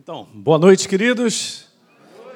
Então, 0.00 0.28
boa 0.32 0.60
noite, 0.60 0.88
queridos. 0.88 1.64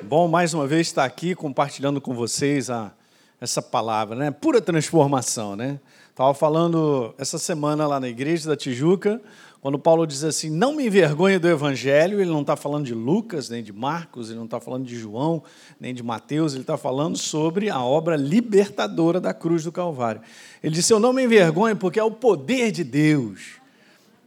Bom 0.02 0.26
mais 0.26 0.52
uma 0.52 0.66
vez 0.66 0.88
estar 0.88 1.04
aqui 1.04 1.32
compartilhando 1.32 2.00
com 2.00 2.12
vocês 2.12 2.68
a, 2.68 2.92
essa 3.40 3.62
palavra, 3.62 4.16
né? 4.16 4.32
Pura 4.32 4.60
transformação, 4.60 5.54
né? 5.54 5.78
Estava 6.10 6.34
falando 6.34 7.14
essa 7.16 7.38
semana 7.38 7.86
lá 7.86 8.00
na 8.00 8.08
igreja 8.08 8.48
da 8.48 8.56
Tijuca, 8.56 9.22
quando 9.60 9.78
Paulo 9.78 10.08
diz 10.08 10.24
assim: 10.24 10.50
Não 10.50 10.74
me 10.74 10.88
envergonhe 10.88 11.38
do 11.38 11.48
evangelho, 11.48 12.20
ele 12.20 12.30
não 12.30 12.40
está 12.40 12.56
falando 12.56 12.84
de 12.84 12.94
Lucas, 12.94 13.48
nem 13.48 13.62
de 13.62 13.72
Marcos, 13.72 14.28
ele 14.28 14.38
não 14.38 14.46
está 14.46 14.58
falando 14.58 14.84
de 14.84 14.96
João, 14.96 15.40
nem 15.78 15.94
de 15.94 16.02
Mateus, 16.02 16.54
ele 16.54 16.62
está 16.62 16.76
falando 16.76 17.16
sobre 17.16 17.70
a 17.70 17.80
obra 17.80 18.16
libertadora 18.16 19.20
da 19.20 19.32
cruz 19.32 19.62
do 19.62 19.70
Calvário. 19.70 20.20
Ele 20.64 20.74
disse: 20.74 20.92
Eu 20.92 20.98
não 20.98 21.12
me 21.12 21.22
envergonho 21.22 21.76
porque 21.76 22.00
é 22.00 22.04
o 22.04 22.10
poder 22.10 22.72
de 22.72 22.82
Deus 22.82 23.61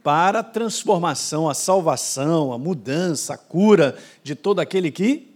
para 0.06 0.38
a 0.38 0.42
transformação, 0.44 1.48
a 1.48 1.54
salvação, 1.54 2.52
a 2.52 2.58
mudança, 2.58 3.34
a 3.34 3.36
cura 3.36 3.98
de 4.22 4.36
todo 4.36 4.60
aquele 4.60 4.92
que 4.92 5.34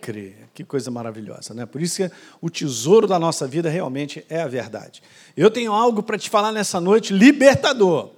crê. 0.00 0.32
Que 0.54 0.64
coisa 0.64 0.90
maravilhosa, 0.90 1.52
né? 1.52 1.66
Por 1.66 1.82
isso 1.82 1.96
que 1.96 2.10
o 2.40 2.48
tesouro 2.48 3.06
da 3.06 3.18
nossa 3.18 3.46
vida 3.46 3.68
realmente 3.68 4.24
é 4.30 4.40
a 4.40 4.48
verdade. 4.48 5.02
Eu 5.36 5.50
tenho 5.50 5.70
algo 5.70 6.02
para 6.02 6.16
te 6.16 6.30
falar 6.30 6.50
nessa 6.50 6.80
noite 6.80 7.12
libertador. 7.12 8.08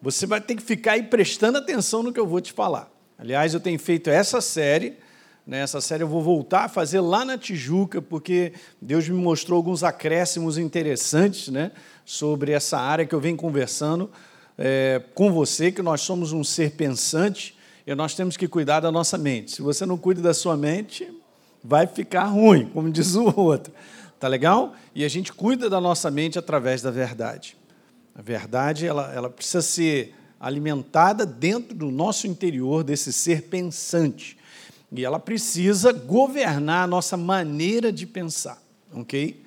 Você 0.00 0.24
vai 0.24 0.40
ter 0.40 0.54
que 0.54 0.62
ficar 0.62 0.92
aí 0.92 1.02
prestando 1.02 1.58
atenção 1.58 2.00
no 2.00 2.12
que 2.12 2.20
eu 2.20 2.28
vou 2.28 2.40
te 2.40 2.52
falar. 2.52 2.88
Aliás, 3.18 3.52
eu 3.52 3.58
tenho 3.58 3.78
feito 3.80 4.08
essa 4.08 4.40
série, 4.40 4.98
né? 5.44 5.62
essa 5.62 5.80
série 5.80 6.04
eu 6.04 6.08
vou 6.08 6.22
voltar 6.22 6.66
a 6.66 6.68
fazer 6.68 7.00
lá 7.00 7.24
na 7.24 7.36
Tijuca, 7.36 8.00
porque 8.00 8.52
Deus 8.80 9.08
me 9.08 9.20
mostrou 9.20 9.56
alguns 9.56 9.82
acréscimos 9.82 10.58
interessantes 10.58 11.48
né? 11.48 11.72
sobre 12.04 12.52
essa 12.52 12.78
área 12.78 13.04
que 13.04 13.16
eu 13.16 13.20
venho 13.20 13.36
conversando 13.36 14.08
é, 14.62 15.00
com 15.14 15.32
você 15.32 15.72
que 15.72 15.80
nós 15.80 16.02
somos 16.02 16.34
um 16.34 16.44
ser 16.44 16.72
pensante 16.72 17.56
e 17.86 17.94
nós 17.94 18.14
temos 18.14 18.36
que 18.36 18.46
cuidar 18.46 18.80
da 18.80 18.92
nossa 18.92 19.16
mente. 19.16 19.52
Se 19.52 19.62
você 19.62 19.86
não 19.86 19.96
cuida 19.96 20.20
da 20.20 20.34
sua 20.34 20.54
mente, 20.54 21.10
vai 21.64 21.86
ficar 21.86 22.26
ruim, 22.26 22.68
como 22.68 22.88
diz 22.92 23.14
o 23.14 23.32
outro. 23.40 23.72
Tá 24.20 24.28
legal? 24.28 24.76
E 24.94 25.02
a 25.02 25.08
gente 25.08 25.32
cuida 25.32 25.70
da 25.70 25.80
nossa 25.80 26.10
mente 26.10 26.38
através 26.38 26.82
da 26.82 26.90
verdade. 26.90 27.56
A 28.14 28.20
verdade, 28.20 28.86
ela, 28.86 29.10
ela 29.14 29.30
precisa 29.30 29.62
ser 29.62 30.14
alimentada 30.38 31.24
dentro 31.24 31.74
do 31.74 31.90
nosso 31.90 32.26
interior, 32.26 32.84
desse 32.84 33.14
ser 33.14 33.44
pensante. 33.44 34.36
E 34.92 35.02
ela 35.06 35.18
precisa 35.18 35.90
governar 35.90 36.84
a 36.84 36.86
nossa 36.86 37.16
maneira 37.16 37.90
de 37.90 38.06
pensar, 38.06 38.62
ok? 38.92 39.42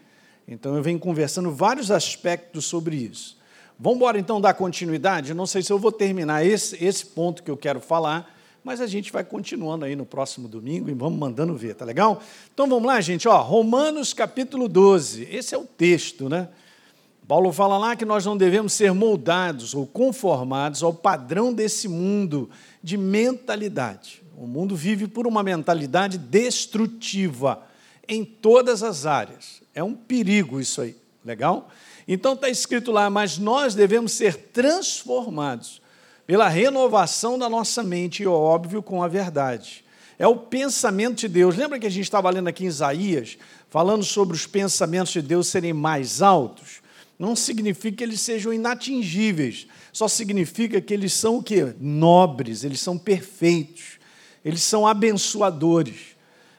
Então 0.48 0.76
eu 0.76 0.82
venho 0.82 0.98
conversando 0.98 1.52
vários 1.52 1.92
aspectos 1.92 2.66
sobre 2.66 2.96
isso. 2.96 3.43
Vamos 3.84 3.98
embora 3.98 4.18
então 4.18 4.40
dar 4.40 4.54
continuidade? 4.54 5.34
Não 5.34 5.46
sei 5.46 5.62
se 5.62 5.70
eu 5.70 5.78
vou 5.78 5.92
terminar 5.92 6.46
esse, 6.46 6.82
esse 6.82 7.06
ponto 7.06 7.44
que 7.44 7.52
eu 7.52 7.58
quero 7.58 7.82
falar, 7.82 8.34
mas 8.64 8.80
a 8.80 8.88
gente 8.88 9.12
vai 9.12 9.26
continuando 9.26 9.84
aí 9.84 9.94
no 9.94 10.06
próximo 10.06 10.48
domingo 10.48 10.90
e 10.90 10.94
vamos 10.94 11.20
mandando 11.20 11.54
ver, 11.58 11.76
tá 11.76 11.84
legal? 11.84 12.24
Então 12.54 12.66
vamos 12.66 12.86
lá, 12.86 13.02
gente, 13.02 13.28
ó, 13.28 13.42
Romanos 13.42 14.14
capítulo 14.14 14.70
12, 14.70 15.28
esse 15.30 15.54
é 15.54 15.58
o 15.58 15.66
texto, 15.66 16.30
né? 16.30 16.48
Paulo 17.28 17.52
fala 17.52 17.78
lá 17.78 17.94
que 17.94 18.06
nós 18.06 18.26
não 18.26 18.38
devemos 18.38 18.72
ser 18.72 18.94
moldados 18.94 19.74
ou 19.76 19.86
conformados 19.86 20.82
ao 20.82 20.94
padrão 20.94 21.54
desse 21.54 21.90
mundo 21.90 22.50
de 22.82 22.96
mentalidade. 22.96 24.24
O 24.38 24.48
mundo 24.48 24.78
vive 24.78 25.10
por 25.10 25.28
uma 25.28 25.44
mentalidade 25.44 26.18
destrutiva 26.18 27.62
em 28.08 28.24
todas 28.24 28.82
as 28.82 29.06
áreas. 29.06 29.62
É 29.76 29.84
um 29.84 29.94
perigo 29.94 30.62
isso 30.62 30.80
aí, 30.80 30.96
legal? 31.26 31.70
Então 32.08 32.34
está 32.34 32.50
escrito 32.50 32.92
lá, 32.92 33.10
mas 33.10 33.38
nós 33.38 33.76
devemos 33.76 34.12
ser 34.12 34.36
transformados 34.36 35.82
pela 36.26 36.48
renovação 36.48 37.38
da 37.38 37.50
nossa 37.50 37.84
mente, 37.84 38.24
e 38.24 38.28
óbvio, 38.28 38.82
com 38.82 39.04
a 39.04 39.08
verdade. 39.08 39.84
É 40.18 40.28
o 40.28 40.36
pensamento 40.36 41.20
de 41.22 41.28
Deus. 41.28 41.56
Lembra 41.56 41.80
que 41.80 41.88
a 41.88 41.90
gente 41.90 42.06
estava 42.06 42.30
lendo 42.30 42.48
aqui 42.48 42.64
em 42.64 42.68
Isaías, 42.68 43.38
falando 43.70 44.04
sobre 44.04 44.36
os 44.36 44.46
pensamentos 44.46 45.12
de 45.12 45.22
Deus 45.22 45.48
serem 45.48 45.74
mais 45.74 46.22
altos? 46.22 46.82
Não 47.18 47.36
significa 47.36 47.98
que 47.98 48.04
eles 48.04 48.22
sejam 48.22 48.54
inatingíveis, 48.54 49.68
só 49.92 50.08
significa 50.08 50.82
que 50.82 50.94
eles 50.94 51.14
são 51.14 51.38
o 51.38 51.44
quê? 51.44 51.74
Nobres, 51.80 52.64
eles 52.64 52.80
são 52.80 52.98
perfeitos, 52.98 54.00
eles 54.44 54.62
são 54.62 54.88
abençoadores. 54.88 56.13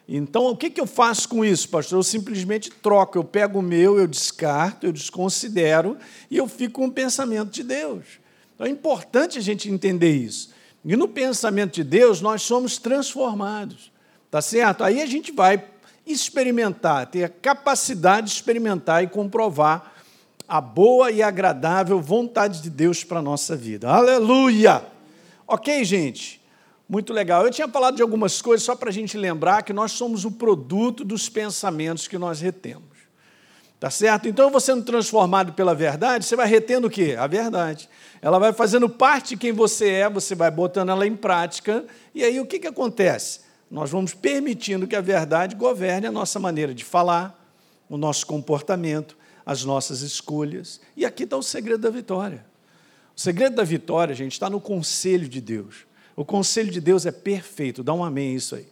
Então, 0.07 0.47
o 0.47 0.57
que, 0.57 0.69
que 0.69 0.81
eu 0.81 0.87
faço 0.87 1.29
com 1.29 1.45
isso, 1.45 1.69
pastor? 1.69 1.99
Eu 1.99 2.03
simplesmente 2.03 2.71
troco, 2.71 3.17
eu 3.17 3.25
pego 3.25 3.61
o 3.61 3.63
meu, 3.63 3.99
eu 3.99 4.07
descarto, 4.07 4.87
eu 4.87 4.93
desconsidero 4.93 5.97
e 6.31 6.37
eu 6.37 6.47
fico 6.47 6.75
com 6.75 6.87
o 6.87 6.93
pensamento 6.93 7.51
de 7.51 7.63
Deus. 7.63 8.05
Então, 8.55 8.67
é 8.67 8.71
importante 8.71 9.39
a 9.39 9.43
gente 9.43 9.71
entender 9.71 10.15
isso. 10.15 10.53
E 10.85 10.95
no 10.95 11.09
pensamento 11.09 11.75
de 11.75 11.85
Deus, 11.85 12.21
nós 12.21 12.43
somos 12.43 12.77
transformados, 12.77 13.91
tá 14.31 14.43
certo? 14.43 14.85
Aí 14.85 15.01
a 15.01 15.07
gente 15.07 15.33
vai 15.33 15.65
experimentar, 16.07 17.07
ter 17.07 17.25
a 17.25 17.29
capacidade 17.29 18.27
de 18.27 18.35
experimentar 18.35 19.03
e 19.03 19.07
comprovar 19.07 19.95
a 20.47 20.61
boa 20.61 21.11
e 21.11 21.23
agradável 21.23 21.99
vontade 21.99 22.61
de 22.61 22.69
Deus 22.69 23.03
para 23.03 23.21
a 23.21 23.23
nossa 23.23 23.57
vida. 23.57 23.89
Aleluia! 23.89 24.85
Ok, 25.47 25.83
gente? 25.85 26.44
Muito 26.89 27.13
legal. 27.13 27.45
Eu 27.45 27.51
tinha 27.51 27.69
falado 27.69 27.97
de 27.97 28.03
algumas 28.03 28.43
coisas 28.43 28.65
só 28.65 28.77
para 28.77 28.91
a 28.91 28.93
gente 28.93 29.17
lembrar 29.17 29.63
que 29.63 29.73
nós 29.73 29.93
somos 29.93 30.25
o 30.25 30.31
produto 30.31 31.05
dos 31.05 31.29
pensamentos 31.29 32.07
que 32.07 32.19
nós 32.19 32.41
retemos. 32.41 32.95
Tá 33.81 33.91
certo? 33.91 34.29
Então, 34.29 34.51
você 34.51 34.73
sendo 34.73 34.85
transformado 34.85 35.53
pela 35.53 35.75
verdade, 35.75 36.25
você 36.25 36.37
vai 36.37 36.47
retendo 36.47 36.87
o 36.87 36.91
quê? 36.91 37.17
A 37.19 37.27
verdade. 37.27 37.89
Ela 38.23 38.39
vai 38.39 38.53
fazendo 38.53 38.89
parte 38.89 39.31
de 39.31 39.37
quem 39.37 39.53
você 39.53 39.89
é, 39.91 40.09
você 40.09 40.35
vai 40.35 40.51
botando 40.51 40.89
ela 40.89 41.07
em 41.07 41.15
prática, 41.15 41.85
e 42.15 42.25
aí 42.25 42.41
o 42.41 42.47
que, 42.47 42.59
que 42.59 42.67
acontece? 42.67 43.41
Nós 43.71 43.91
vamos 43.91 44.15
permitindo 44.15 44.87
que 44.87 44.97
a 44.97 45.01
verdade 45.01 45.55
governe 45.55 46.07
a 46.07 46.13
nossa 46.13 46.39
maneira 46.39 46.73
de 46.73 46.85
falar, 46.85 47.39
o 47.89 47.99
nosso 47.99 48.27
comportamento, 48.27 49.19
as 49.45 49.65
nossas 49.65 50.01
escolhas. 50.01 50.81
E 50.97 51.05
aqui 51.05 51.25
está 51.25 51.37
o 51.37 51.43
segredo 51.43 51.81
da 51.81 51.91
vitória. 51.91 52.47
O 53.15 53.21
segredo 53.21 53.57
da 53.57 53.65
vitória, 53.65 54.15
gente, 54.15 54.33
está 54.33 54.49
no 54.49 54.61
conselho 54.61 55.29
de 55.29 55.41
Deus. 55.41 55.87
O 56.17 56.25
conselho 56.25 56.71
de 56.71 56.81
Deus 56.81 57.07
é 57.07 57.13
perfeito, 57.13 57.83
dá 57.83 57.93
um 57.93 58.05
amém 58.05 58.35
isso 58.35 58.55
aí. 58.55 58.67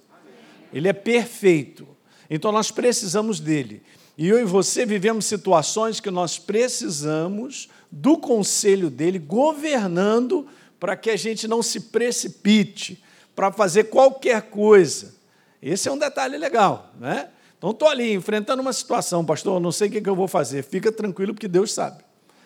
Ele 0.72 0.88
é 0.88 0.92
perfeito. 0.92 1.86
Então 2.30 2.50
nós 2.52 2.70
precisamos 2.70 3.40
dele. 3.40 3.82
E 4.16 4.28
eu 4.28 4.38
e 4.38 4.44
você 4.44 4.86
vivemos 4.86 5.24
situações 5.24 6.00
que 6.00 6.10
nós 6.10 6.38
precisamos 6.38 7.68
do 7.90 8.16
conselho 8.16 8.88
dele 8.88 9.18
governando 9.18 10.46
para 10.78 10.96
que 10.96 11.10
a 11.10 11.16
gente 11.16 11.46
não 11.48 11.62
se 11.62 11.80
precipite 11.80 13.02
para 13.34 13.50
fazer 13.52 13.84
qualquer 13.84 14.42
coisa. 14.42 15.14
Esse 15.60 15.88
é 15.88 15.92
um 15.92 15.98
detalhe 15.98 16.36
legal, 16.36 16.92
né? 16.98 17.28
Então 17.56 17.70
estou 17.70 17.88
ali 17.88 18.12
enfrentando 18.12 18.60
uma 18.60 18.72
situação, 18.72 19.24
pastor, 19.24 19.60
não 19.60 19.70
sei 19.70 19.88
o 19.88 19.90
que 19.90 20.08
eu 20.08 20.16
vou 20.16 20.26
fazer. 20.26 20.64
Fica 20.64 20.90
tranquilo 20.90 21.32
porque 21.32 21.46
Deus 21.46 21.72
sabe. 21.72 22.02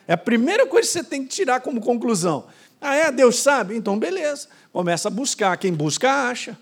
É 0.06 0.12
a 0.12 0.18
primeira 0.18 0.66
coisa 0.66 0.86
que 0.86 0.92
você 0.92 1.04
tem 1.04 1.24
que 1.24 1.28
tirar 1.28 1.60
como 1.60 1.80
conclusão. 1.80 2.44
Ah, 2.88 2.94
é? 2.94 3.10
Deus 3.10 3.41
sabe? 3.41 3.76
Então, 3.76 3.98
beleza. 3.98 4.47
Começa 4.72 5.08
a 5.08 5.10
buscar. 5.10 5.56
Quem 5.56 5.72
busca, 5.72 6.08
acha. 6.28 6.56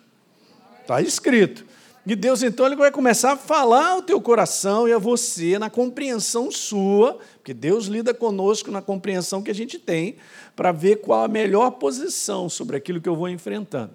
Está 0.80 1.02
escrito. 1.02 1.66
E 2.06 2.16
Deus, 2.16 2.42
então, 2.42 2.64
ele 2.64 2.76
vai 2.76 2.90
começar 2.90 3.32
a 3.32 3.36
falar 3.36 3.90
ao 3.90 4.02
teu 4.02 4.18
coração 4.20 4.88
e 4.88 4.92
a 4.92 4.98
você, 4.98 5.58
na 5.58 5.68
compreensão 5.68 6.50
sua, 6.50 7.18
porque 7.36 7.52
Deus 7.52 7.86
lida 7.86 8.14
conosco 8.14 8.70
na 8.70 8.80
compreensão 8.80 9.42
que 9.42 9.50
a 9.50 9.54
gente 9.54 9.78
tem, 9.78 10.16
para 10.56 10.72
ver 10.72 10.96
qual 10.96 11.24
a 11.24 11.28
melhor 11.28 11.72
posição 11.72 12.48
sobre 12.48 12.76
aquilo 12.76 13.02
que 13.02 13.08
eu 13.08 13.16
vou 13.16 13.28
enfrentando. 13.28 13.92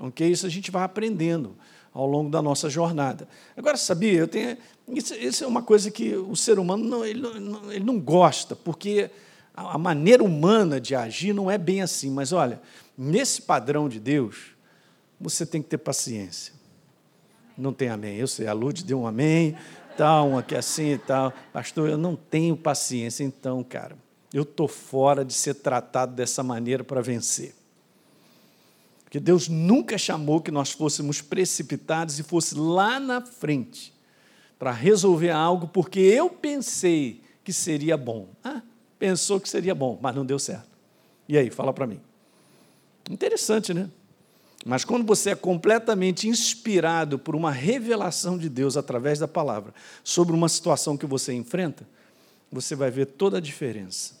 Ok? 0.00 0.28
Isso 0.28 0.46
a 0.46 0.48
gente 0.48 0.72
vai 0.72 0.82
aprendendo 0.82 1.56
ao 1.94 2.06
longo 2.06 2.28
da 2.28 2.42
nossa 2.42 2.68
jornada. 2.68 3.28
Agora, 3.56 3.76
sabia, 3.76 4.14
eu 4.14 4.26
tenho, 4.28 4.56
isso, 4.88 5.14
isso 5.14 5.44
é 5.44 5.46
uma 5.46 5.62
coisa 5.62 5.92
que 5.92 6.16
o 6.16 6.34
ser 6.34 6.58
humano 6.58 6.84
não, 6.84 7.04
ele 7.04 7.20
não, 7.20 7.72
ele 7.72 7.84
não 7.84 8.00
gosta, 8.00 8.56
porque 8.56 9.10
a 9.58 9.78
maneira 9.78 10.22
humana 10.22 10.80
de 10.80 10.94
agir 10.94 11.32
não 11.32 11.50
é 11.50 11.58
bem 11.58 11.82
assim, 11.82 12.10
mas 12.10 12.32
olha, 12.32 12.60
nesse 12.96 13.42
padrão 13.42 13.88
de 13.88 13.98
Deus, 13.98 14.56
você 15.20 15.44
tem 15.44 15.60
que 15.60 15.68
ter 15.68 15.78
paciência. 15.78 16.54
Não 17.56 17.72
tem 17.72 17.88
amém. 17.88 18.16
Eu 18.16 18.28
sei, 18.28 18.46
a 18.46 18.52
Lud 18.52 18.84
deu 18.84 19.00
um 19.00 19.06
amém, 19.06 19.56
tal, 19.96 20.28
um 20.28 20.38
aqui 20.38 20.54
assim 20.54 20.92
e 20.92 20.98
tal. 20.98 21.32
Pastor, 21.52 21.88
eu 21.88 21.98
não 21.98 22.14
tenho 22.14 22.56
paciência, 22.56 23.24
então, 23.24 23.64
cara, 23.64 23.96
eu 24.32 24.42
estou 24.42 24.68
fora 24.68 25.24
de 25.24 25.32
ser 25.32 25.54
tratado 25.54 26.14
dessa 26.14 26.42
maneira 26.42 26.84
para 26.84 27.00
vencer. 27.00 27.54
Porque 29.02 29.18
Deus 29.18 29.48
nunca 29.48 29.96
chamou 29.96 30.40
que 30.40 30.50
nós 30.50 30.70
fôssemos 30.70 31.20
precipitados 31.20 32.18
e 32.18 32.22
fosse 32.22 32.54
lá 32.54 33.00
na 33.00 33.20
frente 33.22 33.92
para 34.58 34.70
resolver 34.70 35.30
algo 35.30 35.68
porque 35.68 35.98
eu 35.98 36.28
pensei 36.28 37.22
que 37.42 37.52
seria 37.52 37.96
bom. 37.96 38.28
Ah, 38.44 38.60
pensou 38.98 39.40
que 39.40 39.48
seria 39.48 39.74
bom, 39.74 39.98
mas 40.00 40.14
não 40.14 40.24
deu 40.24 40.38
certo. 40.38 40.68
E 41.28 41.36
aí, 41.36 41.50
fala 41.50 41.72
para 41.72 41.86
mim. 41.86 42.00
Interessante, 43.10 43.72
né? 43.72 43.88
Mas 44.66 44.84
quando 44.84 45.06
você 45.06 45.30
é 45.30 45.34
completamente 45.34 46.28
inspirado 46.28 47.18
por 47.18 47.36
uma 47.36 47.50
revelação 47.50 48.36
de 48.36 48.48
Deus 48.48 48.76
através 48.76 49.18
da 49.18 49.28
palavra 49.28 49.72
sobre 50.02 50.34
uma 50.34 50.48
situação 50.48 50.96
que 50.96 51.06
você 51.06 51.32
enfrenta, 51.32 51.86
você 52.50 52.74
vai 52.74 52.90
ver 52.90 53.06
toda 53.06 53.38
a 53.38 53.40
diferença. 53.40 54.18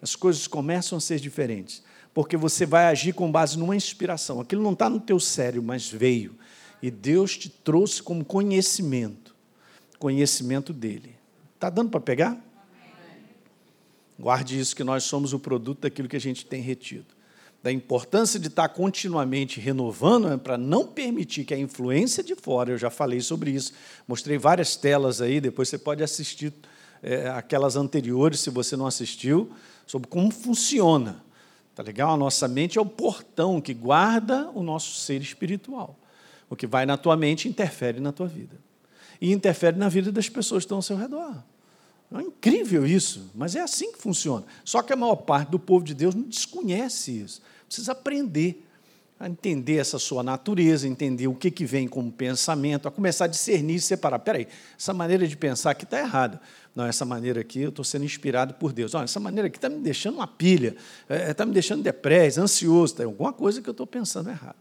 As 0.00 0.14
coisas 0.14 0.46
começam 0.46 0.98
a 0.98 1.00
ser 1.00 1.18
diferentes, 1.18 1.82
porque 2.12 2.36
você 2.36 2.64
vai 2.66 2.86
agir 2.86 3.14
com 3.14 3.30
base 3.30 3.58
numa 3.58 3.74
inspiração. 3.74 4.40
Aquilo 4.40 4.62
não 4.62 4.74
está 4.74 4.88
no 4.88 5.00
teu 5.00 5.18
cérebro, 5.18 5.66
mas 5.66 5.88
veio. 5.88 6.36
E 6.82 6.90
Deus 6.90 7.36
te 7.36 7.48
trouxe 7.48 8.02
como 8.02 8.24
conhecimento, 8.24 9.34
conhecimento 9.98 10.72
dele. 10.72 11.16
Está 11.54 11.70
dando 11.70 11.90
para 11.90 12.00
pegar? 12.00 12.43
Guarde 14.24 14.58
isso, 14.58 14.74
que 14.74 14.82
nós 14.82 15.04
somos 15.04 15.34
o 15.34 15.38
produto 15.38 15.82
daquilo 15.82 16.08
que 16.08 16.16
a 16.16 16.20
gente 16.20 16.46
tem 16.46 16.62
retido. 16.62 17.04
Da 17.62 17.70
importância 17.70 18.40
de 18.40 18.48
estar 18.48 18.70
continuamente 18.70 19.60
renovando 19.60 20.30
né, 20.30 20.38
para 20.38 20.56
não 20.56 20.86
permitir 20.86 21.44
que 21.44 21.52
a 21.52 21.58
influência 21.58 22.24
de 22.24 22.34
fora, 22.34 22.70
eu 22.70 22.78
já 22.78 22.88
falei 22.88 23.20
sobre 23.20 23.50
isso, 23.50 23.74
mostrei 24.08 24.38
várias 24.38 24.76
telas 24.76 25.20
aí, 25.20 25.42
depois 25.42 25.68
você 25.68 25.76
pode 25.76 26.02
assistir 26.02 26.54
é, 27.02 27.28
aquelas 27.28 27.76
anteriores, 27.76 28.40
se 28.40 28.48
você 28.48 28.78
não 28.78 28.86
assistiu, 28.86 29.52
sobre 29.86 30.08
como 30.08 30.30
funciona. 30.30 31.22
Tá 31.74 31.82
legal? 31.82 32.14
A 32.14 32.16
nossa 32.16 32.48
mente 32.48 32.78
é 32.78 32.80
o 32.80 32.86
portão 32.86 33.60
que 33.60 33.74
guarda 33.74 34.50
o 34.54 34.62
nosso 34.62 34.98
ser 35.00 35.20
espiritual. 35.20 35.98
O 36.48 36.56
que 36.56 36.66
vai 36.66 36.86
na 36.86 36.96
tua 36.96 37.14
mente 37.14 37.46
interfere 37.46 38.00
na 38.00 38.10
tua 38.10 38.26
vida. 38.26 38.56
E 39.20 39.30
interfere 39.30 39.76
na 39.76 39.90
vida 39.90 40.10
das 40.10 40.30
pessoas 40.30 40.62
que 40.62 40.64
estão 40.64 40.78
ao 40.78 40.82
seu 40.82 40.96
redor. 40.96 41.44
É 42.14 42.22
incrível 42.22 42.86
isso, 42.86 43.30
mas 43.34 43.56
é 43.56 43.60
assim 43.60 43.92
que 43.92 43.98
funciona. 43.98 44.44
Só 44.64 44.82
que 44.82 44.92
a 44.92 44.96
maior 44.96 45.16
parte 45.16 45.50
do 45.50 45.58
povo 45.58 45.84
de 45.84 45.94
Deus 45.94 46.14
não 46.14 46.22
desconhece 46.22 47.10
isso. 47.20 47.42
Precisa 47.66 47.92
aprender 47.92 48.64
a 49.18 49.28
entender 49.28 49.76
essa 49.76 49.98
sua 49.98 50.22
natureza, 50.22 50.86
entender 50.86 51.28
o 51.28 51.34
que, 51.34 51.50
que 51.50 51.64
vem 51.64 51.88
como 51.88 52.10
pensamento, 52.10 52.86
a 52.86 52.90
começar 52.90 53.24
a 53.24 53.28
discernir 53.28 53.76
e 53.76 53.80
separar. 53.80 54.18
Peraí, 54.18 54.46
essa 54.78 54.92
maneira 54.92 55.26
de 55.26 55.36
pensar 55.36 55.70
aqui 55.70 55.84
está 55.84 55.98
errada. 55.98 56.40
Não, 56.74 56.84
essa 56.84 57.04
maneira 57.04 57.40
aqui 57.40 57.60
eu 57.60 57.68
estou 57.68 57.84
sendo 57.84 58.04
inspirado 58.04 58.54
por 58.54 58.72
Deus. 58.72 58.94
Olha, 58.94 59.04
essa 59.04 59.20
maneira 59.20 59.46
aqui 59.46 59.56
está 59.56 59.68
me 59.68 59.78
deixando 59.78 60.16
uma 60.16 60.26
pilha, 60.26 60.76
está 61.08 61.14
é, 61.14 61.34
tá 61.34 61.46
me 61.46 61.52
deixando 61.52 61.82
depressa, 61.82 62.42
ansioso, 62.42 62.96
tem 62.96 63.06
alguma 63.06 63.32
coisa 63.32 63.62
que 63.62 63.68
eu 63.68 63.72
estou 63.72 63.86
pensando 63.86 64.30
errado. 64.30 64.56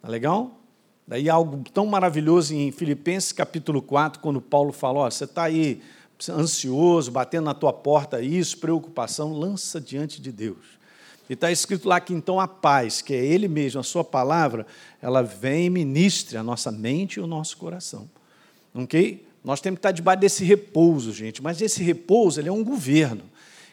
Tá 0.00 0.08
legal? 0.08 0.58
Daí 1.06 1.28
algo 1.28 1.62
tão 1.74 1.86
maravilhoso 1.86 2.54
em 2.54 2.70
Filipenses 2.72 3.32
capítulo 3.32 3.82
4, 3.82 4.20
quando 4.20 4.40
Paulo 4.40 4.72
fala, 4.72 5.00
ó, 5.00 5.10
você 5.10 5.24
está 5.24 5.42
aí 5.42 5.82
ansioso, 6.28 7.10
batendo 7.10 7.44
na 7.44 7.54
tua 7.54 7.72
porta, 7.72 8.20
isso, 8.20 8.58
preocupação, 8.58 9.32
lança 9.32 9.80
diante 9.80 10.20
de 10.20 10.30
Deus. 10.32 10.80
E 11.28 11.34
está 11.34 11.50
escrito 11.50 11.88
lá 11.88 12.00
que 12.00 12.12
então 12.12 12.40
a 12.40 12.48
paz, 12.48 13.00
que 13.00 13.14
é 13.14 13.24
Ele 13.24 13.46
mesmo, 13.46 13.80
a 13.80 13.84
Sua 13.84 14.02
palavra, 14.02 14.66
ela 15.00 15.22
vem 15.22 15.66
e 15.66 15.70
ministre 15.70 16.36
a 16.36 16.42
nossa 16.42 16.72
mente 16.72 17.14
e 17.14 17.20
o 17.20 17.26
nosso 17.26 17.56
coração. 17.56 18.10
Ok? 18.74 19.24
Nós 19.44 19.60
temos 19.60 19.76
que 19.76 19.78
estar 19.78 19.92
debaixo 19.92 20.20
desse 20.20 20.44
repouso, 20.44 21.12
gente, 21.12 21.42
mas 21.42 21.62
esse 21.62 21.82
repouso 21.82 22.40
ele 22.40 22.48
é 22.48 22.52
um 22.52 22.64
governo. 22.64 23.22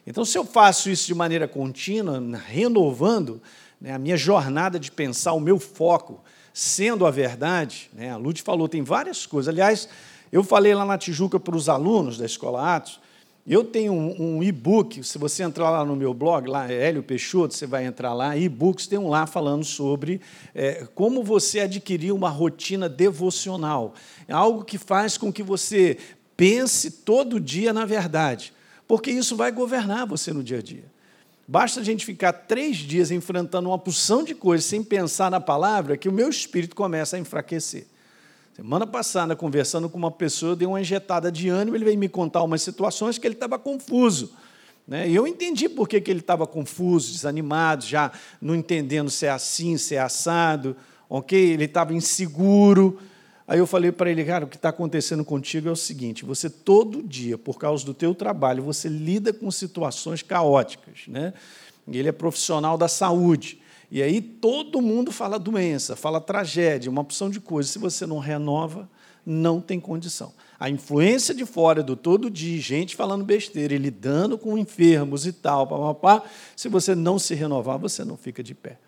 Então, 0.05 0.23
se 0.23 0.37
eu 0.37 0.45
faço 0.45 0.89
isso 0.89 1.07
de 1.07 1.13
maneira 1.13 1.47
contínua, 1.47 2.21
renovando 2.47 3.41
né, 3.81 3.91
a 3.91 3.99
minha 3.99 4.15
jornada 4.15 4.79
de 4.79 4.89
pensar, 4.89 5.33
o 5.33 5.39
meu 5.39 5.59
foco, 5.59 6.23
sendo 6.53 7.05
a 7.05 7.11
verdade, 7.11 7.89
né, 7.91 8.11
a 8.11 8.17
Lute 8.17 8.41
falou, 8.41 8.69
tem 8.69 8.81
várias 8.83 9.25
coisas. 9.25 9.53
Aliás, 9.53 9.89
eu 10.31 10.43
falei 10.43 10.73
lá 10.73 10.85
na 10.85 10.97
Tijuca 10.97 11.39
para 11.39 11.55
os 11.55 11.69
alunos 11.69 12.17
da 12.17 12.25
Escola 12.25 12.75
Atos, 12.75 12.99
eu 13.47 13.63
tenho 13.63 13.93
um, 13.93 14.37
um 14.37 14.43
e-book, 14.43 15.01
se 15.05 15.17
você 15.17 15.41
entrar 15.41 15.69
lá 15.69 15.85
no 15.85 15.95
meu 15.95 16.13
blog, 16.13 16.49
lá 16.49 16.69
é 16.69 16.89
Hélio 16.89 17.01
Peixoto, 17.01 17.53
você 17.53 17.65
vai 17.65 17.85
entrar 17.85 18.13
lá, 18.13 18.35
e-books 18.35 18.87
tem 18.87 18.99
um 18.99 19.07
lá 19.07 19.25
falando 19.25 19.63
sobre 19.63 20.19
é, 20.53 20.85
como 20.93 21.23
você 21.23 21.61
adquirir 21.61 22.11
uma 22.11 22.29
rotina 22.29 22.89
devocional. 22.89 23.93
É 24.27 24.33
algo 24.33 24.65
que 24.65 24.77
faz 24.77 25.17
com 25.17 25.31
que 25.31 25.41
você 25.41 25.97
pense 26.35 26.91
todo 26.91 27.39
dia 27.39 27.71
na 27.71 27.85
verdade, 27.85 28.51
porque 28.85 29.11
isso 29.11 29.33
vai 29.37 29.49
governar 29.49 30.05
você 30.05 30.33
no 30.33 30.43
dia 30.43 30.57
a 30.57 30.61
dia. 30.61 30.83
Basta 31.47 31.79
a 31.79 31.83
gente 31.83 32.05
ficar 32.05 32.33
três 32.33 32.75
dias 32.75 33.11
enfrentando 33.11 33.69
uma 33.69 33.79
porção 33.79 34.25
de 34.25 34.35
coisas 34.35 34.65
sem 34.65 34.83
pensar 34.83 35.31
na 35.31 35.39
palavra, 35.39 35.95
que 35.95 36.09
o 36.09 36.11
meu 36.11 36.27
espírito 36.27 36.75
começa 36.75 37.15
a 37.15 37.19
enfraquecer. 37.19 37.87
Semana 38.57 38.87
passada, 38.87 39.35
conversando 39.35 39.87
com 39.87 39.99
uma 39.99 40.09
pessoa, 40.09 40.53
eu 40.53 40.55
dei 40.55 40.67
uma 40.67 40.81
injetada 40.81 41.31
de 41.31 41.47
ânimo, 41.47 41.77
ele 41.77 41.85
veio 41.85 41.99
me 41.99 42.09
contar 42.09 42.41
umas 42.41 42.63
situações 42.63 43.19
que 43.19 43.27
ele 43.27 43.35
estava 43.35 43.59
confuso. 43.59 44.31
Né? 44.87 45.07
E 45.07 45.13
eu 45.13 45.27
entendi 45.27 45.69
por 45.69 45.87
que, 45.87 46.01
que 46.01 46.09
ele 46.09 46.21
estava 46.21 46.47
confuso, 46.47 47.11
desanimado, 47.11 47.85
já 47.85 48.11
não 48.41 48.55
entendendo 48.55 49.11
se 49.11 49.27
é 49.27 49.29
assim, 49.29 49.77
se 49.77 49.93
é 49.93 49.99
assado, 49.99 50.75
ok? 51.07 51.39
Ele 51.39 51.65
estava 51.65 51.93
inseguro. 51.93 52.97
Aí 53.47 53.59
eu 53.59 53.67
falei 53.67 53.91
para 53.91 54.09
ele, 54.09 54.25
cara, 54.25 54.45
o 54.45 54.47
que 54.47 54.55
está 54.55 54.69
acontecendo 54.69 55.23
contigo 55.23 55.69
é 55.69 55.71
o 55.71 55.75
seguinte: 55.75 56.25
você 56.25 56.49
todo 56.49 57.03
dia, 57.03 57.37
por 57.37 57.59
causa 57.59 57.85
do 57.85 57.93
teu 57.93 58.15
trabalho, 58.15 58.63
você 58.63 58.89
lida 58.89 59.31
com 59.31 59.51
situações 59.51 60.23
caóticas, 60.23 61.01
né? 61.07 61.31
Ele 61.87 62.09
é 62.09 62.11
profissional 62.11 62.75
da 62.75 62.87
saúde. 62.87 63.61
E 63.89 64.01
aí 64.01 64.21
todo 64.21 64.81
mundo 64.81 65.11
fala 65.11 65.39
doença, 65.39 65.95
fala 65.95 66.19
tragédia, 66.19 66.91
uma 66.91 67.01
opção 67.01 67.29
de 67.29 67.39
coisas. 67.39 67.71
Se 67.71 67.79
você 67.79 68.05
não 68.05 68.19
renova, 68.19 68.89
não 69.25 69.61
tem 69.61 69.79
condição. 69.79 70.33
A 70.59 70.69
influência 70.69 71.33
de 71.33 71.45
fora 71.45 71.83
do 71.83 71.95
todo 71.95 72.29
dia, 72.29 72.59
gente 72.61 72.95
falando 72.95 73.23
besteira 73.23 73.73
e 73.73 73.77
lidando 73.77 74.37
com 74.37 74.57
enfermos 74.57 75.25
e 75.25 75.33
tal, 75.33 75.67
pá, 75.67 75.77
pá, 75.77 75.93
pá, 75.93 76.29
se 76.55 76.67
você 76.67 76.95
não 76.95 77.19
se 77.19 77.35
renovar, 77.35 77.77
você 77.77 78.03
não 78.03 78.17
fica 78.17 78.41
de 78.41 78.55
pé. 78.55 78.79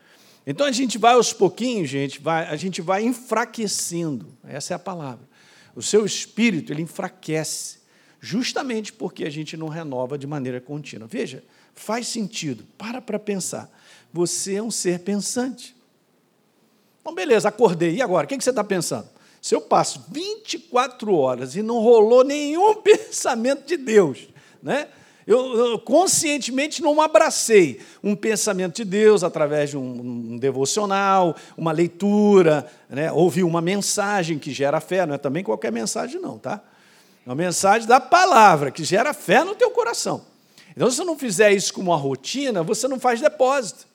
Então 0.47 0.65
a 0.65 0.71
gente 0.71 0.97
vai 0.97 1.13
aos 1.13 1.31
pouquinhos, 1.31 1.89
gente, 1.89 2.21
vai, 2.21 2.45
a 2.45 2.55
gente 2.55 2.81
vai 2.81 3.03
enfraquecendo. 3.03 4.27
Essa 4.43 4.73
é 4.73 4.75
a 4.75 4.79
palavra. 4.79 5.27
O 5.75 5.81
seu 5.81 6.05
espírito 6.05 6.73
ele 6.73 6.81
enfraquece, 6.81 7.79
justamente 8.19 8.91
porque 8.91 9.25
a 9.25 9.29
gente 9.29 9.55
não 9.55 9.67
renova 9.67 10.17
de 10.17 10.25
maneira 10.25 10.59
contínua. 10.59 11.07
Veja, 11.07 11.43
faz 11.73 12.07
sentido. 12.07 12.65
Para 12.77 13.01
para 13.01 13.19
pensar. 13.19 13.69
Você 14.11 14.55
é 14.55 14.63
um 14.63 14.71
ser 14.71 14.99
pensante. 14.99 15.75
Bom, 17.03 17.13
beleza, 17.13 17.49
acordei. 17.49 17.95
E 17.95 18.01
agora? 18.01 18.25
O 18.25 18.27
que 18.27 18.41
você 18.41 18.49
está 18.49 18.63
pensando? 18.63 19.07
Se 19.41 19.55
eu 19.55 19.61
passo 19.61 20.05
24 20.09 21.13
horas 21.13 21.55
e 21.55 21.61
não 21.61 21.79
rolou 21.79 22.23
nenhum 22.23 22.75
pensamento 22.81 23.65
de 23.65 23.77
Deus, 23.77 24.27
né? 24.61 24.89
Eu, 25.29 25.55
eu, 25.55 25.79
conscientemente 25.79 26.81
não 26.81 26.99
abracei 26.99 27.79
um 28.03 28.15
pensamento 28.15 28.77
de 28.77 28.83
Deus 28.83 29.23
através 29.23 29.69
de 29.69 29.77
um, 29.77 30.31
um 30.31 30.37
devocional, 30.39 31.35
uma 31.55 31.71
leitura, 31.71 32.67
né? 32.89 33.11
ouvir 33.11 33.43
uma 33.43 33.61
mensagem 33.61 34.39
que 34.39 34.51
gera 34.51 34.79
fé, 34.79 35.05
não 35.05 35.13
é 35.13 35.19
também 35.19 35.43
qualquer 35.43 35.71
mensagem, 35.71 36.19
não, 36.19 36.39
tá? 36.39 36.63
É 37.23 37.29
uma 37.29 37.35
mensagem 37.35 37.87
da 37.87 37.99
palavra 37.99 38.71
que 38.71 38.83
gera 38.83 39.13
fé 39.13 39.43
no 39.43 39.53
teu 39.53 39.69
coração. 39.69 40.25
Então, 40.71 40.89
se 40.89 40.97
você 40.97 41.03
não 41.03 41.15
fizer 41.15 41.51
isso 41.51 41.75
como 41.75 41.91
uma 41.91 41.97
rotina, 41.97 42.63
você 42.63 42.87
não 42.87 42.99
faz 42.99 43.21
depósito. 43.21 43.85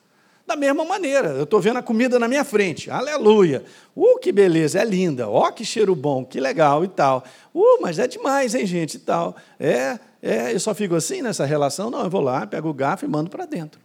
Da 0.47 0.57
mesma 0.57 0.85
maneira, 0.85 1.29
eu 1.29 1.45
estou 1.45 1.59
vendo 1.59 1.79
a 1.79 1.83
comida 1.83 2.19
na 2.19 2.29
minha 2.29 2.45
frente, 2.45 2.91
aleluia. 2.91 3.65
Uh, 3.97 4.19
que 4.19 4.31
beleza, 4.31 4.79
é 4.79 4.85
linda, 4.85 5.27
ó, 5.29 5.51
que 5.51 5.65
cheiro 5.65 5.95
bom, 5.95 6.23
que 6.23 6.39
legal 6.39 6.85
e 6.85 6.89
tal. 6.89 7.25
Uh, 7.55 7.81
mas 7.81 7.99
é 7.99 8.07
demais, 8.07 8.55
hein, 8.55 8.67
gente, 8.67 8.97
e 8.97 9.01
tal. 9.01 9.35
É, 9.59 9.99
é, 10.23 10.53
eu 10.53 10.61
só 10.61 10.75
fico 10.75 10.95
assim 10.95 11.23
nessa 11.23 11.47
relação? 11.47 11.91
Não, 11.91 12.05
eu 12.05 12.11
vou 12.11 12.21
lá, 12.21 12.47
pego 12.47 12.69
o 12.69 12.75
garfo 12.75 13.07
e 13.07 13.09
mando 13.09 13.31
para 13.31 13.47
dentro. 13.47 13.81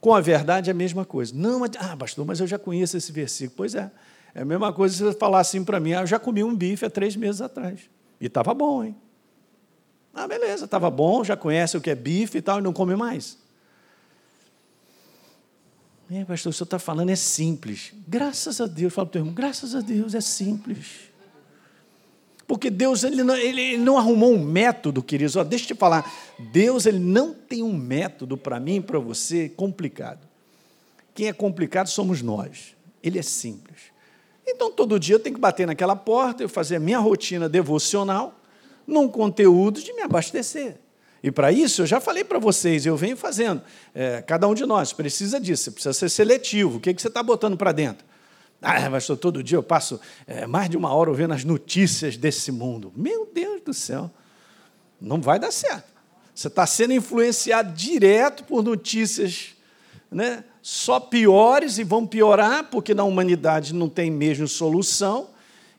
Com 0.00 0.14
a 0.14 0.20
verdade 0.20 0.70
é 0.70 0.72
a 0.72 0.74
mesma 0.74 1.04
coisa. 1.04 1.32
Não, 1.34 1.58
mas, 1.58 1.72
ah, 1.78 1.96
pastor, 1.96 2.24
mas 2.24 2.38
eu 2.38 2.46
já 2.46 2.58
conheço 2.58 2.96
esse 2.96 3.10
versículo. 3.10 3.56
Pois 3.56 3.74
é, 3.74 3.90
é 4.34 4.42
a 4.42 4.44
mesma 4.44 4.72
coisa 4.72 4.94
se 4.94 5.02
você 5.02 5.18
falar 5.18 5.40
assim 5.40 5.64
para 5.64 5.80
mim, 5.80 5.92
ah, 5.92 6.02
eu 6.02 6.06
já 6.06 6.20
comi 6.20 6.44
um 6.44 6.54
bife 6.54 6.84
há 6.84 6.90
três 6.90 7.16
meses 7.16 7.40
atrás. 7.40 7.80
E 8.20 8.26
estava 8.26 8.54
bom, 8.54 8.84
hein? 8.84 8.96
Ah, 10.14 10.28
beleza, 10.28 10.66
estava 10.66 10.88
bom, 10.88 11.24
já 11.24 11.36
conhece 11.36 11.76
o 11.76 11.80
que 11.80 11.90
é 11.90 11.96
bife 11.96 12.38
e 12.38 12.42
tal, 12.42 12.60
e 12.60 12.62
não 12.62 12.72
come 12.72 12.94
mais. 12.94 13.38
É, 16.10 16.24
pastor, 16.24 16.50
o 16.50 16.52
senhor 16.52 16.64
está 16.64 16.78
falando 16.78 17.10
é 17.10 17.16
simples. 17.16 17.92
Graças 18.06 18.60
a 18.60 18.66
Deus, 18.66 18.94
fala 18.94 19.06
para 19.06 19.10
o 19.10 19.12
teu 19.12 19.20
irmão, 19.20 19.34
graças 19.34 19.74
a 19.74 19.80
Deus 19.80 20.14
é 20.14 20.20
simples. 20.20 21.08
Porque 22.46 22.70
Deus 22.70 23.04
ele 23.04 23.22
não, 23.22 23.36
ele 23.36 23.76
não 23.76 23.98
arrumou 23.98 24.32
um 24.32 24.42
método, 24.42 25.02
queridos. 25.02 25.36
Ó, 25.36 25.44
deixa 25.44 25.64
eu 25.64 25.68
te 25.68 25.74
falar, 25.74 26.10
Deus 26.50 26.86
ele 26.86 26.98
não 26.98 27.34
tem 27.34 27.62
um 27.62 27.74
método 27.74 28.38
para 28.38 28.58
mim 28.58 28.76
e 28.76 28.80
para 28.80 28.98
você 28.98 29.50
complicado. 29.50 30.26
Quem 31.14 31.28
é 31.28 31.32
complicado 31.32 31.88
somos 31.88 32.22
nós. 32.22 32.74
Ele 33.02 33.18
é 33.18 33.22
simples. 33.22 33.92
Então, 34.46 34.72
todo 34.72 34.98
dia 34.98 35.14
eu 35.14 35.20
tenho 35.20 35.34
que 35.34 35.40
bater 35.40 35.66
naquela 35.66 35.94
porta, 35.94 36.42
eu 36.42 36.48
fazer 36.48 36.76
a 36.76 36.80
minha 36.80 36.98
rotina 36.98 37.50
devocional, 37.50 38.40
num 38.86 39.06
conteúdo 39.06 39.82
de 39.82 39.92
me 39.92 40.00
abastecer. 40.00 40.78
E 41.22 41.30
para 41.30 41.50
isso, 41.50 41.82
eu 41.82 41.86
já 41.86 42.00
falei 42.00 42.22
para 42.22 42.38
vocês, 42.38 42.86
eu 42.86 42.96
venho 42.96 43.16
fazendo. 43.16 43.62
É, 43.94 44.22
cada 44.22 44.46
um 44.46 44.54
de 44.54 44.64
nós 44.64 44.92
precisa 44.92 45.40
disso, 45.40 45.64
você 45.64 45.70
precisa 45.70 45.92
ser 45.92 46.08
seletivo. 46.08 46.78
O 46.78 46.80
que, 46.80 46.94
que 46.94 47.02
você 47.02 47.08
está 47.08 47.22
botando 47.22 47.56
para 47.56 47.72
dentro? 47.72 48.06
Ah, 48.60 48.90
mas 48.90 49.06
todo 49.06 49.42
dia 49.42 49.56
eu 49.56 49.62
passo 49.62 50.00
é, 50.26 50.46
mais 50.46 50.68
de 50.68 50.76
uma 50.76 50.92
hora 50.92 51.10
ouvindo 51.10 51.32
as 51.32 51.44
notícias 51.44 52.16
desse 52.16 52.50
mundo. 52.50 52.92
Meu 52.96 53.28
Deus 53.32 53.62
do 53.62 53.72
céu, 53.72 54.10
não 55.00 55.20
vai 55.20 55.38
dar 55.38 55.52
certo. 55.52 55.86
Você 56.34 56.48
está 56.48 56.66
sendo 56.66 56.92
influenciado 56.92 57.72
direto 57.72 58.44
por 58.44 58.62
notícias 58.62 59.56
né, 60.10 60.44
só 60.62 60.98
piores 60.98 61.78
e 61.78 61.84
vão 61.84 62.06
piorar, 62.06 62.64
porque 62.64 62.94
na 62.94 63.04
humanidade 63.04 63.74
não 63.74 63.88
tem 63.88 64.10
mesmo 64.10 64.46
solução. 64.46 65.30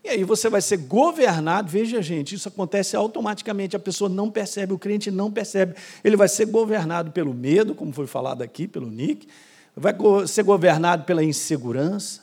E 0.03 0.09
aí 0.09 0.23
você 0.23 0.49
vai 0.49 0.61
ser 0.61 0.77
governado. 0.77 1.69
Veja, 1.69 2.01
gente, 2.01 2.35
isso 2.35 2.47
acontece 2.47 2.95
automaticamente. 2.95 3.75
A 3.75 3.79
pessoa 3.79 4.09
não 4.09 4.31
percebe, 4.31 4.73
o 4.73 4.79
crente 4.79 5.11
não 5.11 5.31
percebe. 5.31 5.75
Ele 6.03 6.15
vai 6.15 6.27
ser 6.27 6.45
governado 6.45 7.11
pelo 7.11 7.33
medo, 7.33 7.75
como 7.75 7.91
foi 7.91 8.07
falado 8.07 8.41
aqui 8.41 8.67
pelo 8.67 8.89
Nick, 8.89 9.27
vai 9.75 9.93
ser 10.27 10.43
governado 10.43 11.03
pela 11.03 11.23
insegurança. 11.23 12.21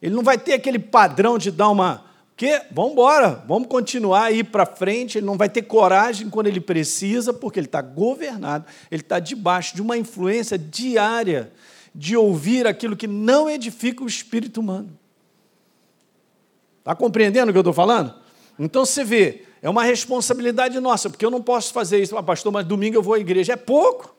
Ele 0.00 0.14
não 0.14 0.22
vai 0.22 0.38
ter 0.38 0.52
aquele 0.52 0.78
padrão 0.78 1.38
de 1.38 1.50
dar 1.50 1.68
uma. 1.70 2.04
Que? 2.36 2.62
Vamos 2.70 2.92
embora, 2.92 3.42
vamos 3.48 3.66
continuar 3.66 4.24
a 4.24 4.30
ir 4.30 4.44
para 4.44 4.66
frente. 4.66 5.18
Ele 5.18 5.26
não 5.26 5.38
vai 5.38 5.48
ter 5.48 5.62
coragem 5.62 6.28
quando 6.28 6.46
ele 6.46 6.60
precisa, 6.60 7.32
porque 7.32 7.58
ele 7.58 7.66
está 7.66 7.80
governado, 7.80 8.66
ele 8.90 9.02
está 9.02 9.18
debaixo 9.18 9.74
de 9.74 9.82
uma 9.82 9.96
influência 9.96 10.58
diária 10.58 11.50
de 11.94 12.14
ouvir 12.14 12.66
aquilo 12.66 12.94
que 12.94 13.06
não 13.06 13.48
edifica 13.48 14.04
o 14.04 14.06
espírito 14.06 14.60
humano. 14.60 14.90
Está 16.86 16.94
compreendendo 16.94 17.50
o 17.50 17.52
que 17.52 17.58
eu 17.58 17.62
estou 17.62 17.72
falando? 17.72 18.14
Então 18.56 18.86
você 18.86 19.02
vê, 19.02 19.42
é 19.60 19.68
uma 19.68 19.82
responsabilidade 19.82 20.78
nossa, 20.78 21.10
porque 21.10 21.26
eu 21.26 21.32
não 21.32 21.42
posso 21.42 21.72
fazer 21.72 22.00
isso, 22.00 22.16
ah, 22.16 22.22
pastor, 22.22 22.52
mas 22.52 22.64
domingo 22.64 22.96
eu 22.96 23.02
vou 23.02 23.14
à 23.14 23.18
igreja. 23.18 23.54
É 23.54 23.56
pouco. 23.56 24.14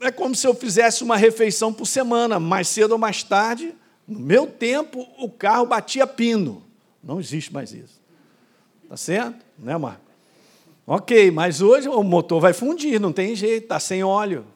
É 0.00 0.12
como 0.12 0.32
se 0.32 0.46
eu 0.46 0.54
fizesse 0.54 1.02
uma 1.02 1.16
refeição 1.16 1.72
por 1.72 1.86
semana, 1.86 2.38
mais 2.38 2.68
cedo 2.68 2.92
ou 2.92 2.98
mais 2.98 3.24
tarde. 3.24 3.74
No 4.06 4.20
meu 4.20 4.46
tempo, 4.46 5.08
o 5.18 5.28
carro 5.28 5.66
batia 5.66 6.06
pino. 6.06 6.62
Não 7.02 7.18
existe 7.18 7.52
mais 7.52 7.72
isso. 7.72 8.00
Tá 8.88 8.96
certo? 8.96 9.44
Né, 9.58 9.76
Marco? 9.76 10.04
Ok, 10.86 11.32
mas 11.32 11.60
hoje 11.60 11.88
o 11.88 12.00
motor 12.04 12.40
vai 12.40 12.52
fundir, 12.52 13.00
não 13.00 13.12
tem 13.12 13.34
jeito, 13.34 13.64
está 13.64 13.80
sem 13.80 14.04
óleo. 14.04 14.46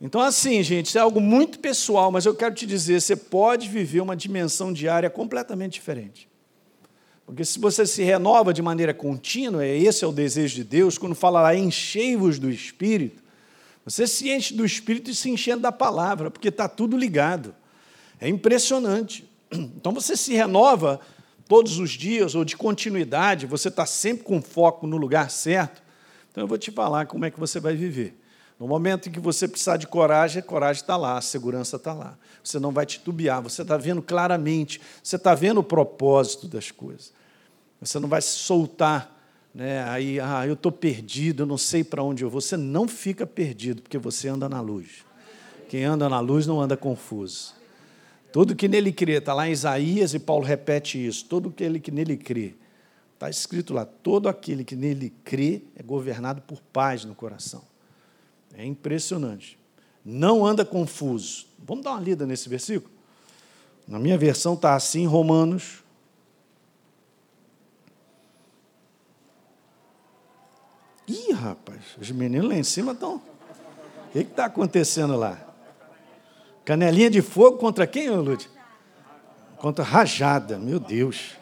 Então, 0.00 0.20
assim, 0.20 0.62
gente, 0.62 0.96
é 0.96 1.00
algo 1.00 1.20
muito 1.20 1.58
pessoal, 1.58 2.10
mas 2.10 2.24
eu 2.24 2.34
quero 2.34 2.54
te 2.54 2.64
dizer: 2.64 3.00
você 3.00 3.14
pode 3.14 3.68
viver 3.68 4.00
uma 4.00 4.16
dimensão 4.16 4.72
diária 4.72 5.10
completamente 5.10 5.74
diferente. 5.74 6.28
Porque 7.26 7.44
se 7.44 7.60
você 7.60 7.86
se 7.86 8.02
renova 8.02 8.52
de 8.52 8.62
maneira 8.62 8.92
contínua, 8.92 9.64
esse 9.64 10.04
é 10.04 10.06
o 10.06 10.12
desejo 10.12 10.56
de 10.56 10.64
Deus, 10.64 10.98
quando 10.98 11.14
fala 11.14 11.42
lá, 11.42 11.54
enchei-vos 11.54 12.38
do 12.40 12.50
Espírito, 12.50 13.22
você 13.84 14.06
se 14.06 14.28
enche 14.30 14.54
do 14.54 14.64
Espírito 14.64 15.10
e 15.10 15.14
se 15.14 15.30
enchendo 15.30 15.62
da 15.62 15.70
palavra, 15.70 16.30
porque 16.30 16.48
está 16.48 16.68
tudo 16.68 16.96
ligado. 16.96 17.54
É 18.18 18.28
impressionante. 18.28 19.28
Então 19.52 19.92
você 19.92 20.16
se 20.16 20.32
renova 20.32 21.00
todos 21.46 21.78
os 21.78 21.90
dias, 21.90 22.34
ou 22.34 22.44
de 22.44 22.56
continuidade, 22.56 23.46
você 23.46 23.68
está 23.68 23.84
sempre 23.84 24.24
com 24.24 24.40
foco 24.40 24.86
no 24.86 24.96
lugar 24.96 25.30
certo. 25.30 25.82
Então 26.30 26.44
eu 26.44 26.48
vou 26.48 26.56
te 26.58 26.70
falar 26.70 27.06
como 27.06 27.24
é 27.24 27.30
que 27.30 27.40
você 27.40 27.58
vai 27.58 27.74
viver. 27.74 28.16
No 28.60 28.68
momento 28.68 29.08
em 29.08 29.12
que 29.12 29.18
você 29.18 29.48
precisar 29.48 29.78
de 29.78 29.86
coragem, 29.86 30.40
a 30.40 30.42
coragem 30.42 30.82
está 30.82 30.94
lá, 30.94 31.16
a 31.16 31.22
segurança 31.22 31.76
está 31.76 31.94
lá. 31.94 32.18
Você 32.44 32.58
não 32.58 32.70
vai 32.70 32.84
titubear, 32.84 33.40
você 33.40 33.62
está 33.62 33.78
vendo 33.78 34.02
claramente, 34.02 34.78
você 35.02 35.16
está 35.16 35.34
vendo 35.34 35.60
o 35.60 35.64
propósito 35.64 36.46
das 36.46 36.70
coisas. 36.70 37.10
Você 37.80 37.98
não 37.98 38.06
vai 38.06 38.20
se 38.20 38.28
soltar, 38.28 39.18
né? 39.54 39.82
aí, 39.84 40.20
ah, 40.20 40.46
eu 40.46 40.52
estou 40.52 40.70
perdido, 40.70 41.44
eu 41.44 41.46
não 41.46 41.56
sei 41.56 41.82
para 41.82 42.02
onde 42.02 42.22
eu 42.22 42.28
vou. 42.28 42.38
Você 42.38 42.54
não 42.54 42.86
fica 42.86 43.26
perdido, 43.26 43.80
porque 43.80 43.96
você 43.96 44.28
anda 44.28 44.46
na 44.46 44.60
luz. 44.60 45.06
Quem 45.70 45.84
anda 45.84 46.06
na 46.06 46.20
luz 46.20 46.46
não 46.46 46.60
anda 46.60 46.76
confuso. 46.76 47.54
Todo 48.30 48.54
que 48.54 48.68
nele 48.68 48.92
crê, 48.92 49.12
está 49.12 49.32
lá 49.32 49.48
em 49.48 49.52
Isaías 49.52 50.12
e 50.12 50.18
Paulo 50.18 50.44
repete 50.44 51.04
isso, 51.04 51.24
todo 51.24 51.48
aquele 51.48 51.80
que 51.80 51.90
nele 51.90 52.14
crê. 52.14 52.54
Está 53.14 53.30
escrito 53.30 53.72
lá, 53.72 53.86
todo 53.86 54.28
aquele 54.28 54.64
que 54.64 54.76
nele 54.76 55.14
crê 55.24 55.62
é 55.74 55.82
governado 55.82 56.42
por 56.42 56.60
paz 56.60 57.06
no 57.06 57.14
coração. 57.14 57.69
É 58.54 58.64
impressionante. 58.64 59.58
Não 60.04 60.44
anda 60.44 60.64
confuso. 60.64 61.46
Vamos 61.58 61.84
dar 61.84 61.92
uma 61.92 62.00
lida 62.00 62.26
nesse 62.26 62.48
versículo? 62.48 62.92
Na 63.86 63.98
minha 63.98 64.16
versão 64.16 64.54
está 64.54 64.74
assim, 64.74 65.06
Romanos. 65.06 65.82
Ih, 71.06 71.32
rapaz, 71.32 71.80
os 72.00 72.10
meninos 72.10 72.48
lá 72.48 72.56
em 72.56 72.62
cima 72.62 72.92
estão. 72.92 73.16
O 73.16 74.12
que 74.12 74.18
está 74.18 74.46
acontecendo 74.46 75.16
lá? 75.16 75.38
Canelinha 76.64 77.10
de 77.10 77.20
fogo 77.20 77.58
contra 77.58 77.86
quem, 77.86 78.10
Lúcio? 78.10 78.50
Contra 79.56 79.84
rajada, 79.84 80.58
meu 80.58 80.78
Deus. 80.78 81.36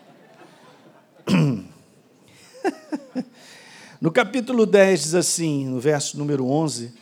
No 4.00 4.12
capítulo 4.12 4.64
10 4.64 5.02
diz 5.02 5.14
assim, 5.16 5.66
no 5.66 5.80
verso 5.80 6.16
número 6.16 6.46
11: 6.46 6.92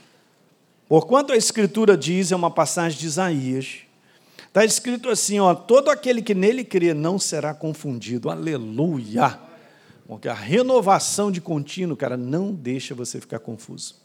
Porquanto 0.89 1.31
a 1.31 1.37
Escritura 1.37 1.95
diz, 1.95 2.33
é 2.33 2.37
uma 2.37 2.51
passagem 2.51 2.99
de 2.99 3.07
Isaías, 3.07 3.81
está 4.47 4.65
escrito 4.65 5.11
assim: 5.11 5.39
ó, 5.39 5.55
todo 5.55 5.91
aquele 5.91 6.23
que 6.23 6.35
nele 6.35 6.65
crê 6.65 6.95
não 6.95 7.19
será 7.19 7.53
confundido, 7.53 8.31
aleluia. 8.31 9.39
Porque 10.09 10.27
a 10.27 10.35
renovação 10.35 11.31
de 11.31 11.41
contínuo, 11.41 11.97
cara, 11.97 12.17
não 12.17 12.55
deixa 12.55 12.95
você 12.95 13.21
ficar 13.21 13.41
confuso. 13.41 13.97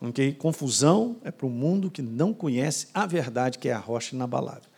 Okay? 0.00 0.32
Confusão 0.32 1.16
é 1.24 1.30
para 1.30 1.46
o 1.46 1.50
mundo 1.50 1.90
que 1.90 2.00
não 2.00 2.32
conhece 2.32 2.88
a 2.94 3.04
verdade, 3.04 3.58
que 3.58 3.68
é 3.68 3.72
a 3.72 3.78
rocha 3.78 4.14
inabalável. 4.14 4.70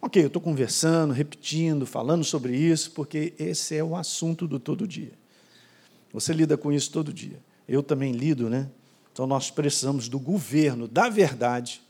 Ok, 0.00 0.20
eu 0.20 0.28
estou 0.28 0.42
conversando, 0.42 1.12
repetindo, 1.12 1.84
falando 1.84 2.24
sobre 2.24 2.56
isso, 2.56 2.90
porque 2.92 3.34
esse 3.38 3.76
é 3.76 3.84
o 3.84 3.94
assunto 3.94 4.48
do 4.48 4.58
todo 4.58 4.86
dia. 4.86 5.12
Você 6.12 6.32
lida 6.32 6.56
com 6.56 6.72
isso 6.72 6.90
todo 6.90 7.12
dia. 7.12 7.38
Eu 7.68 7.82
também 7.82 8.12
lido, 8.12 8.48
né? 8.48 8.68
Então 9.12 9.26
nós 9.26 9.50
precisamos 9.50 10.08
do 10.08 10.18
governo 10.18 10.86
da 10.86 11.08
verdade 11.08 11.82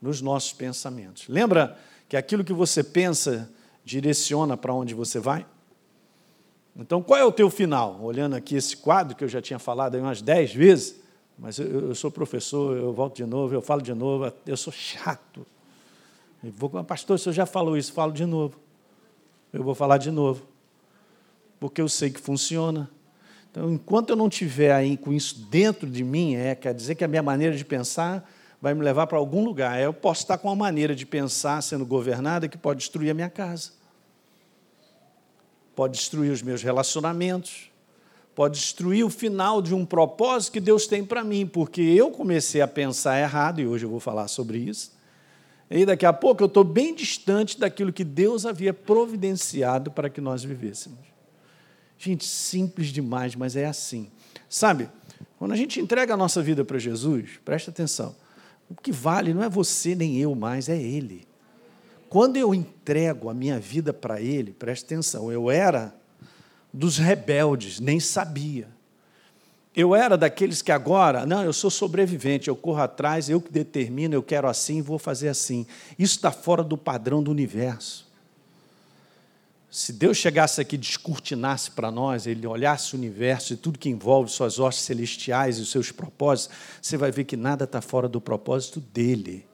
nos 0.00 0.20
nossos 0.20 0.52
pensamentos. 0.52 1.28
Lembra 1.28 1.78
que 2.08 2.16
aquilo 2.16 2.42
que 2.42 2.52
você 2.52 2.82
pensa 2.82 3.50
direciona 3.84 4.56
para 4.56 4.74
onde 4.74 4.94
você 4.94 5.18
vai? 5.18 5.46
Então, 6.76 7.02
qual 7.02 7.18
é 7.18 7.24
o 7.24 7.32
teu 7.32 7.50
final? 7.50 8.00
Olhando 8.00 8.34
aqui 8.34 8.54
esse 8.54 8.76
quadro 8.76 9.16
que 9.16 9.24
eu 9.24 9.28
já 9.28 9.42
tinha 9.42 9.58
falado 9.58 9.96
aí 9.96 10.00
umas 10.00 10.22
dez 10.22 10.54
vezes, 10.54 10.96
mas 11.38 11.58
eu, 11.58 11.88
eu 11.88 11.94
sou 11.94 12.10
professor, 12.10 12.76
eu 12.76 12.92
volto 12.92 13.16
de 13.16 13.26
novo, 13.26 13.52
eu 13.52 13.60
falo 13.60 13.82
de 13.82 13.92
novo, 13.92 14.32
eu 14.46 14.56
sou 14.56 14.72
chato. 14.72 15.46
Eu 16.42 16.52
vou, 16.52 16.70
pastor, 16.84 17.18
se 17.18 17.28
eu 17.28 17.32
já 17.32 17.44
falou 17.44 17.76
isso, 17.76 17.92
falo 17.92 18.12
de 18.12 18.24
novo. 18.24 18.58
Eu 19.52 19.62
vou 19.62 19.74
falar 19.74 19.98
de 19.98 20.10
novo. 20.10 20.42
Porque 21.58 21.80
eu 21.80 21.88
sei 21.88 22.10
que 22.10 22.20
funciona. 22.20 22.88
Então, 23.50 23.72
enquanto 23.72 24.10
eu 24.10 24.16
não 24.16 24.28
tiver 24.28 24.72
aí 24.72 24.96
com 24.96 25.12
isso 25.12 25.46
dentro 25.50 25.88
de 25.88 26.04
mim, 26.04 26.36
é, 26.36 26.54
quer 26.54 26.72
dizer 26.72 26.94
que 26.94 27.02
a 27.02 27.08
minha 27.08 27.22
maneira 27.22 27.56
de 27.56 27.64
pensar 27.64 28.30
vai 28.62 28.74
me 28.74 28.82
levar 28.82 29.06
para 29.08 29.18
algum 29.18 29.44
lugar. 29.44 29.80
Eu 29.80 29.92
posso 29.92 30.22
estar 30.22 30.38
com 30.38 30.48
uma 30.48 30.54
maneira 30.54 30.94
de 30.94 31.04
pensar 31.04 31.60
sendo 31.62 31.84
governada 31.84 32.46
que 32.46 32.56
pode 32.56 32.78
destruir 32.78 33.10
a 33.10 33.14
minha 33.14 33.30
casa, 33.30 33.72
pode 35.74 35.98
destruir 35.98 36.30
os 36.30 36.42
meus 36.42 36.62
relacionamentos, 36.62 37.70
pode 38.36 38.60
destruir 38.60 39.04
o 39.04 39.10
final 39.10 39.60
de 39.60 39.74
um 39.74 39.84
propósito 39.84 40.52
que 40.52 40.60
Deus 40.60 40.86
tem 40.86 41.04
para 41.04 41.24
mim, 41.24 41.44
porque 41.44 41.80
eu 41.80 42.12
comecei 42.12 42.60
a 42.60 42.68
pensar 42.68 43.18
errado, 43.18 43.60
e 43.60 43.66
hoje 43.66 43.84
eu 43.84 43.90
vou 43.90 44.00
falar 44.00 44.28
sobre 44.28 44.58
isso. 44.58 44.92
E 45.68 45.84
daqui 45.84 46.06
a 46.06 46.12
pouco 46.12 46.42
eu 46.42 46.46
estou 46.46 46.64
bem 46.64 46.94
distante 46.94 47.58
daquilo 47.58 47.92
que 47.92 48.04
Deus 48.04 48.46
havia 48.46 48.74
providenciado 48.74 49.90
para 49.90 50.08
que 50.08 50.20
nós 50.20 50.44
vivêssemos. 50.44 51.09
Gente, 52.02 52.24
simples 52.24 52.88
demais, 52.88 53.36
mas 53.36 53.56
é 53.56 53.66
assim. 53.66 54.10
Sabe, 54.48 54.88
quando 55.38 55.52
a 55.52 55.56
gente 55.56 55.78
entrega 55.78 56.14
a 56.14 56.16
nossa 56.16 56.42
vida 56.42 56.64
para 56.64 56.78
Jesus, 56.78 57.38
presta 57.44 57.70
atenção, 57.70 58.16
o 58.70 58.74
que 58.74 58.90
vale 58.90 59.34
não 59.34 59.44
é 59.44 59.50
você 59.50 59.94
nem 59.94 60.16
eu 60.16 60.34
mais, 60.34 60.70
é 60.70 60.80
Ele. 60.80 61.28
Quando 62.08 62.38
eu 62.38 62.54
entrego 62.54 63.28
a 63.28 63.34
minha 63.34 63.60
vida 63.60 63.92
para 63.92 64.18
Ele, 64.18 64.50
presta 64.50 64.86
atenção, 64.86 65.30
eu 65.30 65.50
era 65.50 65.94
dos 66.72 66.96
rebeldes, 66.96 67.80
nem 67.80 68.00
sabia. 68.00 68.68
Eu 69.76 69.94
era 69.94 70.16
daqueles 70.16 70.62
que 70.62 70.72
agora, 70.72 71.26
não, 71.26 71.44
eu 71.44 71.52
sou 71.52 71.70
sobrevivente, 71.70 72.48
eu 72.48 72.56
corro 72.56 72.80
atrás, 72.80 73.28
eu 73.28 73.42
que 73.42 73.52
determino, 73.52 74.14
eu 74.14 74.22
quero 74.22 74.48
assim, 74.48 74.80
vou 74.80 74.98
fazer 74.98 75.28
assim. 75.28 75.66
Isso 75.98 76.16
está 76.16 76.32
fora 76.32 76.64
do 76.64 76.78
padrão 76.78 77.22
do 77.22 77.30
universo. 77.30 78.09
Se 79.70 79.92
Deus 79.92 80.16
chegasse 80.16 80.60
aqui 80.60 80.76
descortinasse 80.76 81.70
para 81.70 81.92
nós, 81.92 82.26
Ele 82.26 82.44
olhasse 82.44 82.94
o 82.94 82.98
universo 82.98 83.52
e 83.52 83.56
tudo 83.56 83.78
que 83.78 83.88
envolve 83.88 84.28
suas 84.28 84.58
hostes 84.58 84.84
celestiais 84.84 85.58
e 85.58 85.62
os 85.62 85.70
seus 85.70 85.92
propósitos, 85.92 86.56
você 86.82 86.96
vai 86.96 87.12
ver 87.12 87.22
que 87.22 87.36
nada 87.36 87.64
está 87.64 87.80
fora 87.80 88.08
do 88.08 88.20
propósito 88.20 88.80
dEle. 88.80 89.46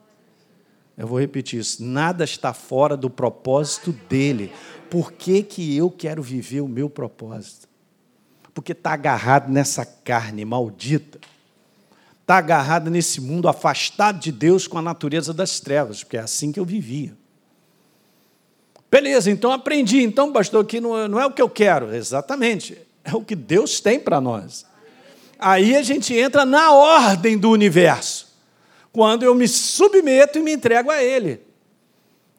Eu 0.97 1.05
vou 1.05 1.19
repetir 1.19 1.59
isso: 1.59 1.83
nada 1.83 2.23
está 2.23 2.51
fora 2.51 2.97
do 2.97 3.11
propósito 3.11 3.95
dEle. 4.09 4.51
Por 4.89 5.11
que, 5.11 5.43
que 5.43 5.77
eu 5.77 5.91
quero 5.91 6.23
viver 6.23 6.61
o 6.61 6.67
meu 6.67 6.89
propósito? 6.89 7.67
Porque 8.55 8.71
está 8.71 8.93
agarrado 8.93 9.51
nessa 9.51 9.85
carne 9.85 10.43
maldita. 10.43 11.19
Está 12.21 12.37
agarrado 12.37 12.89
nesse 12.89 13.21
mundo 13.21 13.47
afastado 13.47 14.19
de 14.19 14.31
Deus 14.31 14.67
com 14.67 14.79
a 14.79 14.81
natureza 14.81 15.31
das 15.31 15.59
trevas, 15.59 16.03
porque 16.03 16.17
é 16.17 16.21
assim 16.21 16.51
que 16.51 16.59
eu 16.59 16.65
vivia. 16.65 17.15
Beleza, 18.89 19.29
então 19.29 19.51
aprendi. 19.51 20.01
Então, 20.01 20.31
pastor, 20.31 20.65
que 20.65 20.79
não, 20.79 21.07
não 21.07 21.19
é 21.19 21.25
o 21.25 21.31
que 21.31 21.41
eu 21.41 21.49
quero. 21.49 21.93
Exatamente. 21.93 22.77
É 23.03 23.15
o 23.15 23.21
que 23.21 23.35
Deus 23.35 23.79
tem 23.79 23.99
para 23.99 24.19
nós. 24.19 24.65
Aí 25.39 25.75
a 25.75 25.81
gente 25.81 26.13
entra 26.13 26.45
na 26.45 26.71
ordem 26.73 27.37
do 27.37 27.49
universo. 27.49 28.27
Quando 28.91 29.23
eu 29.23 29.35
me 29.35 29.47
submeto 29.47 30.39
e 30.39 30.41
me 30.41 30.53
entrego 30.53 30.89
a 30.89 31.03
Ele. 31.03 31.41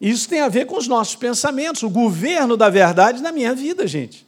Isso 0.00 0.28
tem 0.28 0.40
a 0.40 0.48
ver 0.48 0.66
com 0.66 0.76
os 0.76 0.86
nossos 0.86 1.16
pensamentos, 1.16 1.82
o 1.82 1.90
governo 1.90 2.56
da 2.56 2.68
verdade 2.68 3.22
na 3.22 3.32
minha 3.32 3.54
vida, 3.54 3.86
gente. 3.86 4.26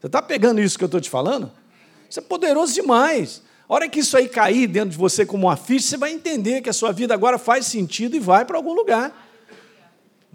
Você 0.00 0.06
está 0.06 0.20
pegando 0.20 0.60
isso 0.60 0.76
que 0.76 0.84
eu 0.84 0.86
estou 0.86 1.00
te 1.00 1.08
falando? 1.08 1.50
Isso 2.08 2.18
é 2.18 2.22
poderoso 2.22 2.74
demais. 2.74 3.42
A 3.68 3.74
hora 3.74 3.88
que 3.88 4.00
isso 4.00 4.16
aí 4.16 4.28
cair 4.28 4.66
dentro 4.66 4.90
de 4.90 4.96
você 4.96 5.26
como 5.26 5.46
uma 5.46 5.56
ficha, 5.56 5.88
você 5.88 5.96
vai 5.96 6.12
entender 6.12 6.60
que 6.60 6.70
a 6.70 6.72
sua 6.72 6.92
vida 6.92 7.14
agora 7.14 7.38
faz 7.38 7.66
sentido 7.66 8.14
e 8.14 8.20
vai 8.20 8.44
para 8.44 8.56
algum 8.56 8.72
lugar. 8.72 9.25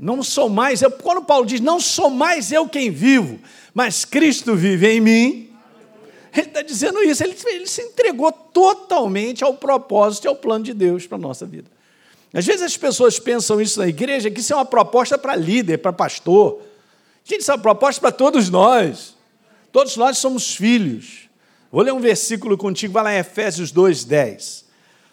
Não 0.02 0.24
sou 0.24 0.50
mais 0.50 0.82
eu. 0.82 0.90
Quando 0.90 1.24
Paulo 1.24 1.46
diz, 1.46 1.62
não 1.62 1.80
sou 1.80 2.10
mais 2.10 2.52
eu 2.52 2.68
quem 2.68 2.90
vivo, 2.90 3.40
mas 3.72 4.04
Cristo 4.04 4.56
vive 4.56 4.88
em 4.88 5.00
mim. 5.00 5.50
Ele 6.34 6.48
está 6.48 6.64
dizendo 6.64 7.04
isso, 7.04 7.24
ele, 7.24 7.38
ele 7.46 7.68
se 7.68 7.84
entregou 7.84 8.32
totalmente 8.32 9.44
ao 9.44 9.54
propósito 9.54 10.26
e 10.26 10.28
ao 10.28 10.36
plano 10.36 10.66
de 10.66 10.74
Deus 10.74 11.06
para 11.06 11.18
a 11.18 11.22
nossa 11.22 11.46
vida. 11.46 11.70
Às 12.34 12.46
vezes 12.46 12.64
as 12.64 12.76
pessoas 12.76 13.20
pensam 13.20 13.62
isso 13.62 13.78
na 13.78 13.88
igreja, 13.88 14.32
que 14.32 14.40
isso 14.40 14.54
é 14.54 14.56
uma 14.56 14.66
proposta 14.66 15.20
para 15.20 15.36
líder, 15.36 15.78
para 15.78 15.94
pastor. 15.94 16.62
Gente, 17.24 17.42
isso 17.42 17.52
é 17.52 17.54
uma 17.54 17.62
proposta 17.62 18.02
para 18.02 18.12
todos 18.12 18.50
nós. 18.50 19.16
Todos 19.72 19.96
nós 19.98 20.18
somos 20.18 20.56
filhos. 20.56 21.30
Vou 21.72 21.84
ler 21.84 21.94
um 21.94 22.00
versículo 22.00 22.58
contigo, 22.58 22.94
vai 22.94 23.04
lá 23.04 23.14
em 23.14 23.20
Efésios 23.20 23.72
2, 23.72 24.06
10. 24.06 24.66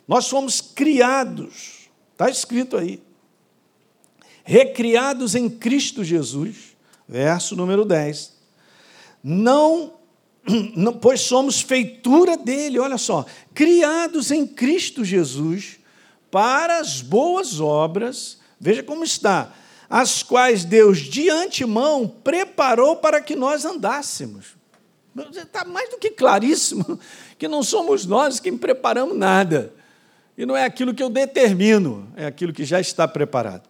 Nós 0.07 0.29
fomos 0.29 0.63
criados, 0.63 1.91
está 2.13 2.31
escrito 2.31 2.77
aí, 2.77 3.03
recriados 4.49 5.35
em 5.35 5.47
Cristo 5.47 6.03
Jesus, 6.03 6.75
verso 7.07 7.55
número 7.55 7.85
10. 7.85 8.33
Não, 9.23 9.93
não, 10.75 10.95
pois 10.95 11.21
somos 11.21 11.61
feitura 11.61 12.35
dele, 12.35 12.79
olha 12.79 12.97
só, 12.97 13.27
criados 13.53 14.31
em 14.31 14.47
Cristo 14.47 15.05
Jesus 15.05 15.79
para 16.31 16.79
as 16.79 17.03
boas 17.03 17.61
obras, 17.61 18.39
veja 18.59 18.83
como 18.83 19.05
está, 19.05 19.53
as 19.89 20.23
quais 20.23 20.65
Deus 20.65 21.01
de 21.01 21.29
antemão 21.29 22.09
preparou 22.09 22.97
para 22.97 23.21
que 23.21 23.37
nós 23.37 23.67
andássemos. 23.67 24.57
Está 25.31 25.63
mais 25.67 25.91
do 25.91 25.99
que 25.99 26.09
claríssimo 26.09 26.99
que 27.37 27.49
não 27.49 27.63
somos 27.63 28.07
nós 28.07 28.41
quem 28.41 28.57
preparamos 28.57 29.15
nada. 29.15 29.75
E 30.39 30.47
não 30.47 30.57
é 30.57 30.65
aquilo 30.65 30.95
que 30.95 31.03
eu 31.03 31.11
determino, 31.11 32.11
é 32.17 32.25
aquilo 32.25 32.55
que 32.55 32.65
já 32.65 32.81
está 32.81 33.07
preparado. 33.07 33.69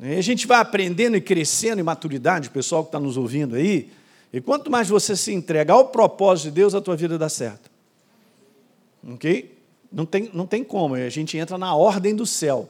E 0.00 0.14
a 0.14 0.22
gente 0.22 0.46
vai 0.46 0.60
aprendendo 0.60 1.16
e 1.16 1.20
crescendo 1.20 1.80
em 1.80 1.82
maturidade, 1.82 2.48
o 2.48 2.52
pessoal 2.52 2.84
que 2.84 2.88
está 2.88 3.00
nos 3.00 3.16
ouvindo 3.16 3.56
aí, 3.56 3.90
e 4.32 4.40
quanto 4.40 4.70
mais 4.70 4.88
você 4.88 5.16
se 5.16 5.32
entrega 5.32 5.72
ao 5.72 5.88
propósito 5.88 6.44
de 6.46 6.50
Deus, 6.52 6.74
a 6.74 6.80
tua 6.80 6.94
vida 6.94 7.18
dá 7.18 7.28
certo. 7.28 7.70
Ok? 9.06 9.58
Não 9.90 10.04
tem, 10.04 10.30
não 10.32 10.46
tem 10.46 10.62
como, 10.62 10.94
a 10.94 11.08
gente 11.08 11.36
entra 11.36 11.56
na 11.56 11.74
ordem 11.74 12.14
do 12.14 12.26
céu. 12.26 12.68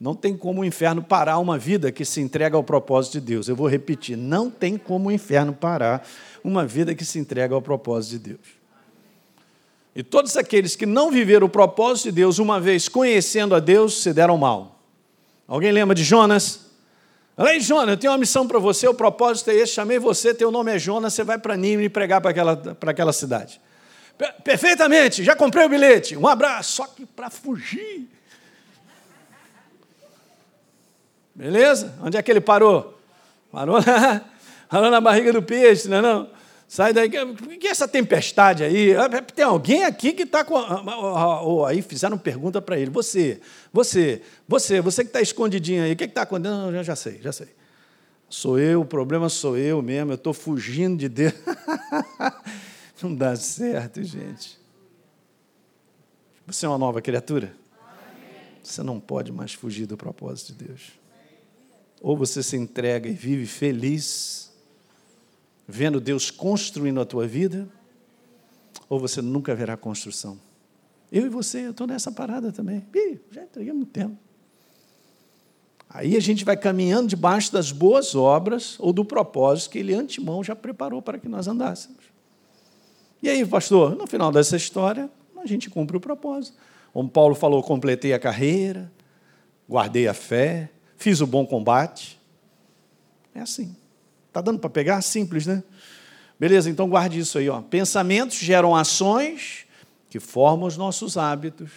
Não 0.00 0.14
tem 0.14 0.36
como 0.36 0.60
o 0.60 0.64
inferno 0.64 1.02
parar 1.02 1.38
uma 1.38 1.58
vida 1.58 1.90
que 1.90 2.04
se 2.04 2.20
entrega 2.20 2.56
ao 2.56 2.62
propósito 2.62 3.14
de 3.14 3.20
Deus. 3.20 3.48
Eu 3.48 3.56
vou 3.56 3.66
repetir: 3.66 4.16
não 4.16 4.48
tem 4.48 4.78
como 4.78 5.08
o 5.08 5.12
inferno 5.12 5.52
parar 5.52 6.06
uma 6.44 6.64
vida 6.64 6.94
que 6.94 7.04
se 7.04 7.18
entrega 7.18 7.52
ao 7.54 7.60
propósito 7.60 8.12
de 8.12 8.18
Deus. 8.30 8.58
E 9.96 10.04
todos 10.04 10.36
aqueles 10.36 10.76
que 10.76 10.86
não 10.86 11.10
viveram 11.10 11.48
o 11.48 11.50
propósito 11.50 12.04
de 12.04 12.12
Deus, 12.12 12.38
uma 12.38 12.60
vez 12.60 12.88
conhecendo 12.88 13.56
a 13.56 13.58
Deus, 13.58 14.00
se 14.00 14.12
deram 14.12 14.38
mal. 14.38 14.80
Alguém 15.48 15.72
lembra 15.72 15.96
de 15.96 16.04
Jonas? 16.04 16.67
Ei, 17.46 17.60
Jonas, 17.60 17.90
eu 17.90 17.96
tenho 17.96 18.12
uma 18.12 18.18
missão 18.18 18.48
para 18.48 18.58
você, 18.58 18.88
o 18.88 18.94
propósito 18.94 19.50
é 19.50 19.54
esse, 19.54 19.72
chamei 19.72 19.98
você, 19.98 20.34
teu 20.34 20.50
nome 20.50 20.74
é 20.74 20.78
Jonas, 20.78 21.14
você 21.14 21.22
vai 21.22 21.38
para 21.38 21.56
Nínive 21.56 21.88
pregar 21.88 22.20
para 22.20 22.30
aquela, 22.30 22.76
aquela 22.86 23.12
cidade. 23.12 23.60
Perfeitamente, 24.42 25.22
já 25.22 25.36
comprei 25.36 25.64
o 25.64 25.68
bilhete. 25.68 26.16
Um 26.16 26.26
abraço, 26.26 26.72
só 26.72 26.86
que 26.88 27.06
para 27.06 27.30
fugir. 27.30 28.08
Beleza? 31.32 31.94
Onde 32.02 32.16
é 32.16 32.22
que 32.22 32.28
ele 32.28 32.40
parou? 32.40 32.98
Parou 33.52 33.80
na, 33.80 34.22
parou 34.68 34.90
na 34.90 35.00
barriga 35.00 35.32
do 35.32 35.40
peixe, 35.40 35.86
não 35.86 35.98
é 35.98 36.02
não? 36.02 36.37
Sai 36.68 36.92
daí. 36.92 37.08
Que 37.08 37.66
é 37.66 37.70
essa 37.70 37.88
tempestade 37.88 38.62
aí? 38.62 38.94
Ah, 38.94 39.08
tem 39.22 39.44
alguém 39.44 39.84
aqui 39.84 40.12
que 40.12 40.24
está 40.24 40.44
com. 40.44 40.54
Ou 40.54 41.64
aí 41.64 41.80
fizeram 41.80 42.18
pergunta 42.18 42.60
para 42.60 42.78
ele. 42.78 42.90
Você, 42.90 43.40
você, 43.72 44.20
você, 44.46 44.80
você 44.82 45.02
que 45.02 45.08
está 45.08 45.22
escondidinho 45.22 45.82
aí, 45.82 45.92
o 45.92 45.96
que 45.96 46.04
está 46.04 46.22
acontecendo? 46.22 46.66
Não, 46.66 46.72
já, 46.72 46.82
já 46.82 46.94
sei, 46.94 47.20
já 47.22 47.32
sei. 47.32 47.48
Sou 48.28 48.58
eu, 48.58 48.82
o 48.82 48.84
problema 48.84 49.30
sou 49.30 49.56
eu 49.56 49.80
mesmo, 49.80 50.12
eu 50.12 50.16
estou 50.16 50.34
fugindo 50.34 50.98
de 50.98 51.08
Deus. 51.08 51.32
Não 53.02 53.14
dá 53.14 53.34
certo, 53.34 54.02
gente. 54.02 54.58
Você 56.46 56.66
é 56.66 56.68
uma 56.68 56.78
nova 56.78 57.00
criatura? 57.00 57.54
Você 58.62 58.82
não 58.82 58.98
pode 58.98 59.32
mais 59.32 59.54
fugir 59.54 59.86
do 59.86 59.96
propósito 59.96 60.52
de 60.52 60.64
Deus. 60.64 60.92
Ou 62.02 62.16
você 62.16 62.42
se 62.42 62.56
entrega 62.56 63.08
e 63.08 63.12
vive 63.12 63.46
feliz, 63.46 64.47
vendo 65.68 66.00
Deus 66.00 66.30
construindo 66.30 66.98
a 66.98 67.04
tua 67.04 67.26
vida, 67.26 67.68
ou 68.88 68.98
você 68.98 69.20
nunca 69.20 69.54
verá 69.54 69.76
construção. 69.76 70.40
Eu 71.12 71.26
e 71.26 71.28
você, 71.28 71.66
eu 71.66 71.72
estou 71.72 71.86
nessa 71.86 72.10
parada 72.10 72.50
também. 72.50 72.86
Ih, 72.94 73.18
já 73.30 73.42
entreguei 73.42 73.72
muito 73.74 73.90
tempo. 73.90 74.16
Aí 75.90 76.16
a 76.16 76.20
gente 76.20 76.44
vai 76.44 76.56
caminhando 76.56 77.08
debaixo 77.08 77.52
das 77.52 77.70
boas 77.70 78.14
obras 78.14 78.76
ou 78.78 78.92
do 78.92 79.04
propósito 79.04 79.70
que 79.70 79.78
ele 79.78 79.94
antemão 79.94 80.42
já 80.42 80.56
preparou 80.56 81.02
para 81.02 81.18
que 81.18 81.28
nós 81.28 81.46
andássemos. 81.46 82.04
E 83.22 83.28
aí, 83.28 83.44
pastor, 83.44 83.94
no 83.94 84.06
final 84.06 84.30
dessa 84.30 84.56
história, 84.56 85.10
a 85.36 85.46
gente 85.46 85.68
cumpre 85.68 85.96
o 85.96 86.00
propósito. 86.00 86.56
Como 86.92 87.08
Paulo 87.08 87.34
falou, 87.34 87.62
completei 87.62 88.12
a 88.12 88.18
carreira, 88.18 88.90
guardei 89.68 90.08
a 90.08 90.14
fé, 90.14 90.70
fiz 90.96 91.20
o 91.20 91.26
bom 91.26 91.46
combate. 91.46 92.18
É 93.34 93.40
assim. 93.40 93.74
Está 94.38 94.52
dando 94.52 94.60
para 94.60 94.70
pegar? 94.70 95.02
Simples, 95.02 95.46
né? 95.46 95.64
Beleza, 96.38 96.70
então 96.70 96.88
guarde 96.88 97.18
isso 97.18 97.38
aí. 97.38 97.48
Ó. 97.48 97.60
Pensamentos 97.60 98.36
geram 98.36 98.76
ações 98.76 99.66
que 100.08 100.20
formam 100.20 100.68
os 100.68 100.76
nossos 100.76 101.16
hábitos 101.16 101.68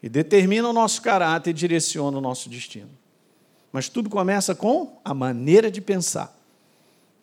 e 0.00 0.08
determinam 0.08 0.70
o 0.70 0.72
nosso 0.72 1.02
caráter 1.02 1.50
e 1.50 1.52
direcionam 1.52 2.20
o 2.20 2.22
nosso 2.22 2.48
destino. 2.48 2.90
Mas 3.72 3.88
tudo 3.88 4.08
começa 4.08 4.54
com 4.54 5.00
a 5.04 5.12
maneira 5.12 5.68
de 5.68 5.80
pensar. 5.80 6.32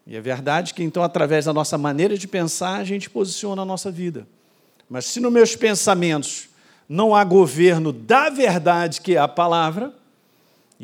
E 0.05 0.17
é 0.17 0.19
verdade 0.19 0.73
que, 0.73 0.83
então, 0.83 1.01
através 1.01 1.45
da 1.45 1.53
nossa 1.53 1.77
maneira 1.77 2.17
de 2.17 2.27
pensar, 2.27 2.75
a 2.75 2.83
gente 2.83 3.09
posiciona 3.09 3.61
a 3.61 3.65
nossa 3.65 3.89
vida. 3.89 4.27
Mas 4.89 5.05
se 5.05 5.21
nos 5.21 5.31
meus 5.31 5.55
pensamentos 5.55 6.49
não 6.89 7.15
há 7.15 7.23
governo 7.23 7.93
da 7.93 8.29
verdade, 8.29 8.99
que 8.99 9.15
é 9.15 9.17
a 9.17 9.29
palavra, 9.29 9.93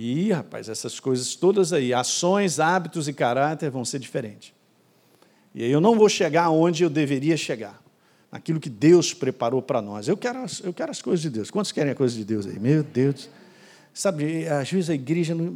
e, 0.01 0.31
rapaz, 0.31 0.69
essas 0.69 0.97
coisas 0.97 1.35
todas 1.35 1.73
aí, 1.73 1.93
ações, 1.93 2.57
hábitos 2.57 3.09
e 3.09 3.13
caráter 3.13 3.69
vão 3.69 3.83
ser 3.83 3.99
diferentes. 3.99 4.53
E 5.53 5.61
aí 5.61 5.69
eu 5.69 5.81
não 5.81 5.97
vou 5.97 6.07
chegar 6.07 6.49
onde 6.49 6.83
eu 6.83 6.89
deveria 6.89 7.35
chegar, 7.35 7.83
aquilo 8.31 8.61
que 8.61 8.69
Deus 8.69 9.13
preparou 9.13 9.61
para 9.61 9.81
nós. 9.81 10.07
Eu 10.07 10.15
quero, 10.15 10.39
as, 10.39 10.61
eu 10.61 10.73
quero 10.73 10.89
as 10.89 11.01
coisas 11.01 11.21
de 11.21 11.29
Deus. 11.29 11.51
Quantos 11.51 11.73
querem 11.73 11.91
as 11.91 11.97
coisas 11.97 12.17
de 12.17 12.23
Deus 12.23 12.47
aí? 12.47 12.57
Meu 12.57 12.81
Deus. 12.81 13.29
Sabe, 13.93 14.47
às 14.47 14.71
vezes 14.71 14.89
a 14.89 14.93
igreja. 14.93 15.35
Não, 15.35 15.51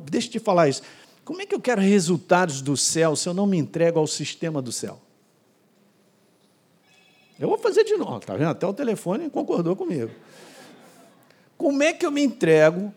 deixa 0.00 0.28
eu 0.28 0.32
te 0.32 0.38
falar 0.40 0.68
isso. 0.68 0.82
Como 1.24 1.40
é 1.40 1.46
que 1.46 1.54
eu 1.54 1.60
quero 1.60 1.80
resultados 1.80 2.60
do 2.60 2.76
céu 2.76 3.16
se 3.16 3.26
eu 3.26 3.32
não 3.32 3.46
me 3.46 3.56
entrego 3.56 3.98
ao 3.98 4.06
sistema 4.06 4.60
do 4.60 4.72
céu? 4.72 5.00
Eu 7.40 7.48
vou 7.48 7.56
fazer 7.56 7.84
de 7.84 7.96
novo, 7.96 8.20
tá 8.20 8.36
vendo? 8.36 8.50
Até 8.50 8.66
o 8.66 8.74
telefone 8.74 9.30
concordou 9.30 9.74
comigo. 9.74 10.10
Como 11.56 11.82
é 11.82 11.94
que 11.94 12.04
eu 12.04 12.10
me 12.10 12.22
entrego 12.22 12.92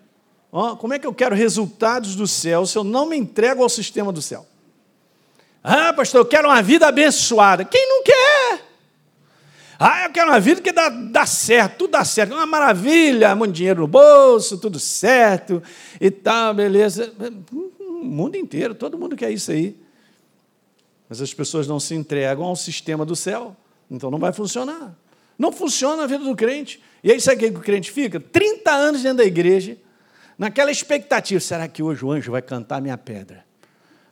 como 0.52 0.94
é 0.94 1.00
que 1.00 1.06
eu 1.06 1.14
quero 1.14 1.36
resultados 1.36 2.16
do 2.16 2.28
céu 2.28 2.66
se 2.66 2.78
eu 2.78 2.84
não 2.84 3.08
me 3.08 3.18
entrego 3.18 3.62
ao 3.62 3.70
sistema 3.70 4.12
do 4.12 4.22
céu? 4.22 4.46
Ah, 5.64 5.94
pastor, 5.94 6.22
eu 6.22 6.26
quero 6.26 6.48
uma 6.48 6.62
vida 6.62 6.88
abençoada. 6.88 7.66
Quem 7.66 7.88
não 7.88 8.04
quer? 8.04 8.70
Ah, 9.78 10.06
eu 10.06 10.12
quero 10.12 10.30
uma 10.30 10.40
vida 10.40 10.60
que 10.60 10.72
dá, 10.72 10.90
dá 10.90 11.26
certo, 11.26 11.78
tudo 11.78 11.92
dá 11.92 12.04
certo, 12.04 12.34
uma 12.34 12.46
maravilha, 12.46 13.34
muito 13.34 13.54
dinheiro 13.54 13.82
no 13.82 13.88
bolso, 13.88 14.58
tudo 14.58 14.78
certo 14.78 15.64
e 16.02 16.12
tal, 16.12 16.54
beleza. 16.54 17.14
O 17.80 18.04
mundo 18.04 18.36
inteiro, 18.36 18.76
todo 18.76 18.98
mundo 18.98 19.16
quer 19.16 19.32
isso 19.32 19.52
aí. 19.52 19.78
Mas 21.08 21.22
as 21.22 21.34
pessoas 21.34 21.66
não 21.66 21.80
se 21.80 21.96
entregam 21.96 22.44
ao 22.44 22.56
sistema 22.56 23.06
do 23.06 23.16
céu, 23.16 23.56
então 23.90 24.12
não 24.12 24.20
vai 24.20 24.34
funcionar. 24.34 24.96
Não 25.38 25.52
funciona 25.52 26.04
a 26.04 26.08
vida 26.08 26.26
do 26.26 26.36
crente. 26.36 26.82
E 27.02 27.12
aí, 27.12 27.22
sabe 27.22 27.46
o 27.46 27.52
que 27.52 27.58
o 27.58 27.62
crente 27.62 27.90
fica? 27.90 28.20
30 28.20 28.72
anos 28.72 29.02
dentro 29.02 29.20
da 29.20 29.24
igreja, 29.24 29.78
naquela 30.40 30.72
expectativa: 30.72 31.40
será 31.40 31.68
que 31.68 31.84
hoje 31.84 32.04
o 32.04 32.12
anjo 32.12 32.32
vai 32.32 32.42
cantar 32.42 32.82
minha 32.82 32.98
pedra? 32.98 33.46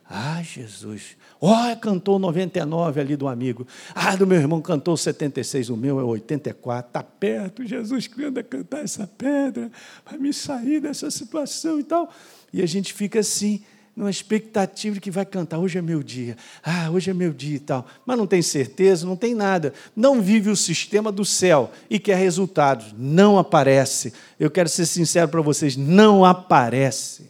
Ah, 0.08 0.42
Jesus. 0.42 1.16
Oh, 1.38 1.76
cantou 1.80 2.18
99 2.18 3.00
ali 3.00 3.14
do 3.14 3.28
amigo. 3.28 3.66
Ah, 3.94 4.16
do 4.16 4.26
meu 4.26 4.38
irmão 4.38 4.62
cantou 4.62 4.96
76, 4.96 5.68
o 5.68 5.76
meu 5.76 6.00
é 6.00 6.02
84. 6.02 6.88
Está 6.88 7.02
perto, 7.02 7.64
Jesus 7.64 8.06
que 8.06 8.24
anda 8.24 8.42
cantar 8.42 8.82
essa 8.82 9.06
pedra, 9.06 9.70
vai 10.04 10.18
me 10.18 10.32
sair 10.32 10.80
dessa 10.80 11.10
situação 11.10 11.78
e 11.78 11.84
tal. 11.84 12.10
E 12.52 12.62
a 12.62 12.66
gente 12.66 12.94
fica 12.94 13.20
assim, 13.20 13.62
numa 13.98 14.10
expectativa 14.10 14.94
de 14.94 15.00
que 15.00 15.10
vai 15.10 15.26
cantar, 15.26 15.58
hoje 15.58 15.76
é 15.76 15.82
meu 15.82 16.04
dia, 16.04 16.36
ah, 16.62 16.88
hoje 16.88 17.10
é 17.10 17.12
meu 17.12 17.32
dia 17.32 17.56
e 17.56 17.58
tal. 17.58 17.84
Mas 18.06 18.16
não 18.16 18.28
tem 18.28 18.40
certeza, 18.40 19.04
não 19.04 19.16
tem 19.16 19.34
nada. 19.34 19.74
Não 19.96 20.22
vive 20.22 20.50
o 20.50 20.56
sistema 20.56 21.10
do 21.10 21.24
céu 21.24 21.72
e 21.90 21.98
quer 21.98 22.16
resultados. 22.16 22.94
Não 22.96 23.36
aparece. 23.40 24.12
Eu 24.38 24.52
quero 24.52 24.68
ser 24.68 24.86
sincero 24.86 25.28
para 25.28 25.40
vocês, 25.40 25.76
não 25.76 26.24
aparece. 26.24 27.28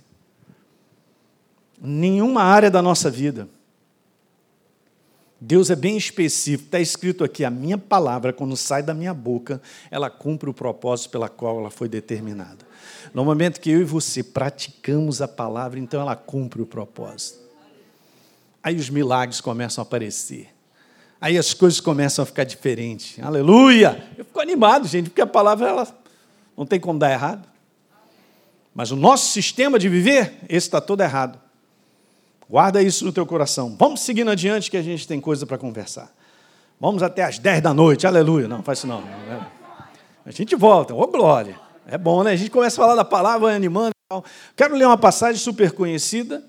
nenhuma 1.80 2.42
área 2.42 2.70
da 2.70 2.82
nossa 2.82 3.10
vida. 3.10 3.48
Deus 5.40 5.70
é 5.70 5.76
bem 5.76 5.96
específico, 5.96 6.64
está 6.64 6.80
escrito 6.80 7.22
aqui: 7.22 7.44
a 7.44 7.50
minha 7.50 7.78
palavra, 7.78 8.32
quando 8.32 8.56
sai 8.56 8.82
da 8.82 8.92
minha 8.92 9.14
boca, 9.14 9.60
ela 9.90 10.10
cumpre 10.10 10.50
o 10.50 10.54
propósito 10.54 11.10
pela 11.10 11.28
qual 11.28 11.60
ela 11.60 11.70
foi 11.70 11.88
determinada. 11.88 12.66
No 13.14 13.24
momento 13.24 13.60
que 13.60 13.70
eu 13.70 13.80
e 13.80 13.84
você 13.84 14.22
praticamos 14.22 15.22
a 15.22 15.28
palavra, 15.28 15.78
então 15.78 16.00
ela 16.00 16.16
cumpre 16.16 16.60
o 16.60 16.66
propósito. 16.66 17.38
Aí 18.62 18.76
os 18.76 18.90
milagres 18.90 19.40
começam 19.40 19.80
a 19.82 19.86
aparecer. 19.86 20.48
Aí 21.20 21.38
as 21.38 21.54
coisas 21.54 21.80
começam 21.80 22.22
a 22.22 22.26
ficar 22.26 22.44
diferentes. 22.44 23.18
Aleluia! 23.22 24.08
Eu 24.16 24.24
fico 24.24 24.40
animado, 24.40 24.86
gente, 24.86 25.10
porque 25.10 25.22
a 25.22 25.26
palavra 25.26 25.68
ela 25.68 25.98
não 26.56 26.66
tem 26.66 26.78
como 26.78 26.98
dar 26.98 27.10
errado. 27.12 27.48
Mas 28.74 28.90
o 28.90 28.96
nosso 28.96 29.32
sistema 29.32 29.78
de 29.78 29.88
viver, 29.88 30.38
esse 30.48 30.66
está 30.66 30.80
todo 30.80 31.00
errado. 31.00 31.40
Guarda 32.48 32.82
isso 32.82 33.04
no 33.04 33.12
teu 33.12 33.26
coração. 33.26 33.76
Vamos 33.78 34.00
seguindo 34.00 34.30
adiante 34.30 34.70
que 34.70 34.76
a 34.76 34.82
gente 34.82 35.06
tem 35.06 35.20
coisa 35.20 35.44
para 35.44 35.58
conversar. 35.58 36.14
Vamos 36.80 37.02
até 37.02 37.22
às 37.22 37.38
10 37.38 37.60
da 37.60 37.74
noite, 37.74 38.06
aleluia. 38.06 38.48
Não, 38.48 38.62
faz 38.62 38.78
isso 38.78 38.86
não. 38.86 39.02
A 40.24 40.30
gente 40.30 40.56
volta, 40.56 40.94
ô 40.94 41.06
glória. 41.06 41.58
É 41.86 41.98
bom, 41.98 42.22
né? 42.22 42.32
A 42.32 42.36
gente 42.36 42.50
começa 42.50 42.80
a 42.80 42.84
falar 42.84 42.94
da 42.94 43.04
palavra, 43.04 43.54
animando. 43.54 43.92
Quero 44.56 44.74
ler 44.74 44.86
uma 44.86 44.96
passagem 44.96 45.40
super 45.40 45.72
conhecida, 45.72 46.42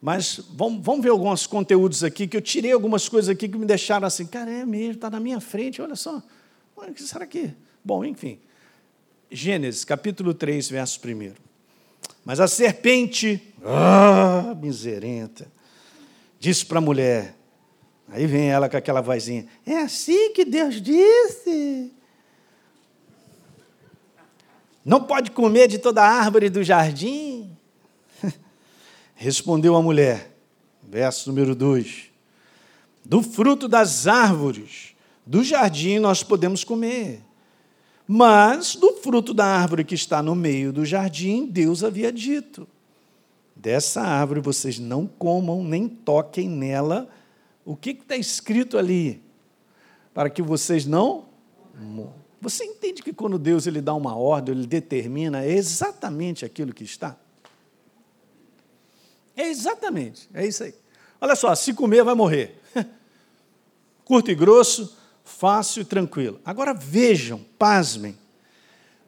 mas 0.00 0.40
vamos, 0.50 0.84
vamos 0.84 1.02
ver 1.02 1.10
alguns 1.10 1.46
conteúdos 1.46 2.04
aqui, 2.04 2.26
que 2.26 2.36
eu 2.36 2.40
tirei 2.40 2.72
algumas 2.72 3.08
coisas 3.08 3.30
aqui 3.30 3.48
que 3.48 3.56
me 3.56 3.64
deixaram 3.64 4.06
assim, 4.06 4.26
cara, 4.26 4.50
é 4.50 4.64
mesmo, 4.64 4.92
está 4.92 5.08
na 5.08 5.20
minha 5.20 5.40
frente, 5.40 5.80
olha 5.80 5.96
só. 5.96 6.22
O 6.76 6.92
que 6.92 7.02
será 7.02 7.26
que. 7.26 7.54
Bom, 7.84 8.04
enfim. 8.04 8.38
Gênesis, 9.30 9.84
capítulo 9.84 10.34
3, 10.34 10.68
verso 10.68 11.00
1. 11.02 11.51
Mas 12.24 12.40
a 12.40 12.46
serpente, 12.46 13.54
ah, 13.64 14.54
miserenta, 14.60 15.50
disse 16.38 16.64
para 16.64 16.78
a 16.78 16.80
mulher, 16.80 17.36
aí 18.08 18.26
vem 18.26 18.50
ela 18.50 18.68
com 18.68 18.76
aquela 18.76 19.00
vozinha, 19.00 19.46
é 19.66 19.78
assim 19.78 20.32
que 20.32 20.44
Deus 20.44 20.80
disse. 20.80 21.92
Não 24.84 25.02
pode 25.02 25.30
comer 25.30 25.68
de 25.68 25.78
toda 25.78 26.02
árvore 26.02 26.48
do 26.48 26.62
jardim? 26.62 27.56
Respondeu 29.14 29.76
a 29.76 29.82
mulher, 29.82 30.36
verso 30.82 31.30
número 31.30 31.54
2: 31.54 32.10
Do 33.04 33.22
fruto 33.22 33.68
das 33.68 34.06
árvores 34.06 34.94
do 35.24 35.44
jardim 35.44 35.98
nós 35.98 36.22
podemos 36.22 36.64
comer 36.64 37.22
mas 38.14 38.76
do 38.76 38.92
fruto 38.96 39.32
da 39.32 39.46
árvore 39.46 39.84
que 39.84 39.94
está 39.94 40.22
no 40.22 40.34
meio 40.34 40.70
do 40.70 40.84
jardim, 40.84 41.46
Deus 41.46 41.82
havia 41.82 42.12
dito: 42.12 42.68
dessa 43.56 44.02
árvore 44.02 44.38
vocês 44.38 44.78
não 44.78 45.06
comam 45.06 45.64
nem 45.64 45.88
toquem 45.88 46.46
nela. 46.46 47.08
O 47.64 47.74
que 47.74 47.92
está 47.92 48.14
escrito 48.14 48.76
ali? 48.76 49.22
Para 50.12 50.28
que 50.28 50.42
vocês 50.42 50.84
não 50.84 51.24
morram. 51.74 52.12
Você 52.38 52.64
entende 52.64 53.02
que 53.02 53.14
quando 53.14 53.38
Deus 53.38 53.66
ele 53.66 53.80
dá 53.80 53.94
uma 53.94 54.14
ordem, 54.14 54.54
ele 54.54 54.66
determina 54.66 55.46
exatamente 55.46 56.44
aquilo 56.44 56.74
que 56.74 56.84
está? 56.84 57.16
É 59.34 59.48
exatamente, 59.48 60.28
é 60.34 60.46
isso 60.46 60.64
aí. 60.64 60.74
Olha 61.18 61.34
só, 61.34 61.54
se 61.54 61.72
comer 61.72 62.04
vai 62.04 62.14
morrer. 62.14 62.60
Curto 64.04 64.30
e 64.30 64.34
grosso, 64.34 64.98
fácil 65.42 65.82
e 65.82 65.84
tranquilo. 65.84 66.40
Agora 66.44 66.72
vejam, 66.72 67.44
pasmem. 67.58 68.16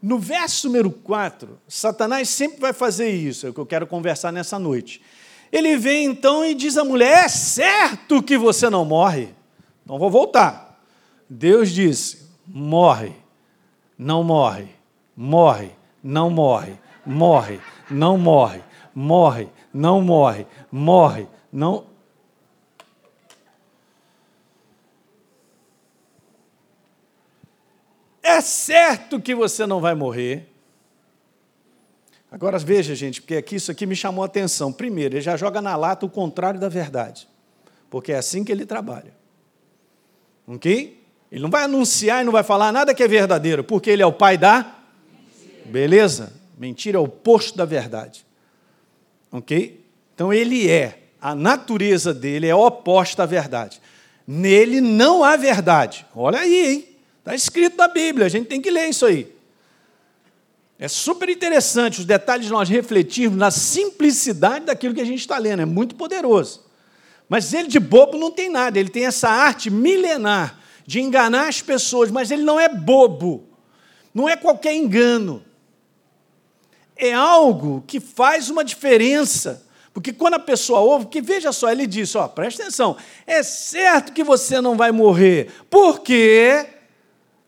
No 0.03 0.19
verso 0.19 0.67
número 0.67 0.91
4, 0.91 1.61
Satanás 1.69 2.29
sempre 2.29 2.59
vai 2.59 2.73
fazer 2.73 3.09
isso, 3.09 3.47
é 3.47 3.51
o 3.51 3.55
que 3.55 3.61
eu 3.61 3.65
quero 3.65 3.87
conversar 3.87 4.33
nessa 4.33 4.59
noite. 4.59 5.01
Ele 5.53 5.77
vem 5.77 6.07
então 6.07 6.45
e 6.45 6.53
diz 6.53 6.77
à 6.77 6.83
mulher: 6.83 7.27
É 7.27 7.29
certo 7.29 8.21
que 8.21 8.37
você 8.37 8.69
não 8.69 8.85
morre. 8.85 9.33
Então 9.85 9.97
vou 9.97 10.11
voltar. 10.11 10.77
Deus 11.31 11.71
disse: 11.71 12.29
Morre, 12.45 13.13
não 13.97 14.25
morre, 14.25 14.71
morre, 15.17 15.71
não 16.03 16.31
morre, 16.31 16.73
morre, 17.07 17.61
não 17.89 18.19
morre, 18.19 18.61
morre, 18.93 19.49
não 19.73 20.03
morre, 20.03 20.47
morre, 20.73 21.29
não. 21.53 21.94
É 28.25 28.41
certo 28.41 29.21
que 29.21 29.35
você 29.35 29.67
não 29.67 29.83
vai 29.83 29.95
morrer. 29.95 30.49
Agora 32.33 32.59
veja, 32.59 32.95
gente, 32.95 33.21
porque 33.21 33.37
aqui 33.37 33.57
isso 33.57 33.71
aqui 33.71 33.85
me 33.85 33.95
chamou 33.95 34.23
a 34.23 34.27
atenção. 34.27 34.73
Primeiro, 34.73 35.15
ele 35.15 35.21
já 35.21 35.37
joga 35.37 35.61
na 35.61 35.77
lata 35.77 36.07
o 36.07 36.09
contrário 36.09 36.59
da 36.59 36.69
verdade, 36.69 37.29
porque 37.91 38.13
é 38.13 38.17
assim 38.17 38.43
que 38.43 38.51
ele 38.51 38.65
trabalha. 38.65 39.15
Ok? 40.47 41.05
Ele 41.31 41.43
não 41.43 41.51
vai 41.51 41.65
anunciar 41.65 42.23
e 42.23 42.25
não 42.25 42.33
vai 42.33 42.43
falar 42.43 42.73
nada 42.73 42.95
que 42.95 43.03
é 43.03 43.09
verdadeiro, 43.09 43.63
porque 43.63 43.91
ele 43.91 44.03
é 44.03 44.07
o 44.07 44.13
pai 44.13 44.39
da 44.39 44.75
Mentira. 45.13 45.63
beleza. 45.67 46.33
Mentira 46.57 46.97
é 46.97 47.01
o 47.01 47.05
oposto 47.05 47.59
da 47.59 47.67
verdade. 47.67 48.25
Ok? 49.31 49.85
Então 50.15 50.33
ele 50.33 50.71
é, 50.71 51.09
a 51.21 51.35
natureza 51.35 52.15
dele 52.15 52.47
é 52.47 52.55
oposta 52.55 53.25
à 53.25 53.27
verdade. 53.27 53.83
Nele 54.27 54.81
não 54.81 55.23
há 55.23 55.37
verdade. 55.37 56.07
Olha 56.17 56.39
aí, 56.39 56.73
hein? 56.73 56.94
Está 57.25 57.35
escrito 57.35 57.79
na 57.79 57.89
Bíblia, 57.89 58.27
a 58.27 58.29
gente 58.29 58.49
tem 58.49 58.61
que 58.61 58.71
ler 58.71 58.91
isso 58.91 59.07
aí. 59.07 59.35
É 60.79 60.87
super 60.89 61.31
interessante 61.31 62.01
os 62.01 62.05
detalhes 62.05 62.45
de 62.45 62.53
nós 62.53 62.69
refletirmos 62.69 63.39
na 63.39 63.51
simplicidade 63.51 64.67
daquilo 64.67 64.93
que 64.93 65.01
a 65.01 65.07
gente 65.07 65.21
está 65.21 65.39
lendo, 65.39 65.63
é 65.63 65.65
muito 65.65 65.95
poderoso. 65.95 66.67
Mas 67.27 67.55
ele 67.55 67.69
de 67.69 67.81
bobo 67.81 68.19
não 68.19 68.31
tem 68.31 68.51
nada, 68.51 68.79
ele 68.79 68.91
tem 68.91 69.07
essa 69.07 69.31
arte 69.31 69.71
milenar 69.71 70.61
de 70.87 71.01
enganar 71.01 71.49
as 71.49 71.63
pessoas, 71.63 72.11
mas 72.11 72.31
ele 72.31 72.43
não 72.43 72.61
é 72.61 72.69
bobo, 72.69 73.49
não 74.13 74.29
é 74.29 74.37
qualquer 74.37 74.75
engano. 74.75 75.43
É 76.95 77.15
algo 77.15 77.83
que 77.87 78.01
faz 78.01 78.51
uma 78.51 78.63
diferença. 78.63 79.67
Porque 79.95 80.13
quando 80.13 80.35
a 80.35 80.39
pessoa 80.39 80.81
ouve, 80.81 81.07
que 81.07 81.23
veja 81.23 81.53
só, 81.53 81.73
ele 81.73 81.87
diz, 81.87 82.15
ó, 82.17 82.29
presta 82.29 82.65
atenção, 82.65 82.99
é 83.27 83.43
certo 83.43 84.13
que 84.13 84.23
você 84.23 84.61
não 84.61 84.77
vai 84.77 84.93
morrer, 84.93 85.51
porque 85.71 86.74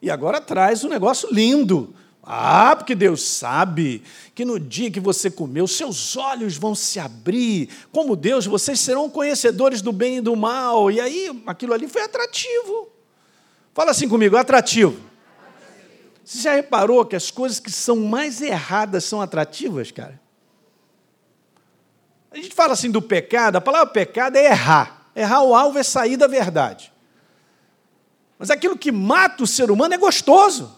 e 0.06 0.10
agora 0.10 0.40
traz 0.40 0.84
um 0.84 0.88
negócio 0.88 1.28
lindo. 1.32 1.92
Ah, 2.22 2.74
porque 2.76 2.94
Deus 2.94 3.22
sabe 3.22 4.02
que 4.34 4.44
no 4.44 4.58
dia 4.58 4.90
que 4.90 5.00
você 5.00 5.30
comer, 5.30 5.68
seus 5.68 6.16
olhos 6.16 6.56
vão 6.56 6.74
se 6.74 6.98
abrir. 6.98 7.68
Como 7.92 8.16
Deus, 8.16 8.46
vocês 8.46 8.78
serão 8.80 9.10
conhecedores 9.10 9.82
do 9.82 9.92
bem 9.92 10.18
e 10.18 10.20
do 10.20 10.34
mal. 10.34 10.90
E 10.90 11.00
aí, 11.00 11.42
aquilo 11.46 11.72
ali 11.72 11.88
foi 11.88 12.02
atrativo. 12.02 12.88
Fala 13.74 13.90
assim 13.90 14.08
comigo, 14.08 14.36
atrativo. 14.36 14.96
Você 16.24 16.42
já 16.42 16.54
reparou 16.54 17.04
que 17.04 17.14
as 17.14 17.30
coisas 17.30 17.60
que 17.60 17.70
são 17.70 17.96
mais 17.96 18.40
erradas 18.40 19.04
são 19.04 19.20
atrativas, 19.20 19.90
cara? 19.90 20.20
A 22.30 22.36
gente 22.36 22.54
fala 22.54 22.72
assim 22.72 22.90
do 22.90 23.02
pecado, 23.02 23.56
a 23.56 23.60
palavra 23.60 23.92
pecado 23.92 24.36
é 24.36 24.46
errar. 24.46 25.10
Errar 25.14 25.42
o 25.42 25.54
alvo 25.54 25.78
é 25.78 25.82
sair 25.82 26.16
da 26.16 26.26
verdade. 26.26 26.92
Mas 28.38 28.50
aquilo 28.50 28.76
que 28.76 28.92
mata 28.92 29.44
o 29.44 29.46
ser 29.46 29.70
humano 29.70 29.94
é 29.94 29.98
gostoso. 29.98 30.76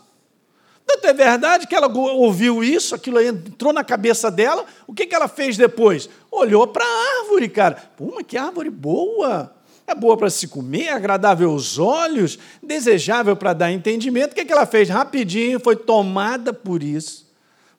Tanto 0.88 1.06
é 1.06 1.12
verdade 1.12 1.66
que 1.66 1.74
ela 1.74 1.86
ouviu 1.86 2.64
isso, 2.64 2.94
aquilo 2.94 3.20
entrou 3.20 3.74
na 3.74 3.84
cabeça 3.84 4.30
dela. 4.30 4.64
O 4.86 4.94
que, 4.94 5.14
ela 5.14 5.28
fez 5.28 5.54
depois? 5.56 6.08
Olhou 6.30 6.66
para 6.66 6.82
a 6.82 7.20
árvore, 7.20 7.48
cara. 7.50 7.76
Pô, 7.94 8.12
mas 8.14 8.24
que 8.26 8.38
árvore 8.38 8.70
boa! 8.70 9.54
É 9.86 9.94
boa 9.94 10.16
para 10.16 10.28
se 10.28 10.48
comer, 10.48 10.84
é 10.84 10.92
agradável 10.92 11.50
aos 11.50 11.78
olhos, 11.78 12.38
desejável 12.62 13.34
para 13.34 13.54
dar 13.54 13.72
entendimento. 13.72 14.32
O 14.32 14.34
que, 14.34 14.44
que 14.44 14.52
ela 14.52 14.66
fez? 14.66 14.88
Rapidinho 14.88 15.58
foi 15.58 15.76
tomada 15.76 16.52
por 16.52 16.82
isso, 16.82 17.26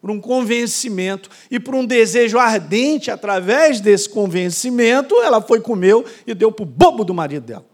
por 0.01 0.09
um 0.09 0.19
convencimento 0.19 1.29
e 1.51 1.59
por 1.59 1.75
um 1.75 1.85
desejo 1.85 2.39
ardente 2.39 3.11
através 3.11 3.79
desse 3.79 4.09
convencimento. 4.09 5.15
Ela 5.21 5.39
foi, 5.39 5.61
comeu 5.61 6.03
e 6.25 6.33
deu 6.33 6.51
para 6.51 6.63
o 6.63 6.65
bobo 6.65 7.03
do 7.03 7.13
marido 7.13 7.45
dela. 7.45 7.68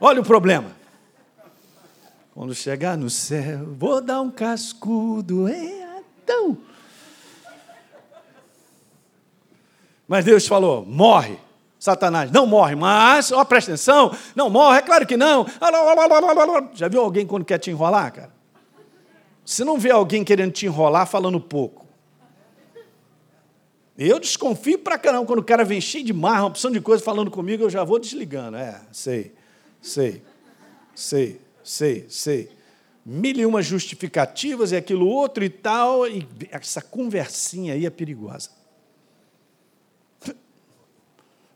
Olha 0.00 0.20
o 0.20 0.24
problema. 0.24 0.70
Quando 2.34 2.54
chegar 2.54 2.98
no 2.98 3.08
céu, 3.08 3.64
vou 3.78 4.00
dar 4.00 4.20
um 4.20 4.30
cascudo 4.30 5.48
em 5.48 5.82
Adão. 5.84 6.58
Mas 10.06 10.24
Deus 10.24 10.46
falou: 10.46 10.84
morre. 10.84 11.38
Satanás 11.78 12.32
não 12.32 12.46
morre, 12.46 12.74
mas, 12.74 13.30
ó, 13.30 13.44
presta 13.44 13.72
atenção, 13.72 14.10
não 14.34 14.50
morre, 14.50 14.78
é 14.78 14.82
claro 14.82 15.06
que 15.06 15.16
não. 15.16 15.46
Já 16.74 16.88
viu 16.88 17.00
alguém 17.00 17.24
quando 17.24 17.44
quer 17.44 17.58
te 17.58 17.70
enrolar, 17.70 18.12
cara? 18.12 18.32
Você 19.44 19.62
não 19.62 19.78
vê 19.78 19.92
alguém 19.92 20.24
querendo 20.24 20.50
te 20.50 20.66
enrolar 20.66 21.06
falando 21.06 21.40
pouco. 21.40 21.86
Eu 23.96 24.18
desconfio 24.18 24.78
pra 24.80 24.98
caramba 24.98 25.26
quando 25.26 25.38
o 25.38 25.44
cara 25.44 25.64
vem 25.64 25.80
cheio 25.80 26.04
de 26.04 26.12
marra, 26.12 26.42
uma 26.42 26.48
opção 26.48 26.70
de 26.70 26.80
coisa 26.80 27.02
falando 27.04 27.30
comigo, 27.30 27.62
eu 27.62 27.70
já 27.70 27.84
vou 27.84 27.98
desligando. 28.00 28.56
É, 28.56 28.80
sei. 28.90 29.32
Sei, 29.86 30.20
sei, 30.96 31.40
sei, 31.62 32.06
sei. 32.08 32.50
mil 33.04 33.36
e 33.36 33.46
uma 33.46 33.62
justificativas 33.62 34.72
e 34.72 34.76
aquilo 34.76 35.06
outro 35.06 35.44
e 35.44 35.48
tal, 35.48 36.08
e 36.08 36.26
essa 36.50 36.82
conversinha 36.82 37.72
aí 37.72 37.86
é 37.86 37.90
perigosa. 37.90 38.50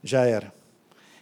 Já 0.01 0.25
era. 0.25 0.55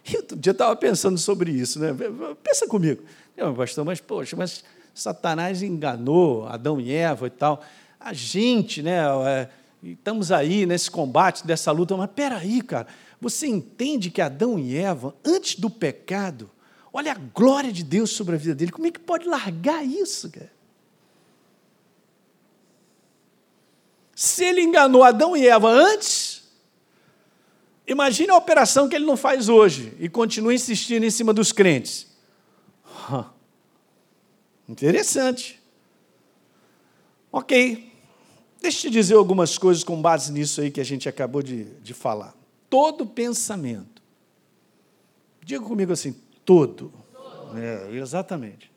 E 0.07 0.19
outro 0.19 0.37
dia 0.37 0.51
eu 0.51 0.53
estava 0.53 0.77
pensando 0.77 1.17
sobre 1.17 1.51
isso, 1.51 1.81
né? 1.81 1.97
Pensa 2.43 2.69
comigo. 2.69 3.03
Eu, 3.35 3.55
pastor, 3.55 3.87
mas, 3.87 4.03
poxa, 4.03 4.37
mas 4.37 4.63
Satanás 4.95 5.63
enganou 5.63 6.47
Adão 6.47 6.79
e 6.79 6.93
Eva 6.93 7.27
e 7.27 7.31
tal. 7.31 7.65
A 7.99 8.13
gente, 8.13 8.83
né? 8.83 8.99
É, 9.27 9.49
estamos 9.83 10.31
aí 10.31 10.67
nesse 10.67 10.91
combate, 10.91 11.47
dessa 11.47 11.73
luta, 11.73 11.97
mas 11.97 12.11
peraí, 12.11 12.61
cara, 12.61 12.87
você 13.19 13.47
entende 13.47 14.11
que 14.11 14.21
Adão 14.21 14.59
e 14.59 14.77
Eva, 14.77 15.15
antes 15.25 15.59
do 15.59 15.71
pecado, 15.71 16.51
Olha 16.93 17.13
a 17.13 17.15
glória 17.15 17.73
de 17.73 17.83
Deus 17.83 18.11
sobre 18.11 18.35
a 18.35 18.39
vida 18.39 18.55
dele. 18.55 18.73
Como 18.73 18.87
é 18.87 18.91
que 18.91 18.99
pode 18.99 19.27
largar 19.27 19.85
isso, 19.85 20.31
cara? 20.31 20.53
Se 24.15 24.45
ele 24.45 24.63
enganou 24.63 25.05
Adão 25.05 25.37
e 25.37 25.47
Eva 25.47 25.69
antes, 25.69 26.43
imagine 27.87 28.31
a 28.31 28.37
operação 28.37 28.89
que 28.89 28.97
ele 28.97 29.07
não 29.07 29.17
faz 29.17 29.49
hoje 29.49 29.95
e 30.01 30.09
continua 30.09 30.53
insistindo 30.53 31.05
em 31.05 31.11
cima 31.11 31.33
dos 31.33 31.53
crentes. 31.53 32.09
Interessante. 34.69 35.63
Ok. 37.31 37.93
Deixa 38.61 38.79
eu 38.79 38.91
te 38.91 38.91
dizer 38.91 39.15
algumas 39.15 39.57
coisas 39.57 39.85
com 39.85 40.03
base 40.03 40.33
nisso 40.33 40.61
aí 40.61 40.71
que 40.71 40.81
a 40.81 40.85
gente 40.85 41.09
acabou 41.09 41.43
de, 41.43 41.65
de 41.81 41.95
falar. 41.95 42.35
Todo 42.69 43.07
pensamento. 43.07 44.03
Diga 45.45 45.65
comigo 45.65 45.93
assim: 45.93 46.17
todo. 46.49 46.91
É, 47.55 47.95
exatamente. 47.95 48.73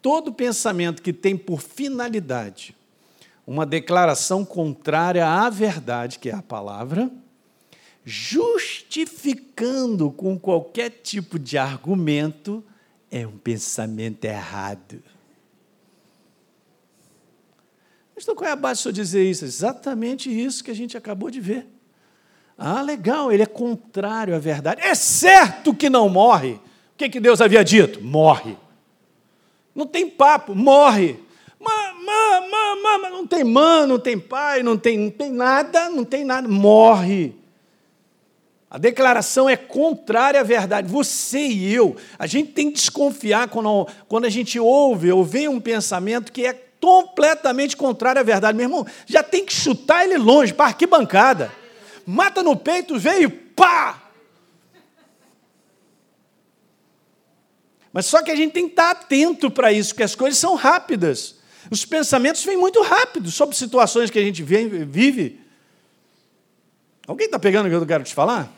Todo 0.00 0.32
pensamento 0.32 1.02
que 1.02 1.12
tem 1.12 1.36
por 1.36 1.60
finalidade 1.60 2.74
uma 3.46 3.66
declaração 3.66 4.42
contrária 4.42 5.28
à 5.28 5.50
verdade, 5.50 6.18
que 6.18 6.30
é 6.30 6.34
a 6.34 6.40
palavra, 6.40 7.10
justificando 8.06 10.10
com 10.10 10.38
qualquer 10.38 10.88
tipo 10.88 11.38
de 11.38 11.58
argumento, 11.58 12.64
é 13.10 13.26
um 13.26 13.36
pensamento 13.36 14.24
errado. 14.24 15.02
Então, 18.16 18.34
qual 18.34 18.48
é 18.48 18.52
a 18.52 18.56
base 18.56 18.78
de 18.78 18.82
senhor 18.84 18.94
dizer 18.94 19.28
isso? 19.28 19.44
Exatamente 19.44 20.30
isso 20.30 20.64
que 20.64 20.70
a 20.70 20.74
gente 20.74 20.96
acabou 20.96 21.30
de 21.30 21.40
ver. 21.40 21.66
Ah, 22.56 22.80
legal, 22.80 23.30
ele 23.30 23.42
é 23.42 23.46
contrário 23.46 24.34
à 24.34 24.38
verdade. 24.38 24.80
É 24.80 24.94
certo 24.94 25.74
que 25.74 25.90
não 25.90 26.08
morre 26.08 26.58
que, 27.00 27.08
que 27.08 27.20
Deus 27.20 27.40
havia 27.40 27.64
dito? 27.64 28.02
Morre. 28.02 28.56
Não 29.74 29.86
tem 29.86 30.06
papo, 30.06 30.54
morre. 30.54 31.18
Mamã, 31.58 32.46
mamã, 32.82 33.10
não 33.10 33.26
tem 33.26 33.42
mãe, 33.42 33.86
não 33.86 33.98
tem 33.98 34.18
pai, 34.18 34.62
não 34.62 34.76
tem, 34.76 34.98
não 34.98 35.10
tem 35.10 35.30
nada, 35.30 35.88
não 35.88 36.04
tem 36.04 36.24
nada, 36.24 36.46
morre. 36.46 37.34
A 38.70 38.76
declaração 38.76 39.48
é 39.48 39.56
contrária 39.56 40.40
à 40.40 40.42
verdade. 40.42 40.88
Você 40.88 41.40
e 41.40 41.72
eu, 41.72 41.96
a 42.18 42.26
gente 42.26 42.52
tem 42.52 42.70
que 42.70 42.76
desconfiar 42.76 43.48
quando, 43.48 43.88
quando 44.06 44.26
a 44.26 44.30
gente 44.30 44.60
ouve 44.60 45.10
ou 45.10 45.24
vem 45.24 45.48
um 45.48 45.60
pensamento 45.60 46.30
que 46.30 46.46
é 46.46 46.52
completamente 46.80 47.76
contrário 47.76 48.20
à 48.20 48.24
verdade. 48.24 48.56
Meu 48.56 48.66
irmão, 48.66 48.86
já 49.06 49.22
tem 49.22 49.44
que 49.44 49.54
chutar 49.54 50.04
ele 50.04 50.18
longe, 50.18 50.52
para 50.52 50.66
arquibancada. 50.66 51.50
Mata 52.06 52.42
no 52.42 52.56
peito, 52.56 52.98
veio, 52.98 53.30
pá! 53.30 54.09
Mas 57.92 58.06
só 58.06 58.22
que 58.22 58.30
a 58.30 58.36
gente 58.36 58.52
tem 58.52 58.66
que 58.66 58.72
estar 58.72 58.90
atento 58.90 59.50
para 59.50 59.72
isso, 59.72 59.90
porque 59.90 60.02
as 60.02 60.14
coisas 60.14 60.38
são 60.38 60.54
rápidas. 60.54 61.36
Os 61.70 61.84
pensamentos 61.84 62.44
vêm 62.44 62.56
muito 62.56 62.80
rápido 62.82 63.30
sobre 63.30 63.56
situações 63.56 64.10
que 64.10 64.18
a 64.18 64.22
gente 64.22 64.42
vive. 64.42 65.40
Alguém 67.06 67.26
está 67.26 67.38
pegando 67.38 67.66
o 67.66 67.68
que 67.68 67.74
eu 67.74 67.86
quero 67.86 68.04
te 68.04 68.14
falar? 68.14 68.52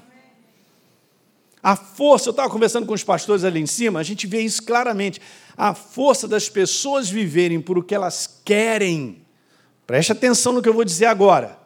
A 1.63 1.77
força, 1.77 2.29
eu 2.29 2.33
estava 2.33 2.51
conversando 2.51 2.87
com 2.87 2.93
os 2.93 3.05
pastores 3.05 3.45
ali 3.45 3.61
em 3.61 3.67
cima, 3.67 4.01
a 4.01 4.03
gente 4.03 4.27
vê 4.27 4.41
isso 4.41 4.63
claramente. 4.63 5.21
A 5.57 5.75
força 5.75 6.27
das 6.27 6.49
pessoas 6.49 7.09
viverem 7.09 7.61
por 7.61 7.79
o 7.79 7.83
que 7.83 7.95
elas 7.95 8.41
querem, 8.45 9.23
preste 9.87 10.11
atenção 10.13 10.53
no 10.53 10.61
que 10.61 10.69
eu 10.69 10.75
vou 10.75 10.85
dizer 10.85 11.07
agora, 11.07 11.59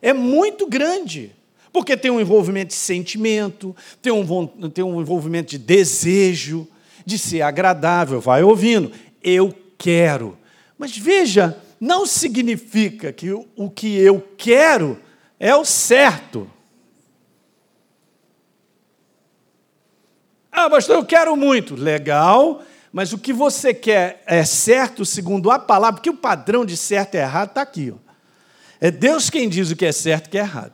é 0.00 0.12
muito 0.12 0.66
grande. 0.66 1.32
Porque 1.72 1.96
tem 1.96 2.10
um 2.10 2.20
envolvimento 2.20 2.68
de 2.68 2.74
sentimento, 2.74 3.74
tem 4.00 4.12
um, 4.12 4.46
tem 4.68 4.84
um 4.84 5.00
envolvimento 5.00 5.50
de 5.50 5.58
desejo, 5.58 6.68
de 7.04 7.18
ser 7.18 7.42
agradável, 7.42 8.20
vai 8.20 8.42
ouvindo. 8.42 8.92
Eu 9.22 9.54
quero. 9.78 10.38
Mas 10.78 10.96
veja, 10.96 11.56
não 11.80 12.06
significa 12.06 13.12
que 13.12 13.32
o 13.32 13.70
que 13.70 13.96
eu 13.96 14.26
quero 14.36 14.98
é 15.38 15.54
o 15.54 15.64
certo. 15.64 16.50
Ah, 20.50 20.68
pastor, 20.68 20.96
eu 20.96 21.04
quero 21.04 21.36
muito. 21.36 21.74
Legal, 21.74 22.62
mas 22.92 23.12
o 23.12 23.18
que 23.18 23.32
você 23.32 23.72
quer 23.72 24.22
é 24.26 24.44
certo 24.44 25.04
segundo 25.04 25.50
a 25.50 25.58
palavra, 25.58 25.94
porque 25.94 26.10
o 26.10 26.16
padrão 26.16 26.64
de 26.64 26.76
certo 26.76 27.14
e 27.14 27.18
errado 27.18 27.48
está 27.48 27.62
aqui. 27.62 27.90
Ó. 27.90 28.12
É 28.80 28.90
Deus 28.90 29.30
quem 29.30 29.48
diz 29.48 29.70
o 29.70 29.76
que 29.76 29.86
é 29.86 29.92
certo 29.92 30.26
e 30.26 30.28
o 30.28 30.30
que 30.30 30.38
é 30.38 30.42
errado. 30.42 30.72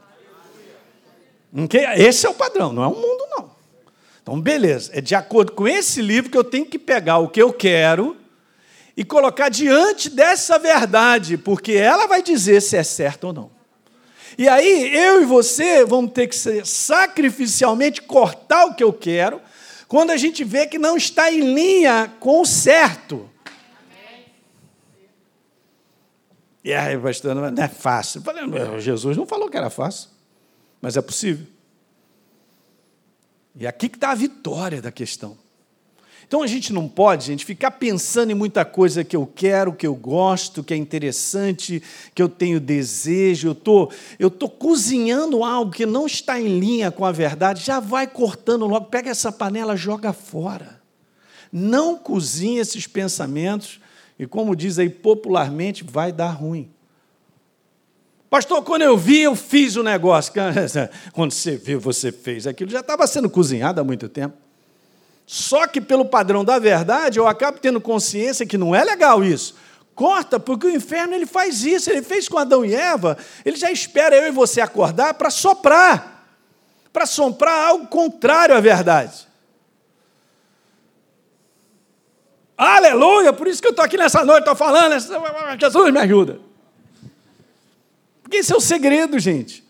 Esse 1.96 2.26
é 2.26 2.28
o 2.28 2.34
padrão, 2.34 2.72
não 2.72 2.82
é 2.82 2.86
o 2.88 2.94
mundo, 2.94 3.26
não. 3.30 3.50
Então, 4.28 4.38
beleza, 4.38 4.90
é 4.92 5.00
de 5.00 5.14
acordo 5.14 5.52
com 5.52 5.66
esse 5.66 6.02
livro 6.02 6.30
que 6.30 6.36
eu 6.36 6.44
tenho 6.44 6.66
que 6.66 6.78
pegar 6.78 7.16
o 7.16 7.30
que 7.30 7.40
eu 7.40 7.50
quero 7.50 8.14
e 8.94 9.02
colocar 9.02 9.48
diante 9.48 10.10
dessa 10.10 10.58
verdade, 10.58 11.38
porque 11.38 11.72
ela 11.72 12.06
vai 12.06 12.22
dizer 12.22 12.60
se 12.60 12.76
é 12.76 12.82
certo 12.82 13.28
ou 13.28 13.32
não. 13.32 13.50
E 14.36 14.46
aí, 14.46 14.94
eu 14.94 15.22
e 15.22 15.24
você 15.24 15.82
vamos 15.82 16.12
ter 16.12 16.26
que 16.26 16.36
sacrificialmente 16.62 18.02
cortar 18.02 18.66
o 18.66 18.74
que 18.74 18.84
eu 18.84 18.92
quero, 18.92 19.40
quando 19.88 20.10
a 20.10 20.16
gente 20.18 20.44
vê 20.44 20.66
que 20.66 20.76
não 20.76 20.94
está 20.98 21.32
em 21.32 21.54
linha 21.54 22.12
com 22.20 22.42
o 22.42 22.44
certo. 22.44 23.30
E 26.62 26.74
aí, 26.74 26.98
pastor, 26.98 27.34
não 27.34 27.64
é 27.64 27.68
fácil. 27.68 28.22
Jesus 28.78 29.16
não 29.16 29.24
falou 29.24 29.48
que 29.48 29.56
era 29.56 29.70
fácil, 29.70 30.10
mas 30.82 30.98
é 30.98 31.00
possível. 31.00 31.46
E 33.58 33.66
aqui 33.66 33.88
que 33.88 33.96
está 33.96 34.10
a 34.10 34.14
vitória 34.14 34.80
da 34.80 34.92
questão. 34.92 35.36
Então 36.28 36.42
a 36.42 36.46
gente 36.46 36.74
não 36.74 36.86
pode, 36.86 37.24
gente, 37.24 37.44
ficar 37.44 37.72
pensando 37.72 38.30
em 38.30 38.34
muita 38.34 38.62
coisa 38.64 39.02
que 39.02 39.16
eu 39.16 39.26
quero, 39.26 39.72
que 39.72 39.86
eu 39.86 39.94
gosto, 39.94 40.62
que 40.62 40.74
é 40.74 40.76
interessante, 40.76 41.82
que 42.14 42.22
eu 42.22 42.28
tenho 42.28 42.60
desejo, 42.60 43.48
eu 43.48 43.54
tô, 43.54 43.90
eu 44.18 44.30
tô 44.30 44.46
cozinhando 44.46 45.42
algo 45.42 45.72
que 45.72 45.86
não 45.86 46.06
está 46.06 46.38
em 46.38 46.60
linha 46.60 46.90
com 46.90 47.04
a 47.04 47.10
verdade, 47.10 47.64
já 47.64 47.80
vai 47.80 48.06
cortando 48.06 48.66
logo, 48.66 48.86
pega 48.86 49.10
essa 49.10 49.32
panela, 49.32 49.74
joga 49.74 50.12
fora. 50.12 50.82
Não 51.50 51.96
cozinhe 51.96 52.58
esses 52.58 52.86
pensamentos 52.86 53.80
e 54.18 54.26
como 54.26 54.54
diz 54.54 54.78
aí 54.78 54.90
popularmente, 54.90 55.82
vai 55.82 56.12
dar 56.12 56.30
ruim. 56.30 56.70
Pastor, 58.30 58.62
quando 58.62 58.82
eu 58.82 58.96
vi, 58.96 59.22
eu 59.22 59.34
fiz 59.34 59.76
o 59.76 59.82
negócio. 59.82 60.32
Quando 61.12 61.32
você 61.32 61.56
viu, 61.56 61.80
você 61.80 62.12
fez. 62.12 62.46
Aquilo 62.46 62.70
já 62.70 62.80
estava 62.80 63.06
sendo 63.06 63.30
cozinhado 63.30 63.80
há 63.80 63.84
muito 63.84 64.06
tempo. 64.06 64.36
Só 65.26 65.66
que, 65.66 65.80
pelo 65.80 66.04
padrão 66.04 66.44
da 66.44 66.58
verdade, 66.58 67.18
eu 67.18 67.26
acabo 67.26 67.58
tendo 67.58 67.80
consciência 67.80 68.44
que 68.44 68.58
não 68.58 68.74
é 68.74 68.84
legal 68.84 69.24
isso. 69.24 69.56
Corta, 69.94 70.38
porque 70.38 70.66
o 70.66 70.70
inferno 70.70 71.14
ele 71.14 71.24
faz 71.24 71.64
isso. 71.64 71.90
Ele 71.90 72.02
fez 72.02 72.28
com 72.28 72.36
Adão 72.36 72.64
e 72.64 72.74
Eva. 72.74 73.16
Ele 73.46 73.56
já 73.56 73.70
espera 73.70 74.14
eu 74.14 74.28
e 74.28 74.30
você 74.30 74.60
acordar 74.60 75.14
para 75.14 75.30
soprar 75.30 76.18
para 76.98 77.06
soprar 77.06 77.68
algo 77.68 77.86
contrário 77.86 78.56
à 78.56 78.60
verdade. 78.60 79.28
Aleluia! 82.56 83.32
Por 83.32 83.46
isso 83.46 83.62
que 83.62 83.68
eu 83.68 83.70
estou 83.70 83.84
aqui 83.84 83.96
nessa 83.96 84.24
noite, 84.24 84.40
estou 84.40 84.56
falando. 84.56 84.98
Jesus 85.60 85.92
me 85.92 86.00
ajuda. 86.00 86.40
Porque 88.28 88.36
esse 88.36 88.52
é 88.52 88.56
o 88.56 88.60
segredo, 88.60 89.18
gente. 89.18 89.66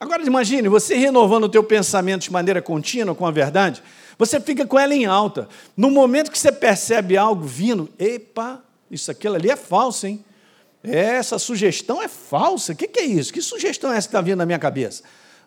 Agora 0.00 0.24
imagine, 0.24 0.66
você 0.66 0.94
renovando 0.94 1.44
o 1.44 1.48
teu 1.48 1.62
pensamento 1.62 2.22
de 2.22 2.32
maneira 2.32 2.62
contínua 2.62 3.14
com 3.14 3.26
a 3.26 3.30
verdade, 3.30 3.82
você 4.18 4.40
fica 4.40 4.64
com 4.66 4.78
ela 4.78 4.94
em 4.94 5.04
alta. 5.04 5.46
No 5.76 5.90
momento 5.90 6.30
que 6.30 6.38
você 6.38 6.50
percebe 6.50 7.14
algo 7.18 7.44
vindo, 7.44 7.90
epa, 7.98 8.62
isso 8.90 9.10
aquilo 9.10 9.34
ali 9.34 9.50
é 9.50 9.56
falso, 9.56 10.06
hein? 10.06 10.24
Essa 10.82 11.38
sugestão 11.38 12.02
é 12.02 12.08
falsa. 12.08 12.72
O 12.72 12.76
que, 12.76 12.88
é 12.98 13.04
isso? 13.04 13.30
Que 13.30 13.42
sugestão 13.42 13.92
é 13.92 13.98
essa 13.98 14.08
que 14.08 14.14
está 14.14 14.22
vindo 14.22 14.38
na 14.38 14.46
minha 14.46 14.58
cabeça? 14.58 15.02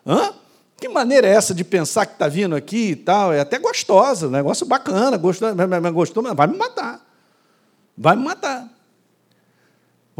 Hã? 0.06 0.32
Que 0.76 0.88
maneira 0.88 1.26
é 1.26 1.32
essa 1.32 1.52
de 1.52 1.64
pensar 1.64 2.06
que 2.06 2.12
está 2.12 2.28
vindo 2.28 2.54
aqui 2.54 2.90
e 2.90 2.96
tal? 2.96 3.32
É 3.32 3.40
até 3.40 3.58
gostosa, 3.58 4.30
negócio 4.30 4.64
bacana, 4.64 5.16
gostou, 5.16 6.22
mas 6.22 6.36
vai 6.36 6.46
me 6.46 6.56
matar. 6.56 7.04
Vai 7.98 8.14
me 8.14 8.22
matar. 8.22 8.68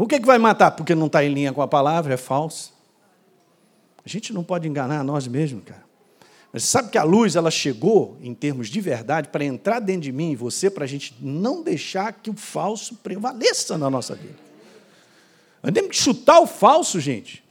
O 0.01 0.07
que, 0.07 0.15
é 0.15 0.19
que 0.19 0.25
vai 0.25 0.39
matar? 0.39 0.71
Porque 0.71 0.95
não 0.95 1.05
está 1.05 1.23
em 1.23 1.31
linha 1.31 1.53
com 1.53 1.61
a 1.61 1.67
palavra, 1.67 2.15
é 2.15 2.17
falso. 2.17 2.73
A 4.03 4.09
gente 4.09 4.33
não 4.33 4.43
pode 4.43 4.67
enganar 4.67 5.03
nós 5.03 5.27
mesmos, 5.27 5.63
cara. 5.63 5.83
Mas 6.51 6.63
sabe 6.63 6.89
que 6.89 6.97
a 6.97 7.03
luz 7.03 7.35
ela 7.35 7.51
chegou, 7.51 8.17
em 8.19 8.33
termos 8.33 8.67
de 8.67 8.81
verdade, 8.81 9.29
para 9.29 9.45
entrar 9.45 9.79
dentro 9.79 10.01
de 10.01 10.11
mim 10.11 10.31
e 10.31 10.35
você, 10.35 10.71
para 10.71 10.85
a 10.85 10.87
gente 10.87 11.15
não 11.21 11.61
deixar 11.61 12.13
que 12.13 12.31
o 12.31 12.33
falso 12.33 12.95
prevaleça 12.95 13.77
na 13.77 13.91
nossa 13.91 14.15
vida. 14.15 14.39
Nós 15.61 15.71
temos 15.71 15.91
que 15.91 15.97
chutar 15.97 16.39
o 16.39 16.47
falso, 16.47 16.99
gente. 16.99 17.43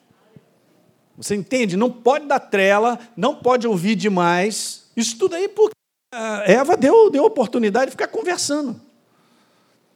Você 1.16 1.36
entende? 1.36 1.76
Não 1.76 1.88
pode 1.88 2.26
dar 2.26 2.40
trela, 2.40 2.98
não 3.16 3.36
pode 3.36 3.64
ouvir 3.64 3.94
demais. 3.94 4.90
Isso 4.96 5.16
tudo 5.16 5.36
aí 5.36 5.46
porque 5.46 5.76
Eva 6.46 6.76
deu, 6.76 7.10
deu 7.10 7.24
oportunidade 7.24 7.86
de 7.86 7.90
ficar 7.92 8.08
conversando. 8.08 8.80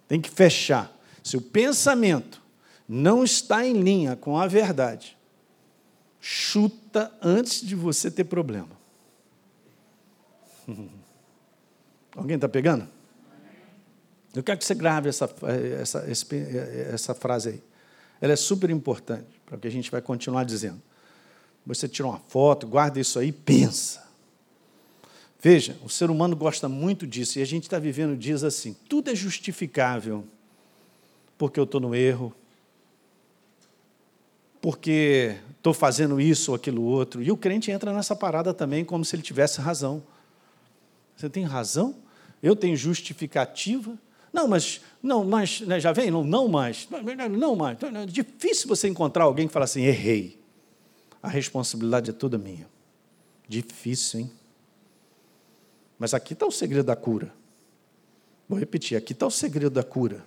Tem 0.06 0.20
que 0.20 0.30
fechar. 0.30 0.96
Se 1.20 1.36
o 1.36 1.40
pensamento 1.40 2.43
não 2.88 3.24
está 3.24 3.66
em 3.66 3.80
linha 3.80 4.16
com 4.16 4.38
a 4.38 4.46
verdade, 4.46 5.16
chuta 6.20 7.12
antes 7.22 7.60
de 7.60 7.74
você 7.74 8.10
ter 8.10 8.24
problema. 8.24 8.70
Alguém 12.16 12.36
está 12.36 12.48
pegando? 12.48 12.88
Eu 14.34 14.42
quero 14.42 14.58
que 14.58 14.64
você 14.64 14.74
grave 14.74 15.08
essa, 15.08 15.30
essa, 15.80 16.04
essa 16.92 17.14
frase 17.14 17.48
aí. 17.50 17.62
Ela 18.20 18.32
é 18.32 18.36
super 18.36 18.70
importante 18.70 19.40
para 19.46 19.56
o 19.56 19.58
que 19.58 19.68
a 19.68 19.70
gente 19.70 19.90
vai 19.90 20.00
continuar 20.00 20.44
dizendo. 20.44 20.80
Você 21.66 21.88
tira 21.88 22.08
uma 22.08 22.18
foto, 22.28 22.66
guarda 22.66 23.00
isso 23.00 23.18
aí, 23.18 23.32
pensa. 23.32 24.04
Veja, 25.40 25.76
o 25.84 25.88
ser 25.88 26.10
humano 26.10 26.34
gosta 26.34 26.68
muito 26.68 27.06
disso 27.06 27.38
e 27.38 27.42
a 27.42 27.44
gente 27.44 27.64
está 27.64 27.78
vivendo 27.78 28.16
dias 28.16 28.42
assim. 28.42 28.74
Tudo 28.88 29.10
é 29.10 29.14
justificável 29.14 30.24
porque 31.36 31.60
eu 31.60 31.64
estou 31.64 31.80
no 31.80 31.94
erro, 31.94 32.34
porque 34.64 35.36
estou 35.58 35.74
fazendo 35.74 36.18
isso 36.18 36.50
ou 36.50 36.54
aquilo 36.54 36.82
outro. 36.84 37.22
E 37.22 37.30
o 37.30 37.36
crente 37.36 37.70
entra 37.70 37.92
nessa 37.92 38.16
parada 38.16 38.54
também 38.54 38.82
como 38.82 39.04
se 39.04 39.14
ele 39.14 39.22
tivesse 39.22 39.60
razão. 39.60 40.02
Você 41.14 41.28
tem 41.28 41.44
razão? 41.44 41.96
Eu 42.42 42.56
tenho 42.56 42.74
justificativa? 42.74 43.92
Não, 44.32 44.48
mas 44.48 44.80
não, 45.02 45.22
mas 45.22 45.60
né, 45.60 45.78
já 45.78 45.92
vem? 45.92 46.10
Não, 46.10 46.24
não 46.24 46.48
mais. 46.48 46.88
Não 47.38 47.54
mais. 47.54 47.76
É 47.82 48.06
difícil 48.06 48.66
você 48.66 48.88
encontrar 48.88 49.24
alguém 49.24 49.46
que 49.46 49.52
fala 49.52 49.66
assim, 49.66 49.82
errei. 49.82 50.40
A 51.22 51.28
responsabilidade 51.28 52.08
é 52.08 52.14
toda 52.14 52.38
minha. 52.38 52.66
Difícil, 53.46 54.20
hein? 54.20 54.32
Mas 55.98 56.14
aqui 56.14 56.32
está 56.32 56.46
o 56.46 56.50
segredo 56.50 56.86
da 56.86 56.96
cura. 56.96 57.34
Vou 58.48 58.58
repetir, 58.58 58.96
aqui 58.96 59.12
está 59.12 59.26
o 59.26 59.30
segredo 59.30 59.74
da 59.74 59.82
cura. 59.82 60.24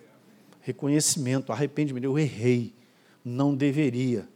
Reconhecimento, 0.61 1.51
arrependimento. 1.51 2.03
Eu 2.03 2.19
errei. 2.19 2.77
Não 3.27 3.53
deveria. 3.53 4.27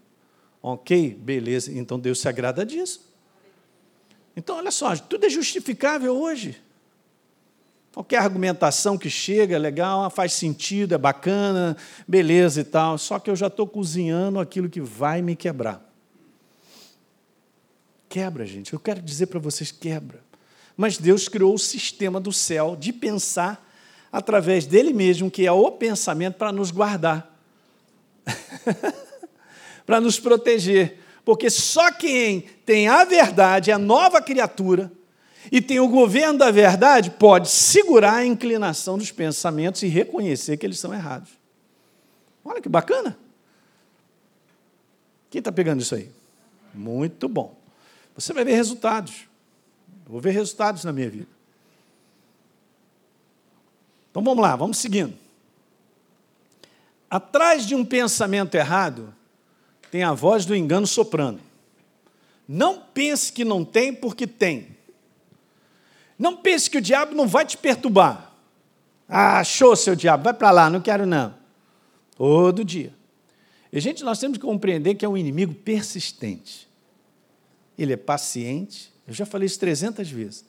Ok? 0.62 1.16
Beleza. 1.16 1.72
Então 1.72 2.00
Deus 2.00 2.20
se 2.20 2.28
agrada 2.28 2.66
disso. 2.66 3.10
Então, 4.36 4.58
olha 4.58 4.72
só, 4.72 4.96
tudo 4.96 5.26
é 5.26 5.30
justificável 5.30 6.16
hoje. 6.16 6.62
Qualquer 7.94 8.18
argumentação 8.18 8.98
que 8.98 9.10
chega 9.10 9.56
é 9.56 9.60
legal, 9.60 10.10
faz 10.10 10.34
sentido, 10.34 10.96
é 10.96 10.98
bacana, 10.98 11.76
beleza 12.08 12.62
e 12.62 12.64
tal. 12.64 12.98
Só 12.98 13.20
que 13.20 13.30
eu 13.30 13.36
já 13.36 13.48
estou 13.48 13.68
cozinhando 13.68 14.40
aquilo 14.40 14.70
que 14.70 14.80
vai 14.80 15.22
me 15.22 15.36
quebrar. 15.36 15.86
Quebra, 18.08 18.46
gente. 18.46 18.74
Eu 18.74 18.80
quero 18.80 19.02
dizer 19.02 19.28
para 19.28 19.40
vocês: 19.40 19.72
quebra. 19.72 20.22
Mas 20.78 20.98
Deus 20.98 21.28
criou 21.28 21.54
o 21.54 21.60
sistema 21.60 22.20
do 22.20 22.32
céu 22.32 22.78
de 22.78 22.94
pensar 22.94 23.70
através 24.12 24.66
dele 24.66 24.94
mesmo, 24.94 25.32
que 25.32 25.46
é 25.46 25.52
o 25.52 25.72
pensamento, 25.72 26.36
para 26.36 26.52
nos 26.52 26.72
guardar, 26.72 27.31
para 29.86 30.00
nos 30.00 30.20
proteger. 30.20 31.00
Porque 31.24 31.50
só 31.50 31.92
quem 31.92 32.42
tem 32.66 32.88
a 32.88 33.04
verdade, 33.06 33.72
a 33.72 33.78
nova 33.78 34.22
criatura, 34.22 34.92
e 35.52 35.62
tem 35.62 35.80
o 35.80 35.88
governo 35.88 36.40
da 36.40 36.52
verdade, 36.52 37.12
pode 37.12 37.50
segurar 37.50 38.16
a 38.16 38.26
inclinação 38.26 38.98
dos 38.98 39.12
pensamentos 39.12 39.82
e 39.84 39.88
reconhecer 39.88 40.58
que 40.58 40.66
eles 40.66 40.80
são 40.80 40.94
errados. 40.94 41.30
Olha 42.44 42.62
que 42.62 42.70
bacana. 42.70 43.18
Quem 45.30 45.40
está 45.40 45.52
pegando 45.52 45.82
isso 45.82 45.96
aí? 45.96 46.10
Muito 46.74 47.30
bom. 47.30 47.56
Você 48.16 48.34
vai 48.34 48.44
ver 48.44 48.56
resultados. 48.56 49.28
vou 50.06 50.20
ver 50.20 50.32
resultados 50.32 50.84
na 50.84 50.92
minha 50.92 51.10
vida. 51.10 51.28
Então 54.10 54.22
vamos 54.22 54.42
lá, 54.42 54.56
vamos 54.56 54.78
seguindo. 54.78 55.18
Atrás 57.12 57.66
de 57.66 57.76
um 57.76 57.84
pensamento 57.84 58.56
errado, 58.56 59.14
tem 59.92 60.02
a 60.02 60.14
voz 60.14 60.46
do 60.46 60.56
engano 60.56 60.88
soprando. 60.88 61.42
Não 62.48 62.80
pense 62.80 63.34
que 63.34 63.44
não 63.44 63.66
tem, 63.66 63.94
porque 63.94 64.26
tem. 64.26 64.78
Não 66.18 66.38
pense 66.38 66.70
que 66.70 66.78
o 66.78 66.82
diabo 66.82 67.14
não 67.14 67.28
vai 67.28 67.46
te 67.46 67.58
perturbar. 67.58 68.32
Ah, 69.10 69.40
achou, 69.40 69.76
seu 69.76 69.94
diabo, 69.94 70.24
vai 70.24 70.34
para 70.34 70.52
lá, 70.52 70.70
não 70.70 70.80
quero 70.80 71.06
não. 71.06 71.34
Todo 72.16 72.64
dia. 72.64 72.94
E, 73.74 73.82
gente, 73.82 74.06
nós 74.06 74.18
temos 74.18 74.38
que 74.38 74.46
compreender 74.46 74.96
que 74.96 75.04
é 75.04 75.10
um 75.10 75.18
inimigo 75.18 75.54
persistente. 75.54 76.66
Ele 77.78 77.92
é 77.92 77.98
paciente. 77.98 78.90
Eu 79.06 79.14
já 79.14 79.26
falei 79.26 79.48
isso 79.48 79.60
300 79.60 80.10
vezes. 80.10 80.46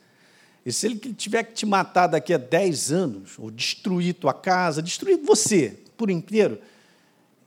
E 0.65 0.73
se 0.73 0.87
ele 0.87 0.95
tiver 1.15 1.43
que 1.43 1.55
te 1.55 1.67
matar 1.67 2.07
daqui 2.07 2.33
a 2.33 2.39
10 2.39 2.93
anos, 2.93 3.37
ou 3.37 3.51
destruir 3.51 4.15
tua 4.15 4.33
casa, 4.33 4.81
destruir 4.81 5.17
você 5.17 5.82
por 6.03 6.11
inteiro, 6.11 6.59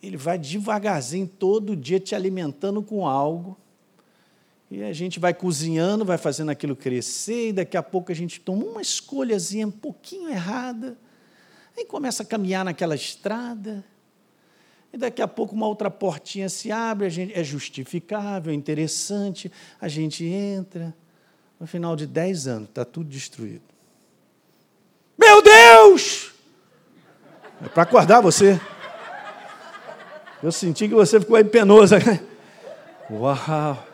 ele 0.01 0.15
vai 0.15 0.37
devagarzinho, 0.37 1.27
todo 1.27 1.75
dia 1.75 1.99
te 1.99 2.15
alimentando 2.15 2.81
com 2.81 3.05
algo. 3.05 3.57
E 4.71 4.81
a 4.81 4.93
gente 4.93 5.19
vai 5.19 5.33
cozinhando, 5.33 6.05
vai 6.05 6.17
fazendo 6.17 6.51
aquilo 6.51 6.73
crescer, 6.73 7.49
e 7.49 7.53
daqui 7.53 7.75
a 7.75 7.83
pouco 7.83 8.13
a 8.13 8.15
gente 8.15 8.39
toma 8.39 8.63
uma 8.63 8.81
escolhazinha 8.81 9.67
um 9.67 9.71
pouquinho 9.71 10.29
errada, 10.29 10.97
aí 11.77 11.83
começa 11.83 12.23
a 12.23 12.25
caminhar 12.25 12.63
naquela 12.63 12.95
estrada, 12.95 13.83
e 14.93 14.97
daqui 14.97 15.21
a 15.21 15.27
pouco 15.27 15.53
uma 15.53 15.67
outra 15.67 15.91
portinha 15.91 16.47
se 16.47 16.71
abre, 16.71 17.07
a 17.07 17.09
gente, 17.09 17.37
é 17.37 17.43
justificável, 17.43 18.53
é 18.53 18.55
interessante, 18.55 19.51
a 19.81 19.89
gente 19.89 20.23
entra. 20.23 20.95
No 21.59 21.67
final 21.67 21.93
de 21.93 22.07
dez 22.07 22.47
anos, 22.47 22.69
está 22.69 22.85
tudo 22.85 23.09
destruído. 23.09 23.63
Meu 25.17 25.41
Deus! 25.41 26.35
É 27.63 27.69
para 27.69 27.83
acordar 27.83 28.21
você. 28.21 28.59
Eu 30.41 30.51
senti 30.51 30.87
que 30.87 30.93
você 30.93 31.19
ficou 31.19 31.35
aí 31.35 31.43
penoso. 31.43 31.95
Uau! 33.09 33.87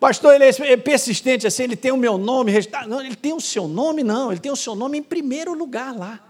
Pastor, 0.00 0.34
ele 0.34 0.44
é 0.44 0.76
persistente 0.76 1.46
assim, 1.46 1.64
ele 1.64 1.76
tem 1.76 1.90
o 1.90 1.96
meu 1.96 2.16
nome, 2.16 2.52
não, 2.86 3.00
ele 3.00 3.16
tem 3.16 3.32
o 3.32 3.40
seu 3.40 3.66
nome, 3.66 4.04
não, 4.04 4.30
ele 4.30 4.40
tem 4.40 4.52
o 4.52 4.56
seu 4.56 4.76
nome 4.76 4.98
em 4.98 5.02
primeiro 5.02 5.52
lugar 5.54 5.94
lá. 5.94 6.20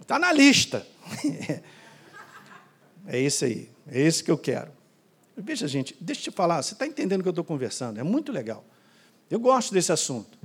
Está 0.00 0.18
na 0.18 0.32
lista. 0.32 0.86
É 3.04 3.18
isso 3.18 3.44
aí, 3.44 3.68
é 3.88 4.00
isso 4.00 4.22
que 4.22 4.30
eu 4.30 4.38
quero. 4.38 4.70
Veja, 5.36 5.66
gente, 5.66 5.96
deixa 6.00 6.20
eu 6.20 6.24
te 6.24 6.30
falar, 6.30 6.62
você 6.62 6.72
está 6.72 6.86
entendendo 6.86 7.18
o 7.18 7.22
que 7.24 7.28
eu 7.28 7.32
estou 7.32 7.44
conversando, 7.44 7.98
é 7.98 8.02
muito 8.04 8.30
legal. 8.30 8.64
Eu 9.28 9.40
gosto 9.40 9.74
desse 9.74 9.90
assunto. 9.90 10.38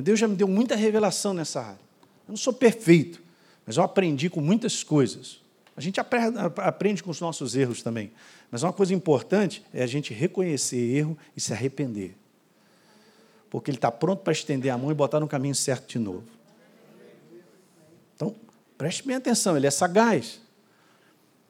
Deus 0.00 0.18
já 0.18 0.26
me 0.26 0.34
deu 0.34 0.48
muita 0.48 0.74
revelação 0.74 1.34
nessa 1.34 1.60
área. 1.60 1.80
Eu 2.26 2.30
não 2.30 2.36
sou 2.36 2.52
perfeito, 2.52 3.22
mas 3.66 3.76
eu 3.76 3.82
aprendi 3.82 4.30
com 4.30 4.40
muitas 4.40 4.82
coisas. 4.82 5.40
A 5.76 5.80
gente 5.80 6.00
aprende 6.00 7.02
com 7.02 7.10
os 7.10 7.20
nossos 7.20 7.54
erros 7.56 7.82
também. 7.82 8.12
Mas 8.50 8.62
uma 8.62 8.72
coisa 8.72 8.94
importante 8.94 9.64
é 9.72 9.82
a 9.82 9.86
gente 9.86 10.12
reconhecer 10.12 10.76
erro 10.76 11.16
e 11.36 11.40
se 11.40 11.52
arrepender. 11.52 12.14
Porque 13.48 13.70
ele 13.70 13.78
está 13.78 13.90
pronto 13.90 14.20
para 14.20 14.32
estender 14.32 14.70
a 14.70 14.78
mão 14.78 14.90
e 14.90 14.94
botar 14.94 15.20
no 15.20 15.28
caminho 15.28 15.54
certo 15.54 15.88
de 15.88 15.98
novo. 15.98 16.24
Então, 18.14 18.34
preste 18.76 19.06
bem 19.06 19.16
atenção, 19.16 19.56
ele 19.56 19.66
é 19.66 19.70
sagaz. 19.70 20.40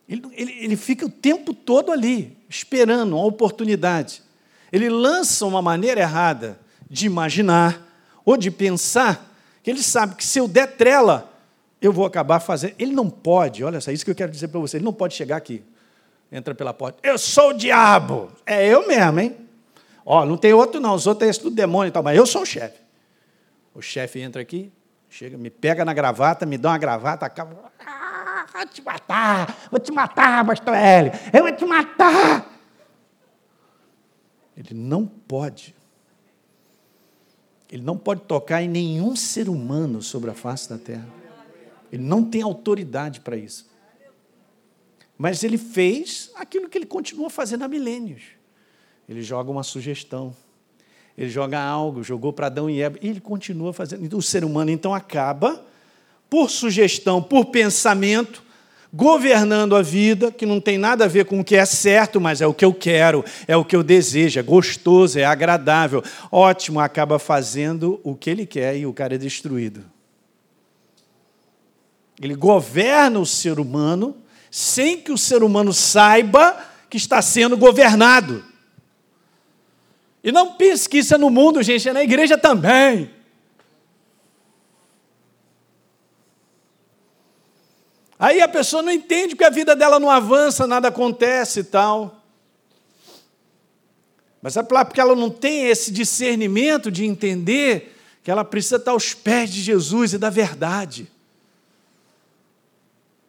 Ele, 0.09 0.23
ele, 0.33 0.53
ele 0.65 0.77
fica 0.77 1.07
o 1.07 1.11
tempo 1.11 1.53
todo 1.55 1.91
ali, 1.91 2.37
esperando 2.49 3.17
uma 3.17 3.25
oportunidade. 3.25 4.23
Ele 4.71 4.89
lança 4.89 5.45
uma 5.47 5.63
maneira 5.63 6.01
errada 6.01 6.59
de 6.89 7.07
imaginar 7.07 7.92
ou 8.25 8.37
de 8.37 8.51
pensar, 8.51 9.31
que 9.63 9.71
ele 9.71 9.83
sabe 9.83 10.15
que 10.15 10.25
se 10.25 10.39
eu 10.39 10.49
der 10.49 10.77
trela, 10.77 11.31
eu 11.81 11.93
vou 11.93 12.07
acabar 12.07 12.41
fazendo. 12.41 12.75
Ele 12.79 12.93
não 12.93 13.11
pode, 13.11 13.65
olha 13.65 13.81
só, 13.81 13.91
isso 13.91 14.05
que 14.05 14.11
eu 14.11 14.15
quero 14.15 14.31
dizer 14.31 14.49
para 14.49 14.61
você, 14.61 14.77
ele 14.77 14.85
não 14.85 14.93
pode 14.93 15.15
chegar 15.15 15.37
aqui, 15.37 15.65
entra 16.31 16.55
pela 16.55 16.73
porta, 16.73 16.99
eu 17.03 17.19
sou 17.19 17.51
o 17.51 17.53
diabo. 17.53 18.31
É 18.47 18.67
eu 18.67 18.87
mesmo, 18.87 19.21
hein? 19.21 19.37
Ó, 20.05 20.25
não 20.25 20.37
tem 20.37 20.53
outro 20.53 20.81
não, 20.81 20.95
os 20.95 21.07
outros 21.07 21.37
é 21.37 21.41
tudo 21.41 21.55
demônio 21.55 21.89
e 21.89 21.93
tal, 21.93 22.03
mas 22.03 22.17
eu 22.17 22.27
sou 22.27 22.43
o 22.43 22.47
chefe. 22.47 22.79
O 23.75 23.81
chefe 23.81 24.21
entra 24.21 24.43
aqui, 24.43 24.73
chega, 25.09 25.37
me 25.39 25.51
pega 25.51 25.85
na 25.85 25.95
gravata, 25.95 26.45
me 26.45 26.59
dá 26.59 26.71
uma 26.71 26.79
gravata, 26.79 27.25
acaba. 27.25 27.73
Ah, 27.85 28.47
vou 28.53 28.67
te 28.67 28.83
matar, 28.83 29.57
vou 29.71 29.81
te 29.81 29.93
matar, 29.93 30.45
pastor 30.45 30.75
Hélio, 30.75 31.13
eu 31.33 31.43
vou 31.43 31.53
te 31.53 31.65
matar. 31.65 32.51
Ele 34.57 34.75
não 34.75 35.07
pode. 35.07 35.75
Ele 37.73 37.83
não 37.83 37.97
pode 37.97 38.21
tocar 38.21 38.63
em 38.63 38.69
nenhum 38.69 39.17
ser 39.17 39.49
humano 39.49 40.03
sobre 40.03 40.31
a 40.31 40.35
face 40.35 40.69
da 40.69 40.77
terra. 40.77 41.09
Ele 41.91 42.03
não 42.03 42.23
tem 42.23 42.43
autoridade 42.43 43.21
para 43.21 43.35
isso. 43.35 43.67
Mas 45.17 45.43
ele 45.43 45.57
fez 45.57 46.31
aquilo 46.35 46.69
que 46.69 46.77
ele 46.77 46.85
continua 46.85 47.31
fazendo 47.31 47.63
há 47.63 47.69
milênios. 47.69 48.23
Ele 49.09 49.23
joga 49.23 49.51
uma 49.51 49.63
sugestão. 49.63 50.37
Ele 51.17 51.31
joga 51.31 51.59
algo, 51.59 52.03
jogou 52.03 52.31
para 52.31 52.49
Adão 52.49 52.69
e 52.69 52.83
Eva, 52.83 52.99
e 53.01 53.09
ele 53.09 53.21
continua 53.21 53.73
fazendo. 53.73 54.19
O 54.19 54.23
ser 54.23 54.45
humano 54.45 54.71
então 54.71 54.95
acaba, 54.95 55.65
por 56.29 56.51
sugestão, 56.51 57.23
por 57.23 57.47
pensamento, 57.47 58.43
governando 58.93 59.75
a 59.75 59.81
vida, 59.81 60.31
que 60.31 60.45
não 60.45 60.61
tem 60.61 60.77
nada 60.77 61.07
a 61.07 61.09
ver 61.09 61.25
com 61.25 61.41
o 61.41 61.45
que 61.45 61.57
é 61.57 61.65
certo, 61.65 62.21
mas 62.21 62.43
é 62.43 62.47
o 62.47 62.53
que 62.53 62.65
eu 62.65 62.75
quero, 62.75 63.25
é 63.49 63.57
o 63.57 63.65
que 63.65 63.75
eu 63.75 63.83
desejo, 63.83 64.39
é 64.39 64.43
gostoso, 64.43 65.19
é 65.19 65.25
agradável. 65.25 66.05
Ótimo, 66.31 66.79
acaba 66.79 67.19
fazendo 67.19 67.99
o 68.05 68.15
que 68.15 68.29
ele 68.29 68.45
quer 68.45 68.77
e 68.77 68.85
o 68.85 68.93
cara 68.93 69.15
é 69.15 69.19
destruído. 69.19 69.85
Ele 72.21 72.35
governa 72.35 73.19
o 73.19 73.27
ser 73.27 73.59
humano 73.59 74.17
sem 74.51 75.01
que 75.01 75.11
o 75.11 75.17
ser 75.17 75.43
humano 75.43 75.73
saiba 75.73 76.59
que 76.91 76.99
está 76.99 77.23
sendo 77.23 77.57
governado. 77.57 78.45
E 80.23 80.31
não 80.31 80.53
pense 80.53 80.87
que 80.89 80.99
isso 80.99 81.15
é 81.15 81.19
no 81.19 81.31
mundo, 81.31 81.63
gente, 81.63 81.89
é 81.89 81.93
na 81.93 82.03
igreja 82.03 82.37
também. 82.37 83.11
Aí 88.23 88.41
a 88.41 88.47
pessoa 88.47 88.85
não 88.85 88.93
entende 88.93 89.35
que 89.35 89.43
a 89.43 89.51
vida 89.51 89.75
dela 89.75 89.99
não 89.99 90.09
avança, 90.09 90.65
nada 90.65 90.87
acontece 90.87 91.59
e 91.59 91.65
tal. 91.65 92.23
Mas 94.41 94.57
é 94.57 94.63
porque 94.63 95.01
ela 95.01 95.17
não 95.17 95.29
tem 95.29 95.67
esse 95.67 95.91
discernimento 95.91 96.89
de 96.89 97.05
entender 97.05 97.99
que 98.23 98.31
ela 98.31 98.45
precisa 98.45 98.77
estar 98.77 98.93
aos 98.93 99.13
pés 99.13 99.51
de 99.51 99.61
Jesus 99.61 100.13
e 100.13 100.19
da 100.19 100.31
verdade. 100.31 101.11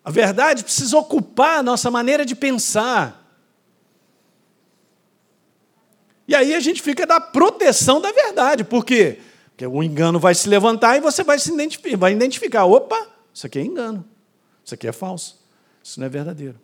A 0.06 0.12
verdade 0.12 0.64
precisa 0.64 0.96
ocupar 0.96 1.58
a 1.58 1.64
nossa 1.64 1.90
maneira 1.90 2.24
de 2.24 2.36
pensar. 2.36 3.36
E 6.28 6.36
aí 6.36 6.54
a 6.54 6.60
gente 6.60 6.84
fica 6.84 7.08
da 7.08 7.20
proteção 7.20 8.00
da 8.00 8.12
verdade. 8.12 8.64
Por 8.64 8.86
quê? 8.86 9.20
Porque 9.50 9.66
o 9.66 9.82
engano 9.82 10.20
vai 10.20 10.36
se 10.36 10.48
levantar 10.48 10.98
e 10.98 11.02
você 11.02 11.24
vai 11.24 11.40
se 11.40 11.52
identificar, 11.52 11.98
vai 11.98 12.12
identificar, 12.12 12.66
opa, 12.66 13.08
isso 13.34 13.48
aqui 13.48 13.58
é 13.58 13.64
engano. 13.64 14.13
Isso 14.64 14.74
aqui 14.74 14.88
é 14.88 14.92
falso. 14.92 15.40
Isso 15.84 16.00
não 16.00 16.08
é 16.08 16.10
verdadeiro. 16.10 16.60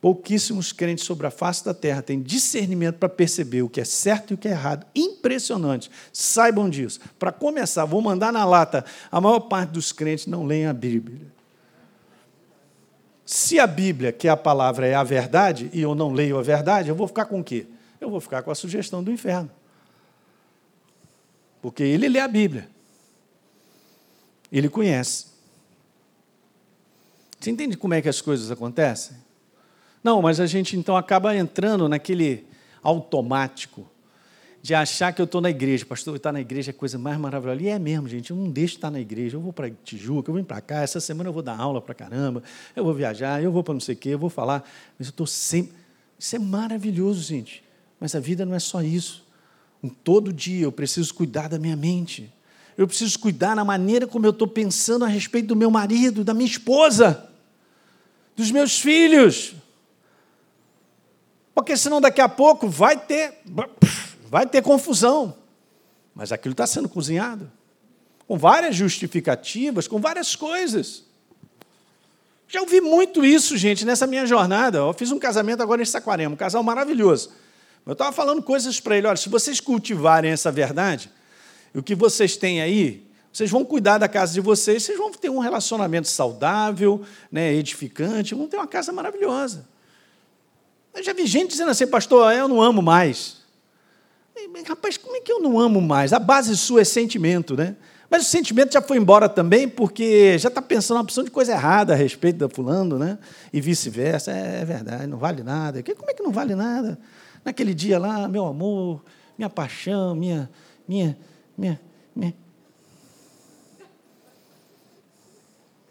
Pouquíssimos 0.00 0.70
crentes 0.70 1.06
sobre 1.06 1.26
a 1.26 1.30
face 1.30 1.64
da 1.64 1.72
terra 1.72 2.02
têm 2.02 2.20
discernimento 2.20 2.96
para 2.96 3.08
perceber 3.08 3.62
o 3.62 3.70
que 3.70 3.80
é 3.80 3.84
certo 3.84 4.32
e 4.32 4.34
o 4.34 4.36
que 4.36 4.46
é 4.46 4.50
errado. 4.50 4.86
Impressionante. 4.94 5.90
Saibam 6.12 6.68
disso. 6.68 7.00
Para 7.18 7.32
começar, 7.32 7.86
vou 7.86 8.02
mandar 8.02 8.30
na 8.30 8.44
lata. 8.44 8.84
A 9.10 9.18
maior 9.18 9.40
parte 9.40 9.70
dos 9.70 9.92
crentes 9.92 10.26
não 10.26 10.44
leem 10.44 10.66
a 10.66 10.74
Bíblia. 10.74 11.32
Se 13.24 13.58
a 13.58 13.66
Bíblia, 13.66 14.12
que 14.12 14.28
é 14.28 14.30
a 14.30 14.36
palavra, 14.36 14.86
é 14.86 14.94
a 14.94 15.02
verdade, 15.02 15.70
e 15.72 15.80
eu 15.80 15.94
não 15.94 16.12
leio 16.12 16.38
a 16.38 16.42
verdade, 16.42 16.90
eu 16.90 16.94
vou 16.94 17.08
ficar 17.08 17.24
com 17.24 17.40
o 17.40 17.44
quê? 17.44 17.66
Eu 17.98 18.10
vou 18.10 18.20
ficar 18.20 18.42
com 18.42 18.50
a 18.50 18.54
sugestão 18.54 19.02
do 19.02 19.10
inferno. 19.10 19.50
Porque 21.62 21.82
ele 21.82 22.10
lê 22.10 22.20
a 22.20 22.28
Bíblia. 22.28 22.68
Ele 24.52 24.68
conhece. 24.68 25.33
Você 27.44 27.50
entende 27.50 27.76
como 27.76 27.92
é 27.92 28.00
que 28.00 28.08
as 28.08 28.22
coisas 28.22 28.50
acontecem? 28.50 29.18
Não, 30.02 30.22
mas 30.22 30.40
a 30.40 30.46
gente 30.46 30.78
então 30.78 30.96
acaba 30.96 31.36
entrando 31.36 31.86
naquele 31.90 32.46
automático 32.82 33.86
de 34.62 34.74
achar 34.74 35.12
que 35.12 35.20
eu 35.20 35.26
estou 35.26 35.42
na 35.42 35.50
igreja. 35.50 35.84
Pastor, 35.84 36.16
estar 36.16 36.32
na 36.32 36.40
igreja 36.40 36.70
é 36.70 36.72
a 36.72 36.74
coisa 36.74 36.96
mais 36.96 37.18
maravilhosa. 37.18 37.60
E 37.60 37.68
é 37.68 37.78
mesmo, 37.78 38.08
gente. 38.08 38.30
Eu 38.30 38.36
não 38.38 38.48
deixo 38.50 38.72
de 38.72 38.78
estar 38.78 38.90
na 38.90 38.98
igreja. 38.98 39.36
Eu 39.36 39.42
vou 39.42 39.52
para 39.52 39.70
Tijuca, 39.70 40.30
eu 40.30 40.34
vim 40.34 40.42
para 40.42 40.58
cá. 40.62 40.80
Essa 40.80 41.00
semana 41.00 41.28
eu 41.28 41.34
vou 41.34 41.42
dar 41.42 41.60
aula 41.60 41.82
para 41.82 41.94
caramba. 41.94 42.42
Eu 42.74 42.82
vou 42.82 42.94
viajar, 42.94 43.42
eu 43.42 43.52
vou 43.52 43.62
para 43.62 43.74
não 43.74 43.80
sei 43.80 43.94
o 43.94 43.98
quê, 43.98 44.08
eu 44.08 44.18
vou 44.18 44.30
falar. 44.30 44.66
Mas 44.98 45.08
eu 45.08 45.10
estou 45.10 45.26
sempre. 45.26 45.74
Isso 46.18 46.36
é 46.36 46.38
maravilhoso, 46.38 47.20
gente. 47.20 47.62
Mas 48.00 48.14
a 48.14 48.20
vida 48.20 48.46
não 48.46 48.54
é 48.54 48.58
só 48.58 48.80
isso. 48.80 49.22
Em 49.82 49.90
todo 49.90 50.32
dia 50.32 50.64
eu 50.64 50.72
preciso 50.72 51.12
cuidar 51.12 51.50
da 51.50 51.58
minha 51.58 51.76
mente. 51.76 52.32
Eu 52.74 52.86
preciso 52.86 53.18
cuidar 53.18 53.54
na 53.54 53.66
maneira 53.66 54.06
como 54.06 54.24
eu 54.24 54.30
estou 54.30 54.48
pensando 54.48 55.04
a 55.04 55.08
respeito 55.08 55.48
do 55.48 55.56
meu 55.56 55.70
marido, 55.70 56.24
da 56.24 56.32
minha 56.32 56.48
esposa, 56.48 57.33
dos 58.36 58.50
meus 58.50 58.80
filhos. 58.80 59.54
Porque 61.54 61.76
senão 61.76 62.00
daqui 62.00 62.20
a 62.20 62.28
pouco 62.28 62.68
vai 62.68 62.98
ter, 62.98 63.40
vai 64.28 64.46
ter 64.46 64.62
confusão. 64.62 65.36
Mas 66.14 66.32
aquilo 66.32 66.52
está 66.52 66.66
sendo 66.66 66.88
cozinhado. 66.88 67.50
Com 68.26 68.36
várias 68.36 68.74
justificativas, 68.74 69.86
com 69.86 70.00
várias 70.00 70.34
coisas. 70.34 71.04
Já 72.48 72.60
ouvi 72.60 72.80
muito 72.80 73.24
isso, 73.24 73.56
gente, 73.56 73.84
nessa 73.84 74.06
minha 74.06 74.26
jornada. 74.26 74.78
Eu 74.78 74.92
fiz 74.92 75.10
um 75.10 75.18
casamento 75.18 75.62
agora 75.62 75.82
em 75.82 75.84
Saquarema, 75.84 76.34
um 76.34 76.36
casal 76.36 76.62
maravilhoso. 76.62 77.32
Eu 77.86 77.92
estava 77.92 78.12
falando 78.12 78.42
coisas 78.42 78.80
para 78.80 78.96
ele: 78.96 79.06
olha, 79.06 79.16
se 79.16 79.28
vocês 79.28 79.60
cultivarem 79.60 80.30
essa 80.30 80.50
verdade, 80.50 81.10
o 81.74 81.82
que 81.82 81.94
vocês 81.94 82.36
têm 82.36 82.62
aí, 82.62 83.03
vocês 83.34 83.50
vão 83.50 83.64
cuidar 83.64 83.98
da 83.98 84.08
casa 84.08 84.32
de 84.32 84.40
vocês, 84.40 84.82
vocês 84.82 84.96
vão 84.96 85.10
ter 85.10 85.28
um 85.28 85.40
relacionamento 85.40 86.08
saudável, 86.08 87.02
né, 87.30 87.52
edificante, 87.52 88.34
vão 88.34 88.46
ter 88.46 88.56
uma 88.56 88.66
casa 88.66 88.92
maravilhosa. 88.92 89.66
Eu 90.94 91.02
já 91.02 91.12
vi 91.12 91.26
gente 91.26 91.50
dizendo 91.50 91.70
assim, 91.70 91.86
pastor, 91.86 92.32
eu 92.32 92.46
não 92.46 92.62
amo 92.62 92.80
mais. 92.80 93.42
Rapaz, 94.66 94.96
como 94.96 95.16
é 95.16 95.20
que 95.20 95.32
eu 95.32 95.40
não 95.40 95.58
amo 95.58 95.80
mais? 95.80 96.12
A 96.12 96.18
base 96.18 96.56
sua 96.56 96.82
é 96.82 96.84
sentimento, 96.84 97.56
né? 97.56 97.76
Mas 98.08 98.22
o 98.22 98.26
sentimento 98.26 98.72
já 98.72 98.80
foi 98.80 98.96
embora 98.96 99.28
também, 99.28 99.68
porque 99.68 100.38
já 100.38 100.48
está 100.48 100.62
pensando 100.62 100.98
uma 100.98 101.02
opção 101.02 101.24
de 101.24 101.30
coisa 101.30 101.52
errada 101.52 101.92
a 101.92 101.96
respeito 101.96 102.38
da 102.38 102.48
fulano, 102.48 102.98
né? 102.98 103.18
E 103.52 103.60
vice-versa. 103.60 104.30
É, 104.30 104.60
é 104.60 104.64
verdade, 104.64 105.06
não 105.06 105.18
vale 105.18 105.42
nada. 105.42 105.82
Como 105.82 106.10
é 106.10 106.14
que 106.14 106.22
não 106.22 106.30
vale 106.30 106.54
nada? 106.54 106.98
naquele 107.44 107.74
dia 107.74 107.98
lá, 107.98 108.26
meu 108.26 108.46
amor, 108.46 109.04
minha 109.36 109.50
paixão, 109.50 110.14
minha, 110.14 110.50
minha, 110.88 111.16
minha, 111.56 111.80
minha. 112.16 112.34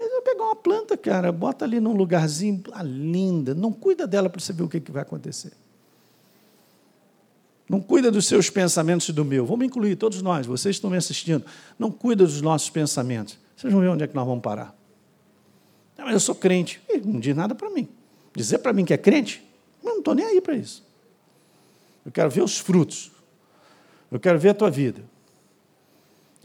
Eu 0.06 0.22
pegar 0.22 0.44
uma 0.44 0.56
planta, 0.56 0.98
cara, 0.98 1.32
bota 1.32 1.66
ali 1.66 1.80
num 1.80 1.94
lugarzinho 1.94 2.64
ah, 2.72 2.84
linda, 2.84 3.54
não 3.54 3.72
cuida 3.72 4.06
dela 4.06 4.30
para 4.30 4.42
você 4.42 4.54
ver 4.54 4.64
o 4.64 4.70
que, 4.70 4.80
que 4.80 4.92
vai 4.92 5.02
acontecer. 5.02 5.54
Não 7.70 7.80
cuida 7.80 8.12
dos 8.12 8.28
seus 8.28 8.50
pensamentos 8.50 9.08
e 9.10 9.14
do 9.14 9.24
meu. 9.24 9.46
Vamos 9.46 9.66
incluir 9.66 9.96
todos 9.96 10.22
nós, 10.22 10.46
vocês 10.46 10.76
estão 10.76 10.90
me 10.90 10.98
assistindo. 10.98 11.44
Não 11.80 11.90
cuida 11.90 12.24
dos 12.24 12.42
nossos 12.42 12.70
pensamentos. 12.70 13.38
Vocês 13.56 13.72
vão 13.72 13.82
ver 13.82 13.88
onde 13.88 14.04
é 14.04 14.08
que 14.08 14.16
nós 14.16 14.28
vamos 14.28 14.44
parar. 14.44 14.76
Não, 15.98 16.06
mas 16.06 16.14
eu 16.14 16.20
sou 16.20 16.36
crente. 16.36 16.82
não 17.06 17.20
diz 17.20 17.36
nada 17.36 17.56
para 17.56 17.70
mim. 17.70 17.88
Dizer 18.36 18.60
para 18.60 18.74
mim 18.74 18.84
que 18.84 18.94
é 18.94 18.98
crente, 18.98 19.44
eu 19.84 19.92
não 19.92 20.00
estou 20.00 20.14
nem 20.14 20.26
aí 20.26 20.42
para 20.42 20.56
isso. 20.56 20.84
Eu 22.06 22.12
quero 22.12 22.30
ver 22.30 22.44
os 22.44 22.58
frutos. 22.58 23.12
Eu 24.12 24.20
quero 24.20 24.38
ver 24.38 24.50
a 24.50 24.54
tua 24.54 24.70
vida. 24.70 25.04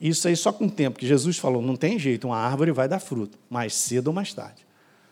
Isso 0.01 0.29
aí 0.29 0.37
só 0.37 0.53
com 0.53 0.67
o 0.67 0.71
tempo, 0.71 0.99
que 0.99 1.07
Jesus 1.07 1.39
falou, 1.39 1.61
não 1.61 1.75
tem 1.75 1.99
jeito, 1.99 2.29
uma 2.29 2.37
árvore 2.37 2.71
vai 2.71 2.89
dar 2.89 3.01
fruto, 3.01 3.39
mais 3.51 3.75
cedo 3.75 4.09
ou 4.09 4.13
mais 4.13 4.33
tarde. 4.33 4.67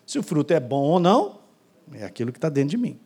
Se 0.06 0.18
o 0.18 0.22
fruto 0.22 0.54
é 0.54 0.60
bom 0.60 0.82
ou 0.82 1.00
não, 1.00 1.40
é 1.92 2.04
aquilo 2.04 2.30
que 2.30 2.38
está 2.38 2.48
dentro 2.48 2.70
de 2.70 2.76
mim. 2.76 2.98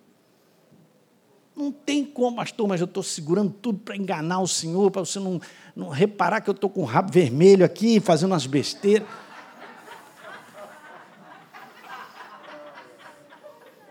Não 1.57 1.73
tem 1.73 2.05
como, 2.05 2.37
pastor, 2.37 2.69
mas 2.69 2.81
eu 2.81 2.85
estou 2.87 3.03
segurando 3.03 3.51
tudo 3.51 3.79
para 3.79 3.97
enganar 3.97 4.41
o 4.41 4.47
Senhor, 4.47 4.91
para 4.91 5.05
você 5.05 5.19
não, 5.19 5.41
não 5.75 5.89
reparar 5.89 6.41
que 6.41 6.51
eu 6.51 6.55
estou 6.55 6.69
com 6.69 6.83
o 6.83 6.85
rabo 6.85 7.13
vermelho 7.13 7.65
aqui, 7.65 7.99
fazendo 8.01 8.33
umas 8.33 8.47
besteiras. 8.47 9.09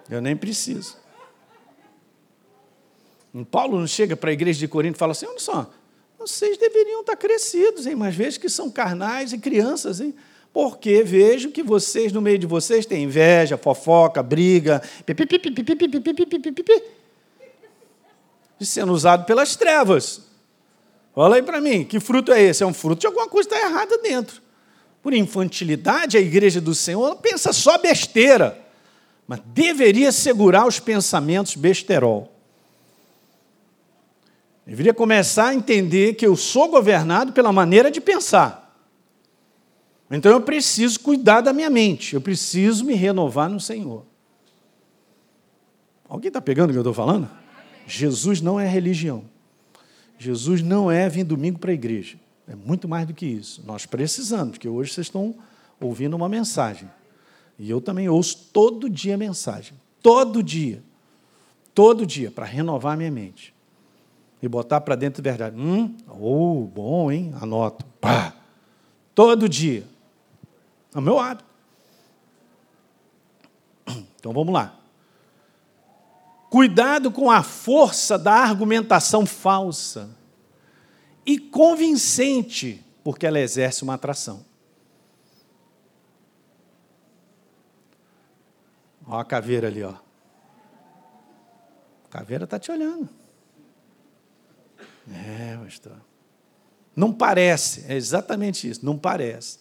Eu 0.09 0.21
nem 0.21 0.35
preciso. 0.35 0.97
Paulo 3.51 3.79
não 3.79 3.85
chega 3.85 4.17
para 4.17 4.31
a 4.31 4.33
igreja 4.33 4.59
de 4.59 4.67
Corinto 4.67 4.95
e 4.95 4.99
fala 4.99 5.11
assim: 5.11 5.27
olha 5.27 5.39
só, 5.39 5.71
vocês 6.19 6.57
deveriam 6.57 6.99
estar 6.99 7.15
crescidos, 7.15 7.87
hein? 7.87 7.95
mas 7.95 8.13
vejo 8.13 8.39
que 8.39 8.49
são 8.49 8.69
carnais 8.69 9.31
e 9.31 9.37
crianças, 9.37 10.01
hein? 10.01 10.13
porque 10.51 11.01
vejo 11.01 11.51
que 11.51 11.63
vocês, 11.63 12.11
no 12.11 12.21
meio 12.21 12.37
de 12.37 12.45
vocês, 12.45 12.85
têm 12.85 13.05
inveja, 13.05 13.57
fofoca, 13.57 14.21
briga, 14.21 14.81
sendo 18.65 18.91
usado 18.91 19.25
pelas 19.25 19.55
trevas. 19.55 20.21
Fala 21.15 21.37
aí 21.37 21.43
para 21.43 21.61
mim, 21.61 21.85
que 21.85 21.99
fruto 21.99 22.33
é 22.33 22.41
esse? 22.41 22.63
É 22.63 22.65
um 22.65 22.73
fruto 22.73 23.01
de 23.01 23.07
alguma 23.07 23.27
coisa 23.27 23.47
que 23.47 23.55
está 23.55 23.67
errada 23.67 23.97
dentro. 23.99 24.41
Por 25.01 25.13
infantilidade, 25.13 26.17
a 26.17 26.19
igreja 26.19 26.59
do 26.59 26.75
Senhor 26.75 27.15
pensa 27.17 27.53
só 27.53 27.77
besteira, 27.77 28.59
mas 29.25 29.39
deveria 29.45 30.11
segurar 30.11 30.67
os 30.67 30.79
pensamentos 30.79 31.55
besterol. 31.55 32.38
Deveria 34.69 34.93
começar 34.93 35.47
a 35.47 35.55
entender 35.55 36.13
que 36.13 36.23
eu 36.23 36.35
sou 36.35 36.69
governado 36.69 37.33
pela 37.33 37.51
maneira 37.51 37.89
de 37.89 37.99
pensar. 37.99 38.71
Então 40.11 40.31
eu 40.31 40.41
preciso 40.41 40.99
cuidar 40.99 41.41
da 41.41 41.51
minha 41.51 41.71
mente, 41.71 42.13
eu 42.13 42.21
preciso 42.21 42.85
me 42.85 42.93
renovar 42.93 43.49
no 43.49 43.59
Senhor. 43.59 44.05
Alguém 46.07 46.27
está 46.27 46.39
pegando 46.39 46.69
o 46.69 46.71
que 46.71 46.77
eu 46.77 46.81
estou 46.81 46.93
falando? 46.93 47.27
Jesus 47.87 48.41
não 48.41 48.59
é 48.59 48.67
religião. 48.67 49.23
Jesus 50.19 50.61
não 50.61 50.91
é 50.91 51.09
vir 51.09 51.23
domingo 51.23 51.57
para 51.57 51.71
a 51.71 51.73
igreja. 51.73 52.19
É 52.47 52.53
muito 52.53 52.87
mais 52.87 53.07
do 53.07 53.13
que 53.13 53.25
isso. 53.25 53.63
Nós 53.65 53.87
precisamos, 53.87 54.51
porque 54.51 54.69
hoje 54.69 54.93
vocês 54.93 55.07
estão 55.07 55.33
ouvindo 55.81 56.15
uma 56.15 56.29
mensagem. 56.29 56.87
E 57.57 57.67
eu 57.67 57.81
também 57.81 58.07
ouço 58.07 58.49
todo 58.53 58.87
dia 58.87 59.17
mensagem. 59.17 59.73
todo 59.99 60.43
dia. 60.43 60.83
Todo 61.73 62.05
dia, 62.05 62.29
para 62.29 62.45
renovar 62.45 62.95
minha 62.95 63.09
mente. 63.09 63.51
E 64.41 64.47
botar 64.47 64.81
para 64.81 64.95
dentro 64.95 65.21
de 65.21 65.29
verdade. 65.29 65.55
Hum, 65.59 65.97
oh, 66.07 66.65
bom, 66.65 67.11
hein? 67.11 67.33
Anoto. 67.41 67.85
Pá. 67.99 68.33
Todo 69.13 69.49
dia. 69.49 69.85
É 70.93 70.97
o 70.97 71.01
meu 71.01 71.19
hábito. 71.19 71.49
Então 74.19 74.33
vamos 74.33 74.53
lá. 74.53 74.77
Cuidado 76.49 77.11
com 77.11 77.29
a 77.29 77.43
força 77.43 78.17
da 78.17 78.33
argumentação 78.33 79.25
falsa 79.25 80.09
e 81.25 81.37
convincente, 81.37 82.83
porque 83.03 83.25
ela 83.25 83.39
exerce 83.39 83.83
uma 83.83 83.93
atração. 83.93 84.43
Olha 89.05 89.21
a 89.21 89.25
caveira 89.25 89.67
ali, 89.67 89.83
ó. 89.83 89.93
A 92.05 92.09
caveira 92.09 92.45
está 92.45 92.57
te 92.57 92.71
olhando. 92.71 93.18
É, 95.11 95.57
pastor. 95.57 95.97
Não 96.95 97.13
parece, 97.13 97.85
é 97.87 97.95
exatamente 97.95 98.69
isso, 98.69 98.85
não 98.85 98.97
parece. 98.97 99.59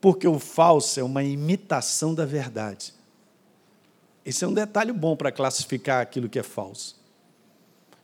Porque 0.00 0.26
o 0.26 0.38
falso 0.38 0.98
é 0.98 1.02
uma 1.02 1.22
imitação 1.22 2.14
da 2.14 2.24
verdade. 2.24 2.94
Esse 4.24 4.44
é 4.44 4.48
um 4.48 4.54
detalhe 4.54 4.92
bom 4.92 5.14
para 5.14 5.30
classificar 5.30 6.00
aquilo 6.00 6.28
que 6.28 6.38
é 6.38 6.42
falso. 6.42 6.96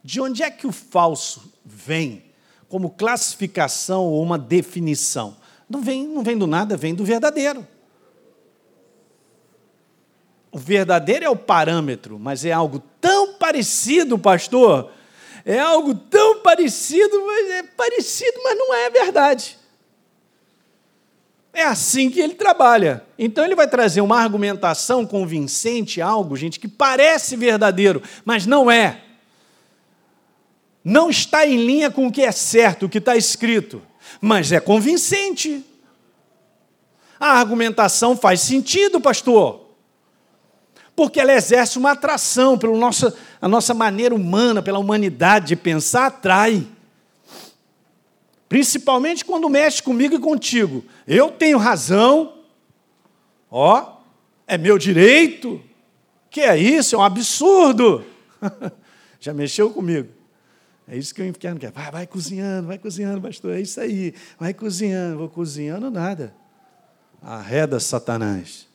De 0.05 0.21
onde 0.21 0.43
é 0.43 0.51
que 0.51 0.67
o 0.67 0.73
falso 0.73 1.53
vem 1.65 2.25
como 2.69 2.91
classificação 2.91 4.05
ou 4.05 4.23
uma 4.23 4.39
definição? 4.39 5.37
Não 5.69 5.81
vem, 5.81 6.07
não 6.07 6.23
vem 6.23 6.37
do 6.37 6.47
nada, 6.47 6.77
vem 6.77 6.95
do 6.95 7.05
verdadeiro. 7.05 7.67
O 10.51 10.59
verdadeiro 10.59 11.25
é 11.25 11.31
o 11.31 11.37
parâmetro, 11.37 12.19
mas 12.19 12.45
é 12.45 12.53
algo 12.53 12.83
tão 13.01 13.35
parecido, 13.35 14.19
pastor. 14.19 14.93
É 15.45 15.59
algo 15.59 15.95
tão 15.95 16.41
parecido, 16.41 17.25
mas 17.27 17.51
é 17.51 17.63
parecido, 17.63 18.41
mas 18.45 18.57
não 18.57 18.75
é 18.75 18.91
verdade. 18.91 19.59
É 21.53 21.65
assim 21.65 22.09
que 22.11 22.21
ele 22.21 22.35
trabalha. 22.35 23.05
Então 23.19 23.45
ele 23.45 23.55
vai 23.55 23.69
trazer 23.69 24.01
uma 24.01 24.19
argumentação 24.19 25.07
convincente, 25.07 26.01
algo, 26.01 26.37
gente, 26.37 26.59
que 26.59 26.69
parece 26.69 27.37
verdadeiro, 27.37 28.03
mas 28.25 28.47
não 28.47 28.71
é. 28.71 29.03
Não 30.85 31.11
está 31.11 31.47
em 31.47 31.65
linha 31.65 31.91
com 31.91 32.07
o 32.07 32.13
que 32.13 32.23
é 32.23 32.33
certo, 32.33 32.87
o 32.87 32.89
que 32.89 32.99
está 32.99 33.17
escrito, 33.17 33.83
mas 34.21 34.51
é 34.51 34.59
convincente. 34.59 35.65
A 37.21 37.39
argumentação 37.39 38.17
faz 38.17 38.41
sentido, 38.41 39.01
pastor. 39.01 39.62
Porque 40.95 41.21
ela 41.21 41.33
exerce 41.33 41.79
uma 41.79 41.93
atração 41.93 42.59
pela 42.59 42.77
nossa, 42.77 43.15
a 43.41 43.49
nossa 43.49 43.73
maneira 43.73 44.15
humana, 44.15 44.63
pela 44.63 44.79
humanidade 44.79 45.49
de 45.49 45.57
pensar, 45.57 46.07
atrai. 46.07 46.67
Principalmente 48.49 49.25
quando 49.25 49.49
mexe 49.49 49.83
comigo 49.83 50.15
e 50.15 50.19
contigo. 50.19 50.85
Eu 51.07 51.31
tenho 51.31 51.57
razão, 51.57 52.35
ó, 53.51 53.97
é 54.47 54.59
meu 54.59 54.77
direito. 54.77 55.63
Que 56.31 56.43
é 56.43 56.57
isso? 56.57 56.95
É 56.95 56.99
um 56.99 57.03
absurdo. 57.03 58.05
Já 59.19 59.33
mexeu 59.33 59.71
comigo. 59.71 60.09
É 60.87 60.97
isso 60.97 61.15
que 61.15 61.23
o 61.23 61.25
inferno 61.25 61.61
quer. 61.61 61.71
Vai, 61.71 61.91
vai 61.91 62.07
cozinhando, 62.07 62.67
vai 62.67 62.77
cozinhando, 62.77 63.21
pastor. 63.21 63.55
É 63.55 63.61
isso 63.61 63.81
aí. 63.81 64.15
Vai 64.39 64.53
cozinhando. 64.53 65.19
Vou 65.19 65.29
cozinhando 65.29 65.91
nada. 65.91 66.35
Arreda 67.23 67.79
Satanás. 67.79 68.67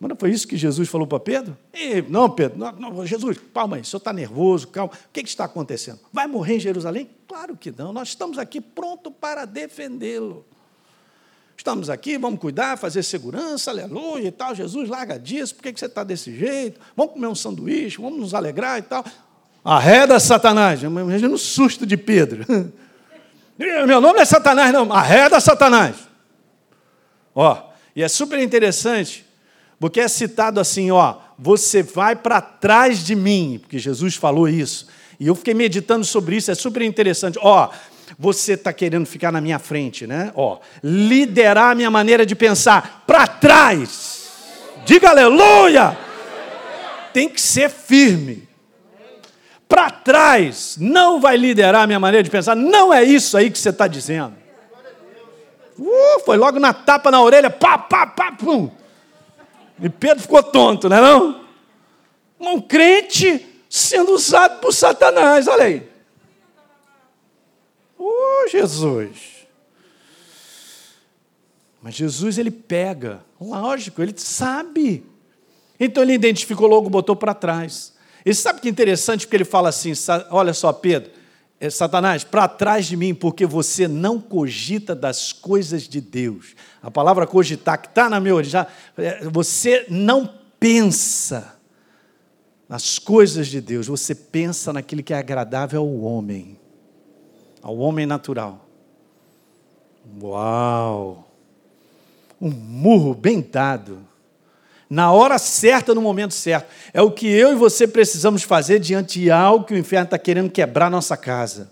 Mas 0.00 0.08
não 0.08 0.16
foi 0.16 0.30
isso 0.30 0.48
que 0.48 0.56
Jesus 0.56 0.88
falou 0.88 1.06
para 1.06 1.20
Pedro? 1.20 1.58
E, 1.74 2.00
não, 2.08 2.30
Pedro, 2.30 2.58
não, 2.58 2.72
não, 2.72 3.06
Jesus, 3.06 3.38
calma 3.52 3.76
aí, 3.76 3.82
o 3.82 3.84
senhor 3.84 3.98
está 3.98 4.14
nervoso, 4.14 4.68
calma. 4.68 4.94
O 4.94 5.12
que, 5.12 5.22
que 5.22 5.28
está 5.28 5.44
acontecendo? 5.44 6.00
Vai 6.10 6.26
morrer 6.26 6.56
em 6.56 6.60
Jerusalém? 6.60 7.10
Claro 7.28 7.54
que 7.54 7.70
não, 7.70 7.92
nós 7.92 8.08
estamos 8.08 8.38
aqui 8.38 8.62
pronto 8.62 9.10
para 9.10 9.44
defendê-lo. 9.44 10.46
Estamos 11.54 11.90
aqui, 11.90 12.16
vamos 12.16 12.40
cuidar, 12.40 12.78
fazer 12.78 13.02
segurança, 13.02 13.70
aleluia 13.70 14.28
e 14.28 14.30
tal. 14.30 14.54
Jesus, 14.54 14.88
larga 14.88 15.18
disso, 15.18 15.54
por 15.54 15.64
que, 15.64 15.74
que 15.74 15.78
você 15.78 15.84
está 15.84 16.02
desse 16.02 16.34
jeito? 16.34 16.80
Vamos 16.96 17.12
comer 17.12 17.26
um 17.26 17.34
sanduíche, 17.34 18.00
vamos 18.00 18.18
nos 18.18 18.32
alegrar 18.32 18.78
e 18.78 18.82
tal. 18.82 19.04
Arreda 19.62 20.18
Satanás. 20.18 20.82
Imagina 20.82 21.34
o 21.34 21.36
susto 21.36 21.84
de 21.84 21.98
Pedro. 21.98 22.46
Meu 23.58 24.00
nome 24.00 24.14
não 24.14 24.22
é 24.22 24.24
Satanás, 24.24 24.72
não. 24.72 24.90
Arreda 24.90 25.38
Satanás. 25.38 25.96
Ó, 27.34 27.70
e 27.94 28.02
é 28.02 28.08
super 28.08 28.38
interessante 28.38 29.28
porque 29.80 29.98
é 29.98 30.06
citado 30.08 30.60
assim, 30.60 30.90
ó, 30.90 31.14
você 31.38 31.82
vai 31.82 32.14
para 32.14 32.38
trás 32.42 33.02
de 33.02 33.16
mim, 33.16 33.58
porque 33.58 33.78
Jesus 33.78 34.14
falou 34.14 34.46
isso. 34.46 34.86
E 35.18 35.26
eu 35.26 35.34
fiquei 35.34 35.54
meditando 35.54 36.04
sobre 36.04 36.36
isso, 36.36 36.50
é 36.50 36.54
super 36.54 36.82
interessante. 36.82 37.38
Ó, 37.40 37.70
você 38.18 38.52
está 38.52 38.74
querendo 38.74 39.06
ficar 39.06 39.32
na 39.32 39.40
minha 39.40 39.58
frente, 39.58 40.06
né? 40.06 40.32
Ó, 40.34 40.58
liderar 40.84 41.70
a 41.70 41.74
minha 41.74 41.90
maneira 41.90 42.26
de 42.26 42.36
pensar 42.36 43.04
para 43.06 43.26
trás. 43.26 44.28
Diga 44.84 45.08
aleluia! 45.08 45.96
Tem 47.14 47.26
que 47.26 47.40
ser 47.40 47.70
firme. 47.70 48.46
Para 49.66 49.90
trás, 49.90 50.76
não 50.78 51.20
vai 51.20 51.38
liderar 51.38 51.84
a 51.84 51.86
minha 51.86 52.00
maneira 52.00 52.22
de 52.22 52.30
pensar. 52.30 52.54
Não 52.54 52.92
é 52.92 53.02
isso 53.02 53.34
aí 53.36 53.50
que 53.50 53.58
você 53.58 53.70
está 53.70 53.86
dizendo. 53.86 54.34
Uh, 55.78 56.20
foi 56.26 56.36
logo 56.36 56.58
na 56.58 56.74
tapa 56.74 57.10
na 57.10 57.22
orelha, 57.22 57.48
pá, 57.48 57.78
pá, 57.78 58.06
pá, 58.06 58.32
pum. 58.32 58.70
E 59.80 59.88
Pedro 59.88 60.22
ficou 60.22 60.42
tonto, 60.42 60.88
não 60.88 60.96
é 60.96 61.00
não? 61.00 61.44
Um 62.38 62.60
crente 62.60 63.46
sendo 63.68 64.12
usado 64.12 64.60
por 64.60 64.72
Satanás, 64.72 65.46
olha 65.46 65.64
aí. 65.64 65.88
Oh, 67.98 68.48
Jesus. 68.48 69.46
Mas 71.82 71.94
Jesus, 71.94 72.36
ele 72.36 72.50
pega, 72.50 73.24
lógico, 73.40 74.02
ele 74.02 74.14
sabe. 74.16 75.06
Então 75.78 76.02
ele 76.02 76.12
identificou 76.12 76.66
logo, 76.66 76.90
botou 76.90 77.16
para 77.16 77.32
trás. 77.32 77.94
E 78.24 78.34
sabe 78.34 78.60
que 78.60 78.68
é 78.68 78.70
interessante? 78.70 79.26
Porque 79.26 79.36
ele 79.36 79.44
fala 79.44 79.70
assim: 79.70 79.92
olha 80.30 80.52
só, 80.52 80.72
Pedro, 80.72 81.10
é, 81.58 81.70
Satanás, 81.70 82.22
para 82.22 82.48
trás 82.48 82.86
de 82.86 82.96
mim, 82.96 83.14
porque 83.14 83.46
você 83.46 83.88
não 83.88 84.20
cogita 84.20 84.94
das 84.94 85.32
coisas 85.32 85.88
de 85.88 86.00
Deus. 86.00 86.54
A 86.82 86.90
palavra 86.90 87.26
cogitar, 87.26 87.80
que 87.80 87.88
está 87.88 88.08
na 88.08 88.20
minha 88.20 88.34
origem, 88.34 88.64
é, 88.96 89.24
você 89.28 89.86
não 89.88 90.28
pensa 90.58 91.58
nas 92.68 92.98
coisas 92.98 93.48
de 93.48 93.60
Deus, 93.60 93.86
você 93.86 94.14
pensa 94.14 94.72
naquilo 94.72 95.02
que 95.02 95.12
é 95.12 95.18
agradável 95.18 95.80
ao 95.80 96.00
homem, 96.00 96.58
ao 97.62 97.76
homem 97.78 98.06
natural. 98.06 98.66
Uau! 100.22 101.28
Um 102.40 102.50
murro 102.50 103.14
bem 103.14 103.40
dado 103.40 104.10
na 104.90 105.12
hora 105.12 105.38
certa, 105.38 105.94
no 105.94 106.02
momento 106.02 106.34
certo. 106.34 106.68
É 106.92 107.00
o 107.00 107.12
que 107.12 107.28
eu 107.28 107.52
e 107.52 107.54
você 107.54 107.86
precisamos 107.86 108.42
fazer 108.42 108.80
diante 108.80 109.20
de 109.20 109.30
algo 109.30 109.64
que 109.64 109.72
o 109.72 109.78
inferno 109.78 110.06
está 110.06 110.18
querendo 110.18 110.50
quebrar 110.50 110.90
nossa 110.90 111.16
casa. 111.16 111.70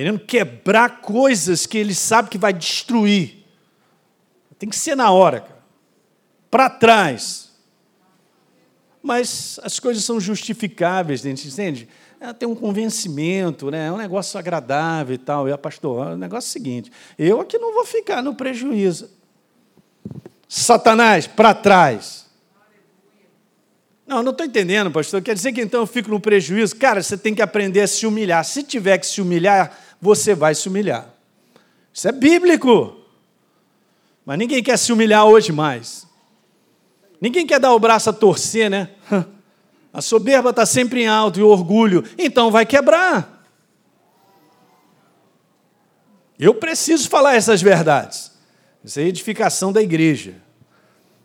Querendo 0.00 0.18
quebrar 0.18 1.02
coisas 1.02 1.66
que 1.66 1.76
ele 1.76 1.94
sabe 1.94 2.30
que 2.30 2.38
vai 2.38 2.54
destruir. 2.54 3.44
Tem 4.58 4.66
que 4.66 4.74
ser 4.74 4.94
na 4.94 5.10
hora, 5.10 5.40
cara. 5.40 5.62
Para 6.50 6.70
trás. 6.70 7.50
Mas 9.02 9.60
as 9.62 9.78
coisas 9.78 10.02
são 10.02 10.18
justificáveis, 10.18 11.20
gente 11.20 11.46
entende? 11.46 11.86
É, 12.18 12.32
tem 12.32 12.48
um 12.48 12.54
convencimento, 12.54 13.70
né? 13.70 13.88
é 13.88 13.92
um 13.92 13.98
negócio 13.98 14.38
agradável 14.38 15.14
e 15.14 15.18
tal. 15.18 15.46
E 15.46 15.52
a 15.52 15.58
pastor, 15.58 16.12
o 16.12 16.16
negócio 16.16 16.48
é 16.48 16.50
o 16.50 16.52
seguinte: 16.52 16.90
eu 17.18 17.38
aqui 17.38 17.58
não 17.58 17.74
vou 17.74 17.84
ficar 17.84 18.22
no 18.22 18.34
prejuízo. 18.34 19.10
Satanás 20.48 21.26
para 21.26 21.52
trás. 21.52 22.24
Não, 24.10 24.24
não 24.24 24.32
estou 24.32 24.44
entendendo, 24.44 24.90
pastor. 24.90 25.20
Quer 25.22 25.34
dizer 25.34 25.52
que 25.52 25.60
então 25.60 25.82
eu 25.82 25.86
fico 25.86 26.10
no 26.10 26.18
prejuízo? 26.18 26.74
Cara, 26.74 27.00
você 27.00 27.16
tem 27.16 27.32
que 27.32 27.40
aprender 27.40 27.82
a 27.82 27.86
se 27.86 28.04
humilhar. 28.06 28.44
Se 28.44 28.64
tiver 28.64 28.98
que 28.98 29.06
se 29.06 29.20
humilhar, 29.20 29.89
você 30.00 30.34
vai 30.34 30.54
se 30.54 30.68
humilhar. 30.68 31.12
Isso 31.92 32.08
é 32.08 32.12
bíblico. 32.12 32.96
Mas 34.24 34.38
ninguém 34.38 34.62
quer 34.62 34.78
se 34.78 34.92
humilhar 34.92 35.26
hoje 35.26 35.52
mais. 35.52 36.06
Ninguém 37.20 37.46
quer 37.46 37.60
dar 37.60 37.74
o 37.74 37.78
braço 37.78 38.08
a 38.08 38.12
torcer, 38.12 38.70
né? 38.70 38.90
A 39.92 40.00
soberba 40.00 40.50
está 40.50 40.64
sempre 40.64 41.02
em 41.02 41.08
alto 41.08 41.40
e 41.40 41.42
o 41.42 41.48
orgulho. 41.48 42.04
Então 42.16 42.48
vai 42.48 42.64
quebrar. 42.64 43.44
Eu 46.38 46.54
preciso 46.54 47.08
falar 47.08 47.34
essas 47.34 47.60
verdades. 47.60 48.30
Isso 48.84 49.00
é 49.00 49.02
edificação 49.02 49.72
da 49.72 49.82
igreja. 49.82 50.36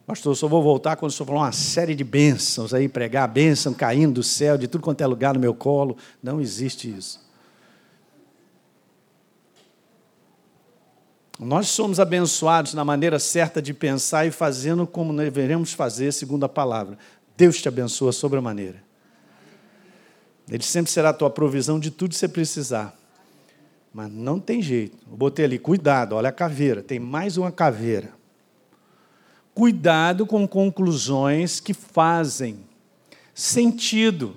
Pastor, 0.06 0.32
eu 0.32 0.36
só 0.36 0.48
vou 0.48 0.62
voltar 0.62 0.96
quando 0.96 1.12
o 1.12 1.14
senhor 1.14 1.28
falar 1.28 1.42
uma 1.42 1.52
série 1.52 1.96
de 1.96 2.04
bênçãos 2.04 2.74
aí, 2.74 2.90
pregar 2.90 3.24
a 3.24 3.28
bênção 3.28 3.74
caindo 3.74 4.16
do 4.16 4.24
céu, 4.24 4.58
de 4.58 4.68
tudo 4.68 4.82
quanto 4.82 5.02
é 5.02 5.08
lugar 5.08 5.34
no 5.34 5.40
meu 5.40 5.54
colo. 5.54 5.98
Não 6.22 6.42
existe 6.42 6.90
isso. 6.90 7.25
Nós 11.40 11.68
somos 11.68 12.00
abençoados 12.00 12.74
na 12.74 12.86
maneira 12.86 13.20
certa 13.20 13.62
de 13.62 13.74
pensar 13.74 14.26
e 14.26 14.32
fazendo 14.32 14.88
como 14.88 15.16
deveremos 15.16 15.74
fazer, 15.74 16.14
segundo 16.14 16.46
a 16.46 16.50
palavra. 16.50 16.98
Deus 17.36 17.62
te 17.62 17.68
abençoa 17.68 18.12
sobre 18.14 18.40
a 18.40 18.42
maneira. 18.42 18.82
Ele 20.50 20.64
sempre 20.64 20.92
será 20.92 21.10
a 21.10 21.14
tua 21.14 21.30
provisão 21.30 21.80
de 21.80 21.92
tudo 21.92 22.12
que 22.12 22.18
você 22.18 22.28
precisar. 22.28 22.96
Mas 23.94 24.12
não 24.12 24.40
tem 24.40 24.62
jeito. 24.62 24.98
Eu 25.10 25.18
botei 25.18 25.46
ali, 25.46 25.60
cuidado, 25.60 26.16
olha 26.16 26.30
a 26.30 26.34
caveira, 26.34 26.82
tem 26.82 27.00
mais 27.00 27.36
uma 27.36 27.52
caveira. 27.52 28.14
Cuidado 29.54 30.26
com 30.26 30.48
conclusões 30.48 31.60
que 31.60 31.74
fazem 31.74 32.60
sentido 33.34 34.36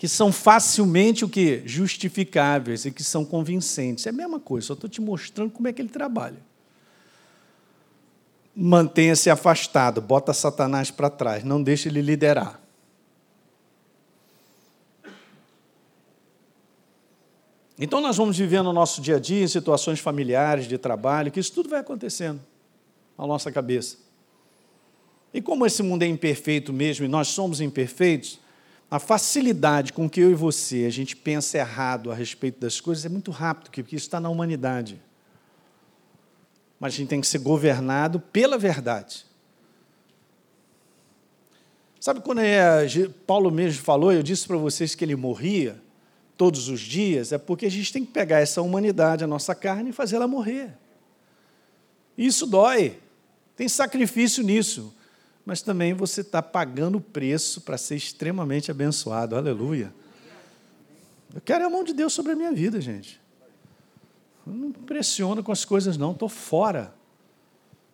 que 0.00 0.08
são 0.08 0.32
facilmente 0.32 1.26
o 1.26 1.28
que 1.28 1.62
justificáveis 1.66 2.86
e 2.86 2.90
que 2.90 3.04
são 3.04 3.22
convincentes. 3.22 4.06
É 4.06 4.08
a 4.08 4.12
mesma 4.14 4.40
coisa, 4.40 4.68
só 4.68 4.72
estou 4.72 4.88
te 4.88 4.98
mostrando 4.98 5.50
como 5.50 5.68
é 5.68 5.74
que 5.74 5.82
ele 5.82 5.90
trabalha. 5.90 6.38
Mantenha-se 8.56 9.28
afastado, 9.28 10.00
bota 10.00 10.32
Satanás 10.32 10.90
para 10.90 11.10
trás, 11.10 11.44
não 11.44 11.62
deixe 11.62 11.90
ele 11.90 12.00
liderar. 12.00 12.58
Então 17.78 18.00
nós 18.00 18.16
vamos 18.16 18.38
vivendo 18.38 18.68
o 18.68 18.72
nosso 18.72 19.02
dia 19.02 19.16
a 19.16 19.20
dia 19.20 19.44
em 19.44 19.48
situações 19.48 20.00
familiares, 20.00 20.66
de 20.66 20.78
trabalho, 20.78 21.30
que 21.30 21.38
isso 21.38 21.52
tudo 21.52 21.68
vai 21.68 21.80
acontecendo 21.80 22.40
na 23.18 23.26
nossa 23.26 23.52
cabeça. 23.52 23.98
E 25.34 25.42
como 25.42 25.66
esse 25.66 25.82
mundo 25.82 26.04
é 26.04 26.06
imperfeito 26.06 26.72
mesmo 26.72 27.04
e 27.04 27.08
nós 27.08 27.28
somos 27.28 27.60
imperfeitos, 27.60 28.40
a 28.90 28.98
facilidade 28.98 29.92
com 29.92 30.10
que 30.10 30.20
eu 30.20 30.30
e 30.30 30.34
você 30.34 30.84
a 30.84 30.90
gente 30.90 31.14
pensa 31.14 31.58
errado 31.58 32.10
a 32.10 32.14
respeito 32.14 32.58
das 32.58 32.80
coisas 32.80 33.06
é 33.06 33.08
muito 33.08 33.30
rápido, 33.30 33.70
porque 33.70 33.80
isso 33.94 34.06
está 34.06 34.18
na 34.18 34.28
humanidade. 34.28 35.00
Mas 36.78 36.94
a 36.94 36.96
gente 36.96 37.08
tem 37.08 37.20
que 37.20 37.26
ser 37.26 37.38
governado 37.38 38.18
pela 38.18 38.58
verdade. 38.58 39.24
Sabe 42.00 42.20
quando 42.20 42.40
é, 42.40 42.88
Paulo 43.26 43.50
mesmo 43.50 43.82
falou, 43.82 44.12
eu 44.12 44.22
disse 44.22 44.46
para 44.46 44.56
vocês 44.56 44.94
que 44.94 45.04
ele 45.04 45.14
morria 45.14 45.80
todos 46.36 46.68
os 46.68 46.80
dias, 46.80 47.32
é 47.32 47.38
porque 47.38 47.66
a 47.66 47.70
gente 47.70 47.92
tem 47.92 48.04
que 48.04 48.10
pegar 48.10 48.40
essa 48.40 48.62
humanidade, 48.62 49.22
a 49.22 49.26
nossa 49.26 49.54
carne, 49.54 49.90
e 49.90 49.92
fazer 49.92 50.16
ela 50.16 50.26
morrer. 50.26 50.70
Isso 52.16 52.46
dói. 52.46 52.98
Tem 53.54 53.68
sacrifício 53.68 54.42
nisso 54.42 54.94
mas 55.44 55.62
também 55.62 55.94
você 55.94 56.20
está 56.20 56.42
pagando 56.42 56.98
o 56.98 57.00
preço 57.00 57.62
para 57.62 57.78
ser 57.78 57.96
extremamente 57.96 58.70
abençoado. 58.70 59.36
Aleluia. 59.36 59.92
Eu 61.34 61.40
quero 61.40 61.66
a 61.66 61.70
mão 61.70 61.84
de 61.84 61.92
Deus 61.92 62.12
sobre 62.12 62.32
a 62.32 62.36
minha 62.36 62.52
vida, 62.52 62.80
gente. 62.80 63.20
Eu 64.46 64.52
não 64.52 64.60
me 64.60 64.68
impressiono 64.68 65.42
com 65.42 65.52
as 65.52 65.64
coisas, 65.64 65.96
não. 65.96 66.12
Estou 66.12 66.28
fora. 66.28 66.94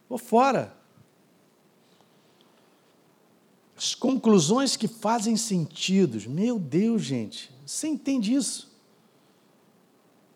Estou 0.02 0.18
fora. 0.18 0.74
As 3.76 3.94
conclusões 3.94 4.74
que 4.76 4.88
fazem 4.88 5.36
sentido. 5.36 6.30
Meu 6.30 6.58
Deus, 6.58 7.02
gente. 7.02 7.50
Você 7.64 7.86
entende 7.86 8.34
isso? 8.34 8.74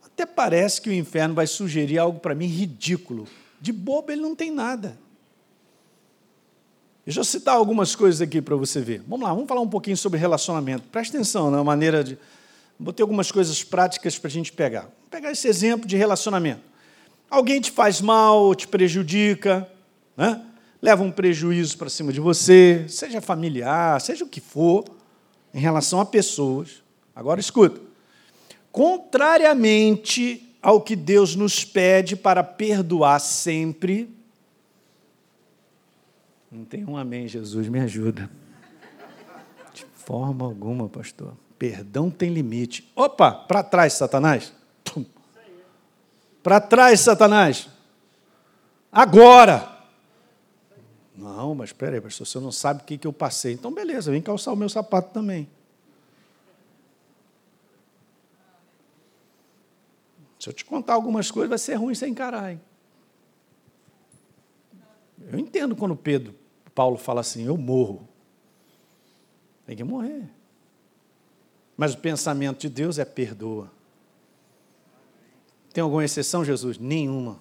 Até 0.04 0.26
parece 0.26 0.82
que 0.82 0.90
o 0.90 0.92
inferno 0.92 1.34
vai 1.34 1.46
sugerir 1.46 1.98
algo 1.98 2.20
para 2.20 2.34
mim 2.34 2.46
ridículo. 2.46 3.26
De 3.60 3.72
bobo 3.72 4.12
ele 4.12 4.20
não 4.20 4.34
tem 4.34 4.50
nada. 4.50 4.98
Deixa 7.10 7.18
eu 7.18 7.24
citar 7.24 7.56
algumas 7.56 7.96
coisas 7.96 8.20
aqui 8.20 8.40
para 8.40 8.54
você 8.54 8.80
ver. 8.80 9.02
Vamos 9.04 9.26
lá, 9.26 9.34
vamos 9.34 9.48
falar 9.48 9.60
um 9.60 9.68
pouquinho 9.68 9.96
sobre 9.96 10.16
relacionamento. 10.16 10.84
Presta 10.92 11.16
atenção 11.16 11.50
na 11.50 11.64
maneira 11.64 12.04
de. 12.04 12.16
Botei 12.78 13.02
algumas 13.02 13.32
coisas 13.32 13.64
práticas 13.64 14.16
para 14.16 14.28
a 14.28 14.30
gente 14.30 14.52
pegar. 14.52 14.82
Vamos 14.82 15.08
pegar 15.10 15.32
esse 15.32 15.48
exemplo 15.48 15.88
de 15.88 15.96
relacionamento. 15.96 16.60
Alguém 17.28 17.60
te 17.60 17.72
faz 17.72 18.00
mal, 18.00 18.54
te 18.54 18.68
prejudica, 18.68 19.68
né? 20.16 20.40
leva 20.80 21.02
um 21.02 21.10
prejuízo 21.10 21.76
para 21.76 21.90
cima 21.90 22.12
de 22.12 22.20
você, 22.20 22.84
seja 22.86 23.20
familiar, 23.20 24.00
seja 24.00 24.24
o 24.24 24.28
que 24.28 24.40
for, 24.40 24.84
em 25.52 25.58
relação 25.58 25.98
a 25.98 26.06
pessoas. 26.06 26.80
Agora 27.12 27.40
escuta. 27.40 27.80
Contrariamente 28.70 30.56
ao 30.62 30.80
que 30.80 30.94
Deus 30.94 31.34
nos 31.34 31.64
pede 31.64 32.14
para 32.14 32.44
perdoar 32.44 33.18
sempre, 33.18 34.08
não 36.50 36.64
tem 36.64 36.84
um 36.84 36.96
amém, 36.96 37.28
Jesus, 37.28 37.68
me 37.68 37.78
ajuda. 37.78 38.28
De 39.72 39.84
forma 39.94 40.44
alguma, 40.44 40.88
pastor. 40.88 41.36
Perdão 41.56 42.10
tem 42.10 42.32
limite. 42.32 42.90
Opa, 42.96 43.32
para 43.32 43.62
trás, 43.62 43.92
Satanás. 43.92 44.52
Para 46.42 46.60
trás, 46.60 47.00
Satanás. 47.00 47.68
Agora. 48.90 49.78
Não, 51.14 51.54
mas 51.54 51.68
espera 51.68 51.96
aí, 51.96 52.00
pastor, 52.00 52.26
você 52.26 52.40
não 52.40 52.50
sabe 52.50 52.82
o 52.82 52.84
que, 52.84 52.98
que 52.98 53.06
eu 53.06 53.12
passei. 53.12 53.52
Então, 53.52 53.70
beleza, 53.70 54.10
vem 54.10 54.22
calçar 54.22 54.52
o 54.52 54.56
meu 54.56 54.68
sapato 54.68 55.12
também. 55.12 55.48
Se 60.38 60.48
eu 60.48 60.52
te 60.54 60.64
contar 60.64 60.94
algumas 60.94 61.30
coisas, 61.30 61.50
vai 61.50 61.58
ser 61.58 61.74
ruim 61.74 61.94
sem 61.94 62.10
encarar. 62.10 62.52
Hein? 62.52 62.60
Eu 65.30 65.38
entendo 65.38 65.76
quando 65.76 65.94
Pedro 65.94 66.39
Paulo 66.80 66.96
fala 66.96 67.20
assim: 67.20 67.42
eu 67.42 67.58
morro. 67.58 68.08
Tem 69.66 69.76
que 69.76 69.84
morrer. 69.84 70.24
Mas 71.76 71.92
o 71.92 71.98
pensamento 71.98 72.60
de 72.60 72.70
Deus 72.70 72.98
é 72.98 73.04
perdoa. 73.04 73.70
Tem 75.74 75.82
alguma 75.82 76.02
exceção, 76.02 76.42
Jesus? 76.42 76.78
Nenhuma. 76.78 77.38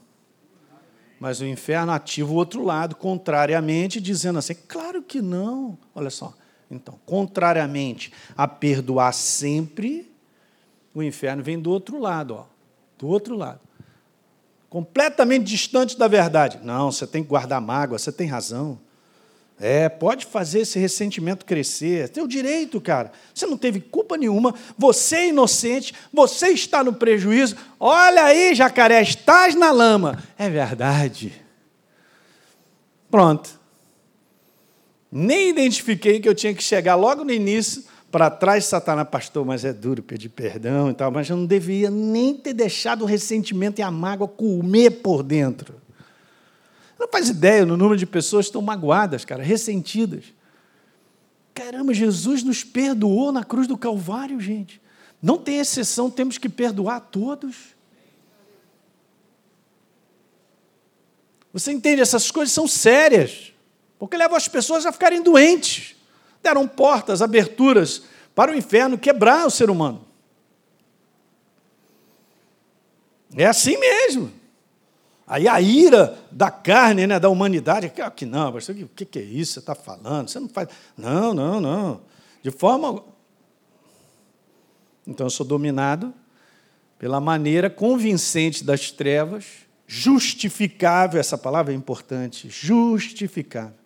Mas 1.21 1.39
o 1.39 1.45
inferno 1.45 1.93
ativa 1.93 2.29
o 2.29 2.35
outro 2.35 2.65
lado, 2.65 2.97
contrariamente, 2.97 4.01
dizendo 4.01 4.39
assim: 4.39 4.55
claro 4.67 5.01
que 5.01 5.21
não. 5.21 5.77
Olha 5.95 6.09
só. 6.09 6.33
Então, 6.69 6.99
contrariamente 7.05 8.11
a 8.35 8.45
perdoar 8.45 9.13
sempre, 9.13 10.13
o 10.93 11.01
inferno 11.01 11.41
vem 11.41 11.57
do 11.57 11.71
outro 11.71 11.97
lado, 11.97 12.35
ó. 12.35 12.45
Do 12.97 13.07
outro 13.07 13.37
lado. 13.37 13.61
Completamente 14.69 15.45
distante 15.45 15.97
da 15.97 16.09
verdade. 16.09 16.59
Não, 16.61 16.91
você 16.91 17.07
tem 17.07 17.23
que 17.23 17.29
guardar 17.29 17.61
mágoa, 17.61 17.97
você 17.97 18.11
tem 18.11 18.27
razão. 18.27 18.77
É, 19.59 19.89
pode 19.89 20.25
fazer 20.25 20.61
esse 20.61 20.79
ressentimento 20.79 21.45
crescer. 21.45 22.05
É 22.05 22.07
teu 22.07 22.25
direito, 22.25 22.79
cara. 22.79 23.11
Você 23.33 23.45
não 23.45 23.57
teve 23.57 23.81
culpa 23.81 24.15
nenhuma. 24.15 24.55
Você 24.77 25.15
é 25.15 25.27
inocente. 25.29 25.93
Você 26.13 26.49
está 26.49 26.83
no 26.83 26.93
prejuízo. 26.93 27.57
Olha 27.77 28.23
aí, 28.23 28.55
jacaré, 28.55 29.01
estás 29.01 29.55
na 29.55 29.71
lama. 29.71 30.23
É 30.37 30.49
verdade. 30.49 31.33
Pronto. 33.11 33.59
Nem 35.11 35.49
identifiquei 35.49 36.21
que 36.21 36.29
eu 36.29 36.35
tinha 36.35 36.53
que 36.53 36.63
chegar 36.63 36.95
logo 36.95 37.25
no 37.25 37.31
início 37.31 37.83
para 38.11 38.29
trás 38.29 38.65
Satanás, 38.65 39.07
pastor, 39.09 39.45
mas 39.45 39.65
é 39.65 39.73
duro 39.73 40.01
pedir 40.01 40.29
perdão 40.29 40.89
e 40.89 40.93
tal, 40.93 41.11
mas 41.11 41.29
eu 41.29 41.37
não 41.37 41.45
devia 41.45 41.89
nem 41.91 42.33
ter 42.33 42.53
deixado 42.53 43.03
o 43.03 43.05
ressentimento 43.05 43.79
e 43.79 43.83
a 43.83 43.91
mágoa 43.91 44.27
comer 44.27 45.01
por 45.01 45.21
dentro. 45.21 45.75
Não 46.99 47.07
faz 47.07 47.29
ideia 47.29 47.65
no 47.65 47.77
número 47.77 47.97
de 47.97 48.05
pessoas 48.05 48.45
que 48.45 48.49
estão 48.49 48.61
magoadas, 48.61 49.23
cara, 49.23 49.41
ressentidas. 49.41 50.25
Caramba, 51.53 51.93
Jesus 51.93 52.43
nos 52.43 52.63
perdoou 52.63 53.31
na 53.31 53.43
cruz 53.43 53.67
do 53.67 53.77
Calvário, 53.77 54.39
gente. 54.41 54.81
Não 55.21 55.37
tem 55.37 55.59
exceção, 55.59 56.09
temos 56.09 56.37
que 56.37 56.49
perdoar 56.49 56.97
a 56.97 56.99
todos. 56.99 57.55
Você 61.53 61.71
entende? 61.71 62.01
Essas 62.01 62.29
coisas 62.29 62.53
são 62.53 62.67
sérias, 62.67 63.53
porque 63.97 64.17
levam 64.17 64.35
as 64.35 64.47
pessoas 64.47 64.85
a 64.85 64.91
ficarem 64.91 65.21
doentes. 65.23 65.95
Deram 66.43 66.67
portas, 66.67 67.21
aberturas 67.21 68.03
para 68.35 68.51
o 68.51 68.55
inferno 68.55 68.97
quebrar 68.97 69.47
o 69.47 69.51
ser 69.51 69.69
humano. 69.69 70.05
É 73.35 73.45
assim 73.45 73.77
mesmo. 73.77 74.38
Aí 75.29 75.47
a 75.47 75.61
ira 75.61 76.17
da 76.31 76.49
carne, 76.49 77.05
né, 77.05 77.19
da 77.19 77.29
humanidade, 77.29 77.87
que, 77.89 78.09
que 78.09 78.25
não, 78.25 78.49
o 78.49 78.87
que, 78.95 79.05
que 79.05 79.19
é 79.19 79.21
isso 79.21 79.53
você 79.53 79.59
está 79.59 79.75
falando? 79.75 80.27
Você 80.27 80.39
não 80.39 80.49
faz. 80.49 80.69
Não, 80.97 81.35
não, 81.35 81.61
não. 81.61 82.01
De 82.41 82.49
forma. 82.49 83.03
Então 85.05 85.27
eu 85.27 85.29
sou 85.29 85.45
dominado 85.45 86.11
pela 86.97 87.21
maneira 87.21 87.69
convincente 87.69 88.63
das 88.63 88.89
trevas, 88.89 89.45
justificável, 89.85 91.19
essa 91.19 91.37
palavra 91.37 91.71
é 91.73 91.75
importante, 91.75 92.49
justificável. 92.49 93.77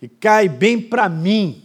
E 0.00 0.08
cai 0.08 0.48
bem 0.48 0.80
para 0.80 1.06
mim, 1.06 1.64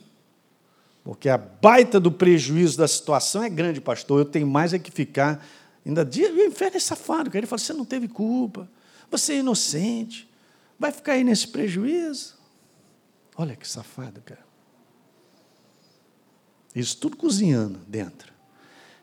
porque 1.01 1.29
a 1.29 1.37
baita 1.37 1.97
do 1.97 2.11
prejuízo 2.11 2.77
da 2.77 2.87
situação 2.89 3.41
é 3.41 3.49
grande, 3.49 3.79
pastor. 3.79 4.19
Eu 4.19 4.25
tenho 4.25 4.45
mais 4.45 4.73
é 4.73 4.79
que 4.79 4.91
ficar 4.91 5.43
Ainda 5.87 6.03
diz, 6.03 6.29
o 6.29 6.41
inferno 6.41 6.75
é 6.75 6.79
safado, 6.81 7.29
cara. 7.29 7.39
Ele 7.39 7.47
fala: 7.47 7.59
você 7.59 7.71
não 7.71 7.85
teve 7.85 8.09
culpa, 8.09 8.69
você 9.09 9.33
é 9.33 9.37
inocente, 9.37 10.29
vai 10.77 10.91
ficar 10.91 11.13
aí 11.13 11.23
nesse 11.23 11.47
prejuízo. 11.47 12.35
Olha 13.37 13.55
que 13.55 13.65
safado, 13.65 14.21
cara. 14.21 14.45
Isso 16.75 16.97
tudo 16.97 17.15
cozinhando 17.15 17.79
dentro 17.87 18.33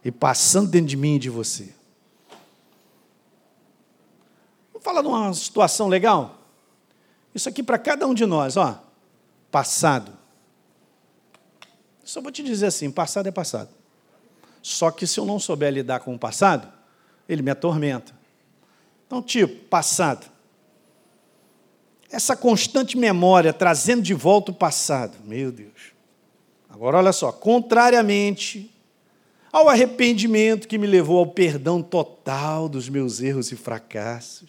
e 0.04 0.12
passando 0.12 0.68
dentro 0.70 0.88
de 0.88 0.96
mim 0.96 1.16
e 1.16 1.18
de 1.18 1.30
você. 1.30 1.74
falar 4.82 5.00
de 5.00 5.08
uma 5.08 5.32
situação 5.32 5.88
legal? 5.88 6.42
Isso 7.34 7.48
aqui 7.48 7.62
para 7.62 7.78
cada 7.78 8.06
um 8.06 8.12
de 8.12 8.26
nós, 8.26 8.58
ó. 8.58 8.84
Passado. 9.50 10.12
Só 12.04 12.20
vou 12.20 12.30
te 12.30 12.42
dizer 12.42 12.66
assim: 12.66 12.90
passado 12.90 13.26
é 13.26 13.32
passado. 13.32 13.70
Só 14.64 14.90
que 14.90 15.06
se 15.06 15.20
eu 15.20 15.26
não 15.26 15.38
souber 15.38 15.70
lidar 15.70 16.00
com 16.00 16.14
o 16.14 16.18
passado, 16.18 16.66
ele 17.28 17.42
me 17.42 17.50
atormenta. 17.50 18.14
Então, 19.06 19.20
tipo, 19.20 19.66
passado. 19.66 20.26
Essa 22.10 22.34
constante 22.34 22.96
memória 22.96 23.52
trazendo 23.52 24.00
de 24.00 24.14
volta 24.14 24.52
o 24.52 24.54
passado. 24.54 25.18
Meu 25.22 25.52
Deus. 25.52 25.92
Agora, 26.70 26.96
olha 26.96 27.12
só. 27.12 27.30
Contrariamente 27.30 28.74
ao 29.52 29.68
arrependimento 29.68 30.66
que 30.66 30.78
me 30.78 30.86
levou 30.86 31.18
ao 31.18 31.26
perdão 31.26 31.82
total 31.82 32.66
dos 32.66 32.88
meus 32.88 33.20
erros 33.20 33.52
e 33.52 33.56
fracassos, 33.56 34.48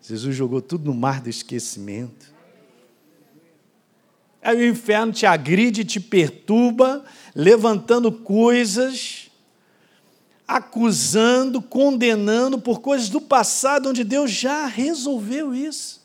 Jesus 0.00 0.36
jogou 0.36 0.62
tudo 0.62 0.84
no 0.84 0.94
mar 0.94 1.20
do 1.20 1.28
esquecimento. 1.28 2.32
Aí 4.40 4.58
o 4.58 4.68
inferno 4.68 5.12
te 5.12 5.26
agride, 5.26 5.84
te 5.84 5.98
perturba, 5.98 7.04
levantando 7.34 8.12
coisas 8.12 9.29
acusando, 10.56 11.62
condenando 11.62 12.58
por 12.58 12.80
coisas 12.80 13.08
do 13.08 13.20
passado 13.20 13.88
onde 13.88 14.04
Deus 14.04 14.30
já 14.30 14.66
resolveu 14.66 15.54
isso. 15.54 16.00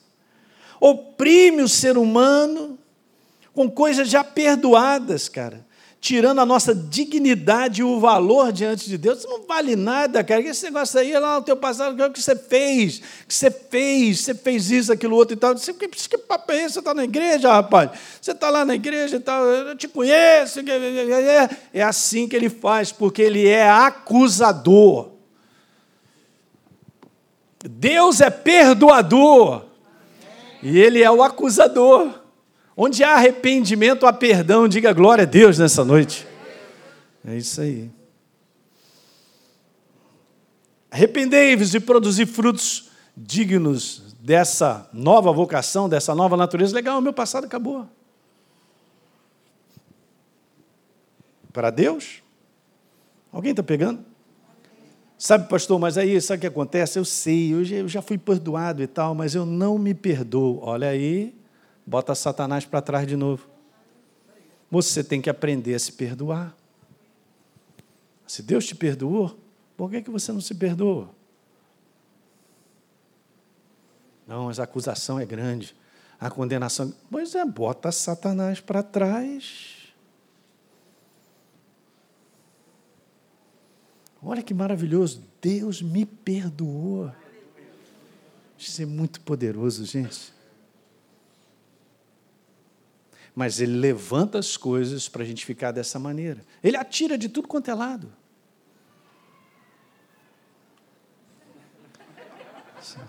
Oprime 0.80 1.62
o 1.64 1.70
ser 1.70 1.98
humano 1.98 2.78
com 3.54 3.70
coisas 3.70 4.10
já 4.10 4.24
perdoadas, 4.24 5.28
cara 5.30 5.66
tirando 6.06 6.38
a 6.38 6.46
nossa 6.46 6.76
dignidade 6.76 7.82
e 7.82 7.84
o 7.84 8.00
valor 8.00 8.52
diante 8.52 8.88
de 8.88 8.96
Deus. 8.96 9.18
Isso 9.18 9.28
não 9.28 9.42
vale 9.42 9.76
nada, 9.76 10.24
cara. 10.24 10.40
Esse 10.40 10.66
negócio 10.66 11.00
aí 11.00 11.12
lá 11.18 11.40
no 11.40 11.42
teu 11.42 11.58
passado, 11.58 12.00
o 12.00 12.12
que 12.12 12.22
você 12.22 12.36
fez, 12.36 13.02
que 13.28 13.34
você 13.34 13.50
fez, 13.50 14.20
você 14.20 14.36
fez 14.36 14.70
isso, 14.70 14.94
aquilo, 14.94 15.16
outro 15.16 15.34
e 15.36 15.40
tal. 15.40 15.58
Você, 15.58 15.74
que, 15.74 15.88
que 15.88 16.18
papo 16.20 16.52
é 16.52 16.58
esse? 16.58 16.76
Você 16.76 16.80
está 16.80 16.94
na 16.94 17.04
igreja, 17.04 17.52
rapaz? 17.52 17.90
Você 18.22 18.34
está 18.34 18.52
lá 18.52 18.64
na 18.64 18.76
igreja 18.76 19.16
e 19.16 19.20
tal, 19.20 19.46
eu 19.46 19.76
te 19.76 19.88
conheço. 19.88 20.60
É 21.74 21.82
assim 21.82 22.28
que 22.28 22.36
ele 22.36 22.50
faz, 22.50 22.92
porque 22.92 23.24
ele 23.24 23.48
é 23.48 23.68
acusador. 23.68 25.10
Deus 27.68 28.22
é 28.22 28.30
perdoador. 28.30 29.64
E 30.62 30.78
ele 30.78 31.02
é 31.02 31.10
o 31.10 31.24
acusador. 31.24 32.25
Onde 32.78 33.04
há 33.04 33.14
arrependimento, 33.14 34.06
há 34.06 34.12
perdão. 34.12 34.68
Diga 34.68 34.92
glória 34.92 35.24
a 35.24 35.26
Deus 35.26 35.58
nessa 35.58 35.86
noite. 35.86 36.28
É 37.26 37.36
isso 37.38 37.62
aí. 37.62 37.90
Arrependei-vos 40.92 41.74
e 41.74 41.80
produzir 41.80 42.26
frutos 42.26 42.90
dignos 43.16 44.16
dessa 44.20 44.90
nova 44.92 45.32
vocação, 45.32 45.88
dessa 45.88 46.14
nova 46.14 46.36
natureza. 46.36 46.76
Legal, 46.76 47.00
meu 47.02 47.14
passado 47.14 47.46
acabou. 47.46 47.88
Para 51.54 51.70
Deus? 51.70 52.22
Alguém 53.32 53.52
está 53.52 53.64
pegando? 53.64 54.04
Sabe, 55.18 55.48
pastor, 55.48 55.80
mas 55.80 55.98
aí, 55.98 56.20
sabe 56.20 56.38
o 56.38 56.42
que 56.42 56.48
acontece? 56.48 57.00
Eu 57.00 57.06
sei, 57.06 57.54
eu 57.54 57.88
já 57.88 58.02
fui 58.02 58.18
perdoado 58.18 58.84
e 58.84 58.88
tal, 58.88 59.16
mas 59.16 59.34
eu 59.34 59.46
não 59.46 59.78
me 59.78 59.94
perdoo. 59.94 60.60
Olha 60.62 60.90
aí, 60.90 61.34
bota 61.86 62.16
Satanás 62.16 62.66
para 62.66 62.82
trás 62.82 63.08
de 63.08 63.16
novo. 63.16 63.48
Você 64.72 65.04
tem 65.04 65.22
que 65.22 65.30
aprender 65.30 65.76
a 65.76 65.80
se 65.80 65.92
perdoar. 65.92 66.56
Se 68.26 68.42
Deus 68.42 68.66
te 68.66 68.74
perdoou, 68.74 69.38
por 69.78 69.92
que, 69.92 70.02
que 70.02 70.10
você 70.10 70.32
não 70.32 70.42
se 70.42 70.56
perdoa? 70.56 71.10
Não, 74.28 74.46
mas 74.46 74.60
a 74.60 74.64
acusação 74.64 75.20
é 75.20 75.26
grande. 75.26 75.76
A 76.20 76.32
condenação. 76.32 76.94
Pois 77.12 77.36
é, 77.36 77.46
bota 77.46 77.92
Satanás 77.92 78.60
para 78.60 78.82
trás. 78.82 79.94
Olha 84.24 84.42
que 84.42 84.54
maravilhoso. 84.54 85.24
Deus 85.40 85.84
me 85.84 86.06
perdoou. 86.06 87.12
Isso 88.58 88.82
é 88.82 88.86
muito 88.86 89.22
poderoso, 89.22 89.86
gente 89.86 90.35
mas 93.36 93.60
ele 93.60 93.74
levanta 93.78 94.40
as 94.40 94.56
coisas 94.56 95.10
para 95.10 95.22
a 95.22 95.26
gente 95.26 95.46
ficar 95.46 95.72
dessa 95.72 96.00
maneira. 96.00 96.42
Ele 96.64 96.78
atira 96.78 97.18
de 97.18 97.28
tudo 97.28 97.48
quanto 97.50 97.70
é 97.70 97.74
lado. 97.74 98.12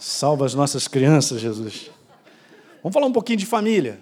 Salva 0.01 0.45
as 0.45 0.55
nossas 0.55 0.89
crianças, 0.89 1.41
Jesus. 1.41 1.91
Vamos 2.83 2.93
falar 2.93 3.07
um 3.07 3.13
pouquinho 3.13 3.39
de 3.39 3.47
família. 3.47 4.01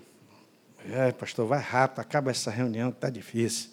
É, 0.91 1.12
pastor, 1.12 1.47
vai 1.47 1.61
rápido, 1.61 2.01
acaba 2.01 2.31
essa 2.31 2.51
reunião 2.51 2.91
que 2.91 2.99
está 2.99 3.11
difícil. 3.11 3.70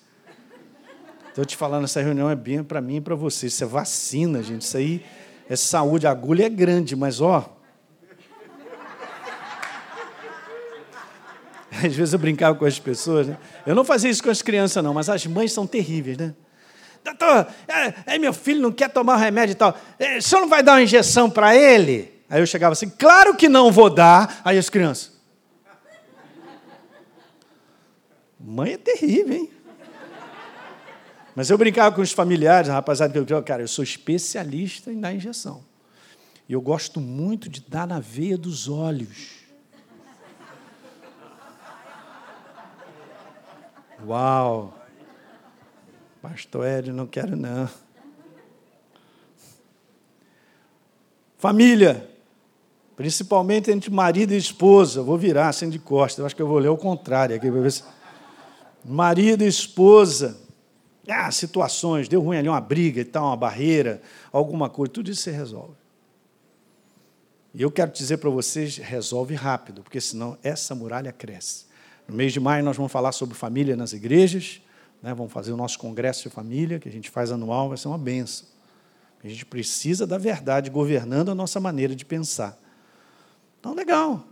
Estou 1.29 1.45
te 1.45 1.55
falando, 1.55 1.85
essa 1.85 2.01
reunião 2.01 2.29
é 2.29 2.35
bem 2.35 2.61
para 2.61 2.81
mim 2.81 2.97
e 2.97 3.01
para 3.01 3.15
você. 3.15 3.47
Isso 3.47 3.63
é 3.63 3.67
vacina, 3.67 4.43
gente. 4.43 4.63
Isso 4.63 4.75
aí 4.75 5.05
é 5.49 5.55
saúde. 5.55 6.05
A 6.05 6.11
agulha 6.11 6.45
é 6.45 6.49
grande, 6.49 6.95
mas 6.95 7.21
ó, 7.21 7.57
Às 11.85 11.95
vezes 11.95 12.13
eu 12.13 12.19
brincava 12.19 12.55
com 12.55 12.65
as 12.65 12.79
pessoas, 12.79 13.27
né? 13.27 13.37
Eu 13.65 13.73
não 13.73 13.83
fazia 13.83 14.09
isso 14.09 14.23
com 14.23 14.29
as 14.29 14.41
crianças, 14.41 14.83
não, 14.83 14.93
mas 14.93 15.09
as 15.09 15.25
mães 15.25 15.51
são 15.51 15.65
terríveis, 15.65 16.17
né? 16.17 16.33
Doutor, 17.03 17.47
é, 17.67 18.15
é 18.15 18.19
meu 18.19 18.31
filho 18.31 18.61
não 18.61 18.71
quer 18.71 18.89
tomar 18.89 19.15
o 19.15 19.19
remédio 19.19 19.53
e 19.53 19.55
tal. 19.55 19.75
É, 19.97 20.17
o 20.17 20.21
senhor 20.21 20.41
não 20.41 20.49
vai 20.49 20.61
dar 20.61 20.73
uma 20.73 20.83
injeção 20.83 21.29
para 21.29 21.55
ele? 21.55 22.21
Aí 22.29 22.39
eu 22.39 22.45
chegava 22.45 22.73
assim, 22.73 22.89
claro 22.89 23.35
que 23.35 23.49
não 23.49 23.71
vou 23.71 23.89
dar. 23.89 24.41
Aí 24.45 24.57
as 24.57 24.69
crianças. 24.69 25.19
Mãe 28.39 28.73
é 28.73 28.77
terrível, 28.77 29.35
hein? 29.35 29.49
Mas 31.35 31.49
eu 31.49 31.57
brincava 31.57 31.95
com 31.95 32.01
os 32.01 32.11
familiares, 32.11 32.69
a 32.69 32.73
rapaziada, 32.73 33.23
que 33.23 33.33
eu 33.33 33.43
cara, 33.43 33.63
eu 33.63 33.67
sou 33.67 33.83
especialista 33.83 34.91
em 34.91 34.99
dar 34.99 35.13
injeção. 35.13 35.63
E 36.47 36.53
eu 36.53 36.61
gosto 36.61 36.99
muito 36.99 37.47
de 37.47 37.61
dar 37.61 37.87
na 37.87 37.99
veia 37.99 38.37
dos 38.37 38.67
olhos. 38.67 39.40
Uau! 44.05 44.73
Pastor 46.21 46.65
Hélio, 46.65 46.93
não 46.93 47.07
quero 47.07 47.35
não. 47.35 47.69
Família, 51.37 52.07
principalmente 52.95 53.71
entre 53.71 53.89
marido 53.89 54.33
e 54.33 54.37
esposa. 54.37 55.01
Vou 55.01 55.17
virar 55.17 55.49
assim 55.49 55.69
de 55.69 55.79
costas, 55.79 56.19
eu 56.19 56.25
acho 56.25 56.35
que 56.35 56.41
eu 56.41 56.47
vou 56.47 56.59
ler 56.59 56.69
o 56.69 56.77
contrário 56.77 57.35
aqui 57.35 57.49
para 57.51 57.61
ver 57.61 57.71
se. 57.71 57.83
Marido 58.85 59.43
e 59.43 59.47
esposa. 59.47 60.39
Ah, 61.07 61.31
situações, 61.31 62.07
deu 62.07 62.21
ruim 62.21 62.37
ali 62.37 62.47
uma 62.47 62.61
briga 62.61 63.01
e 63.01 63.05
tal, 63.05 63.25
uma 63.25 63.35
barreira, 63.35 64.01
alguma 64.31 64.69
coisa, 64.69 64.93
tudo 64.93 65.09
isso 65.09 65.23
se 65.23 65.31
resolve. 65.31 65.73
E 67.53 67.61
eu 67.61 67.71
quero 67.71 67.91
dizer 67.91 68.17
para 68.17 68.29
vocês, 68.29 68.77
resolve 68.77 69.35
rápido, 69.35 69.81
porque 69.83 69.99
senão 69.99 70.37
essa 70.41 70.73
muralha 70.73 71.11
cresce. 71.11 71.65
No 72.11 72.17
mês 72.17 72.33
de 72.33 72.41
maio 72.41 72.61
nós 72.61 72.75
vamos 72.75 72.91
falar 72.91 73.13
sobre 73.13 73.35
família 73.35 73.73
nas 73.73 73.93
igrejas, 73.93 74.59
né? 75.01 75.13
vamos 75.13 75.31
fazer 75.31 75.53
o 75.53 75.55
nosso 75.55 75.79
congresso 75.79 76.23
de 76.23 76.29
família, 76.29 76.77
que 76.77 76.89
a 76.89 76.91
gente 76.91 77.09
faz 77.09 77.31
anual, 77.31 77.69
vai 77.69 77.77
ser 77.77 77.87
uma 77.87 77.97
benção. 77.97 78.45
A 79.23 79.29
gente 79.29 79.45
precisa 79.45 80.05
da 80.05 80.17
verdade 80.17 80.69
governando 80.69 81.29
a 81.29 81.35
nossa 81.35 81.57
maneira 81.61 81.95
de 81.95 82.03
pensar. 82.03 82.59
Então, 83.57 83.73
legal. 83.73 84.25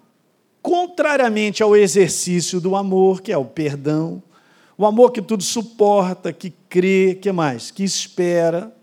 Contrariamente 0.61 1.63
ao 1.63 1.73
exercício 1.73 2.59
do 2.59 2.75
amor, 2.75 3.21
que 3.21 3.31
é 3.31 3.37
o 3.37 3.45
perdão, 3.45 4.21
o 4.77 4.85
amor 4.85 5.13
que 5.13 5.21
tudo 5.21 5.41
suporta, 5.41 6.33
que 6.33 6.49
crê, 6.67 7.17
que 7.21 7.31
mais? 7.31 7.71
Que 7.71 7.85
espera. 7.85 8.75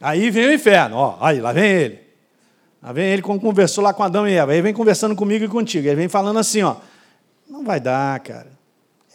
Aí 0.00 0.30
vem 0.30 0.46
o 0.46 0.54
inferno, 0.54 0.96
ó, 0.96 1.18
aí 1.20 1.38
lá 1.38 1.52
vem 1.52 1.70
ele. 1.70 2.00
Lá 2.82 2.92
vem 2.94 3.08
ele 3.08 3.20
como 3.20 3.38
conversou 3.38 3.84
lá 3.84 3.92
com 3.92 4.02
Adão 4.02 4.26
e 4.26 4.32
Eva. 4.32 4.52
Aí 4.52 4.62
vem 4.62 4.72
conversando 4.72 5.14
comigo 5.14 5.44
e 5.44 5.48
contigo. 5.48 5.86
Aí 5.86 5.94
vem 5.94 6.08
falando 6.08 6.38
assim, 6.38 6.62
ó, 6.62 6.76
não 7.48 7.64
vai 7.64 7.80
dar, 7.80 8.18
cara. 8.20 8.52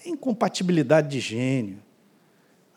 É 0.05 0.09
incompatibilidade 0.09 1.09
de 1.09 1.19
gênio. 1.19 1.79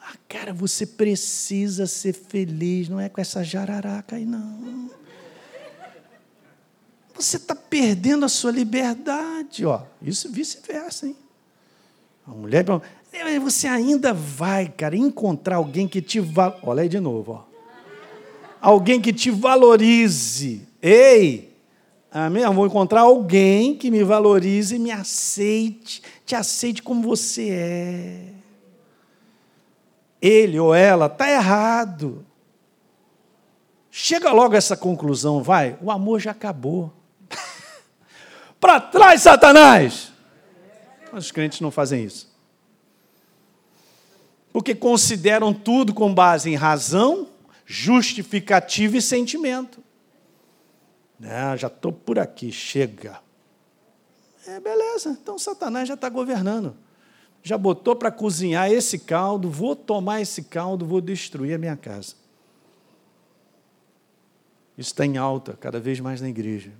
Ah, 0.01 0.17
cara, 0.29 0.53
você 0.53 0.85
precisa 0.85 1.87
ser 1.87 2.13
feliz, 2.13 2.89
não 2.89 2.99
é 2.99 3.09
com 3.09 3.21
essa 3.21 3.45
jararaca 3.45 4.17
aí, 4.17 4.25
não. 4.25 4.91
Você 7.15 7.37
está 7.37 7.55
perdendo 7.55 8.25
a 8.25 8.29
sua 8.29 8.51
liberdade, 8.51 9.65
ó. 9.65 9.83
Isso 10.03 10.29
vice-versa, 10.31 11.07
hein? 11.07 11.17
A 12.27 12.31
mulher 12.33 12.65
você 13.41 13.69
ainda 13.69 14.13
vai, 14.13 14.69
cara, 14.69 14.97
encontrar 14.97 15.57
alguém 15.57 15.87
que 15.87 16.03
te 16.03 16.19
val... 16.19 16.59
Olha 16.63 16.83
aí 16.83 16.89
de 16.89 16.99
novo, 16.99 17.33
ó. 17.33 17.45
Alguém 18.61 19.01
que 19.01 19.13
te 19.13 19.31
valorize. 19.31 20.67
Ei, 20.81 21.52
Amém? 22.15 22.43
Eu 22.43 22.53
vou 22.53 22.67
encontrar 22.67 23.03
alguém 23.03 23.75
que 23.75 23.91
me 23.91 24.05
valorize 24.05 24.77
e 24.77 24.79
me 24.79 24.91
aceite, 24.91 26.03
te 26.27 26.35
aceite 26.35 26.83
como 26.83 27.03
você 27.03 27.49
é. 27.51 28.33
Ele 30.21 30.61
ou 30.61 30.75
ela 30.75 31.07
está 31.07 31.31
errado. 31.31 32.25
Chega 33.91 34.31
logo 34.31 34.55
a 34.55 34.59
essa 34.59 34.77
conclusão, 34.77 35.43
vai. 35.43 35.79
O 35.81 35.91
amor 35.91 36.21
já 36.21 36.33
acabou. 36.33 36.93
Para 38.61 38.79
trás, 38.79 39.23
Satanás! 39.23 40.13
Os 41.13 41.31
crentes 41.31 41.61
não 41.61 41.71
fazem 41.71 42.05
isso. 42.05 42.31
Porque 44.53 44.75
consideram 44.75 45.53
tudo 45.53 45.95
com 45.95 46.13
base 46.13 46.51
em 46.51 46.57
razão, 46.57 47.29
justificativa 47.65 48.99
e 48.99 49.03
sentimento. 49.03 49.83
É, 51.23 51.57
já 51.57 51.69
estou 51.69 51.93
por 51.93 52.19
aqui, 52.19 52.51
chega. 52.51 53.21
É, 54.47 54.59
beleza, 54.59 55.11
então 55.11 55.39
Satanás 55.39 55.87
já 55.87 55.95
está 55.95 56.09
governando. 56.09 56.77
Já 57.43 57.57
botou 57.57 57.95
para 57.95 58.11
cozinhar 58.11 58.71
esse 58.71 58.99
caldo, 58.99 59.49
vou 59.49 59.75
tomar 59.75 60.21
esse 60.21 60.43
caldo, 60.45 60.85
vou 60.85 61.01
destruir 61.01 61.55
a 61.55 61.59
minha 61.59 61.77
casa. 61.77 62.15
Isso 64.77 64.91
está 64.91 65.05
em 65.05 65.17
alta, 65.17 65.57
cada 65.61 65.79
vez 65.79 66.01
mais 66.01 66.21
na 66.21 66.29
igreja. 66.29 66.73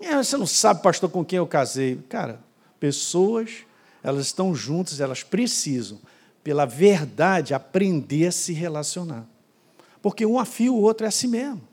É, 0.00 0.16
você 0.16 0.36
não 0.36 0.46
sabe, 0.46 0.82
pastor, 0.82 1.10
com 1.10 1.24
quem 1.24 1.38
eu 1.38 1.46
casei. 1.46 1.96
Cara, 2.08 2.40
pessoas, 2.78 3.64
elas 4.02 4.26
estão 4.26 4.54
juntas, 4.54 5.00
elas 5.00 5.22
precisam, 5.22 5.98
pela 6.42 6.64
verdade, 6.64 7.54
aprender 7.54 8.28
a 8.28 8.32
se 8.32 8.52
relacionar. 8.52 9.26
Porque 10.02 10.24
um 10.24 10.38
afia 10.38 10.72
o 10.72 10.80
outro 10.80 11.04
é 11.04 11.08
assim 11.08 11.28
mesmo. 11.28 11.65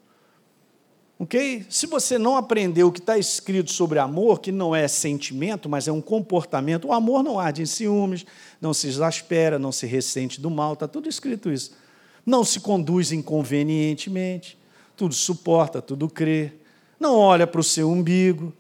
Ok? 1.24 1.66
Se 1.70 1.88
você 1.88 2.18
não 2.18 2.36
aprendeu 2.36 2.90
o 2.90 2.92
que 2.92 3.00
está 3.00 3.18
escrito 3.18 3.72
sobre 3.72 3.98
amor, 3.98 4.42
que 4.42 4.52
não 4.52 4.76
é 4.76 4.90
sentimento, 4.90 5.70
mas 5.70 5.88
é 5.88 5.92
um 5.92 6.02
comportamento, 6.02 6.90
o 6.90 6.92
amor 6.92 7.24
não 7.24 7.40
arde 7.40 7.62
em 7.62 7.66
ciúmes, 7.66 8.26
não 8.60 8.74
se 8.74 8.88
exaspera, 8.88 9.58
não 9.58 9.72
se 9.72 9.88
ressente 9.88 10.42
do 10.42 10.52
mal, 10.52 10.74
está 10.74 10.86
tudo 10.86 11.08
escrito 11.08 11.50
isso. 11.50 11.78
Não 12.26 12.44
se 12.44 12.60
conduz 12.60 13.14
inconvenientemente, 13.14 14.58
tudo 14.98 15.14
suporta, 15.14 15.82
tudo 15.82 16.10
crê, 16.10 16.52
não 17.00 17.16
olha 17.16 17.48
para 17.48 17.62
o 17.62 17.64
seu 17.64 17.90
umbigo, 17.90 18.52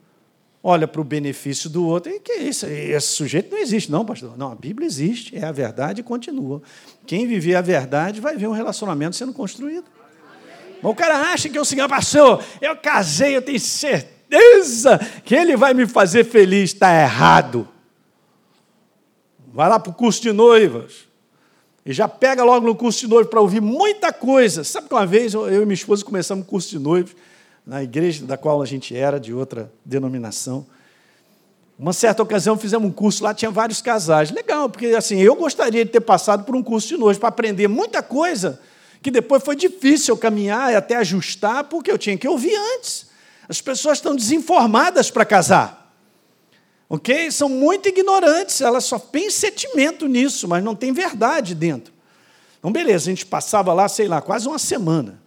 olha 0.63 0.87
para 0.87 1.01
o 1.01 1.03
benefício 1.03 1.69
do 1.69 1.85
outro. 1.85 2.13
E 2.13 2.19
que 2.21 2.31
isso? 2.31 2.65
Esse 2.65 3.07
sujeito 3.07 3.51
não 3.51 3.61
existe, 3.61 3.91
não, 3.91 4.05
pastor. 4.05 4.37
Não, 4.37 4.53
a 4.53 4.55
Bíblia 4.55 4.87
existe, 4.87 5.35
é 5.35 5.43
a 5.43 5.51
verdade 5.51 5.99
e 5.99 6.03
continua. 6.03 6.61
Quem 7.05 7.27
viver 7.27 7.55
a 7.55 7.61
verdade 7.61 8.21
vai 8.21 8.37
ver 8.37 8.47
um 8.47 8.53
relacionamento 8.53 9.17
sendo 9.17 9.33
construído. 9.33 9.91
O 10.89 10.93
cara 10.93 11.31
acha 11.31 11.47
que 11.47 11.57
é 11.57 11.61
o 11.61 11.65
seguinte, 11.65 11.87
pastor, 11.87 12.43
eu 12.61 12.75
casei, 12.75 13.37
eu 13.37 13.41
tenho 13.41 13.59
certeza 13.59 14.99
que 15.23 15.33
ele 15.33 15.55
vai 15.55 15.73
me 15.73 15.87
fazer 15.87 16.25
feliz. 16.25 16.71
Está 16.71 16.93
errado. 17.01 17.67
Vai 19.53 19.69
lá 19.69 19.79
para 19.79 19.91
o 19.91 19.93
curso 19.93 20.21
de 20.21 20.33
noivas. 20.33 21.05
E 21.85 21.93
já 21.93 22.07
pega 22.07 22.43
logo 22.43 22.65
no 22.65 22.75
curso 22.75 22.99
de 22.99 23.07
noivos 23.07 23.29
para 23.29 23.39
ouvir 23.39 23.61
muita 23.61 24.11
coisa. 24.11 24.63
Sabe 24.63 24.87
que 24.87 24.93
uma 24.93 25.05
vez 25.05 25.33
eu 25.33 25.61
e 25.61 25.65
minha 25.65 25.73
esposa 25.73 26.03
começamos 26.03 26.45
o 26.45 26.47
curso 26.47 26.69
de 26.69 26.79
noivos 26.79 27.15
na 27.65 27.81
igreja 27.81 28.25
da 28.25 28.35
qual 28.35 28.61
a 28.61 28.65
gente 28.65 28.95
era, 28.95 29.17
de 29.19 29.33
outra 29.33 29.71
denominação. 29.85 30.65
Uma 31.79 31.93
certa 31.93 32.21
ocasião 32.21 32.57
fizemos 32.57 32.87
um 32.87 32.91
curso 32.91 33.23
lá, 33.23 33.33
tinha 33.33 33.49
vários 33.49 33.81
casais. 33.81 34.31
Legal, 34.31 34.69
porque 34.69 34.87
assim, 34.87 35.21
eu 35.21 35.35
gostaria 35.35 35.85
de 35.85 35.91
ter 35.91 36.01
passado 36.01 36.43
por 36.43 36.55
um 36.55 36.63
curso 36.63 36.89
de 36.89 36.97
noivos 36.97 37.17
para 37.17 37.29
aprender 37.29 37.69
muita 37.69 38.03
coisa 38.03 38.59
que 39.03 39.11
depois 39.11 39.43
foi 39.43 39.55
difícil 39.55 40.13
eu 40.13 40.17
caminhar 40.17 40.71
e 40.71 40.75
até 40.75 40.95
ajustar, 40.95 41.65
porque 41.65 41.91
eu 41.91 41.97
tinha 41.97 42.17
que 42.17 42.27
ouvir 42.27 42.55
antes. 42.75 43.07
As 43.49 43.59
pessoas 43.59 43.97
estão 43.97 44.15
desinformadas 44.15 45.11
para 45.11 45.25
casar. 45.25 45.93
Ok? 46.87 47.29
São 47.29 47.49
muito 47.49 47.89
ignorantes, 47.89 48.61
elas 48.61 48.85
só 48.85 48.97
têm 48.97 49.29
sentimento 49.29 50.07
nisso, 50.07 50.47
mas 50.47 50.63
não 50.63 50.73
tem 50.73 50.93
verdade 50.93 51.53
dentro. 51.53 51.93
Então, 52.57 52.71
beleza, 52.71 53.09
a 53.09 53.11
gente 53.11 53.25
passava 53.25 53.73
lá, 53.73 53.89
sei 53.89 54.07
lá, 54.07 54.21
quase 54.21 54.47
uma 54.47 54.57
semana, 54.57 55.21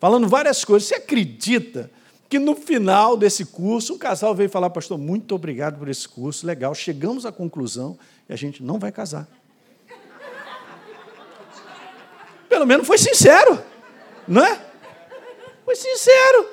falando 0.00 0.26
várias 0.26 0.64
coisas. 0.64 0.88
Você 0.88 0.96
acredita 0.96 1.88
que 2.28 2.38
no 2.38 2.56
final 2.56 3.16
desse 3.16 3.44
curso, 3.44 3.94
um 3.94 3.98
casal 3.98 4.34
veio 4.34 4.50
falar, 4.50 4.70
pastor, 4.70 4.98
muito 4.98 5.34
obrigado 5.34 5.78
por 5.78 5.88
esse 5.88 6.08
curso, 6.08 6.44
legal, 6.46 6.74
chegamos 6.74 7.24
à 7.24 7.30
conclusão 7.30 7.96
e 8.28 8.32
a 8.32 8.36
gente 8.36 8.60
não 8.60 8.78
vai 8.78 8.90
casar. 8.90 9.28
Pelo 12.50 12.66
menos 12.66 12.84
foi 12.84 12.98
sincero, 12.98 13.62
não 14.26 14.44
é? 14.44 14.60
Foi 15.64 15.76
sincero. 15.76 16.48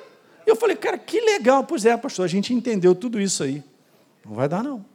Eu 0.46 0.54
falei, 0.54 0.76
cara, 0.76 0.96
que 0.96 1.20
legal. 1.20 1.64
Pois 1.64 1.84
é, 1.84 1.96
pastor, 1.96 2.24
a 2.24 2.28
gente 2.28 2.54
entendeu 2.54 2.94
tudo 2.94 3.20
isso 3.20 3.42
aí. 3.42 3.64
Não 4.24 4.36
vai 4.36 4.48
dar, 4.48 4.62
não. 4.62 4.86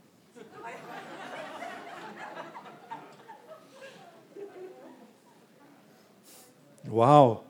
Uau! 6.89 7.45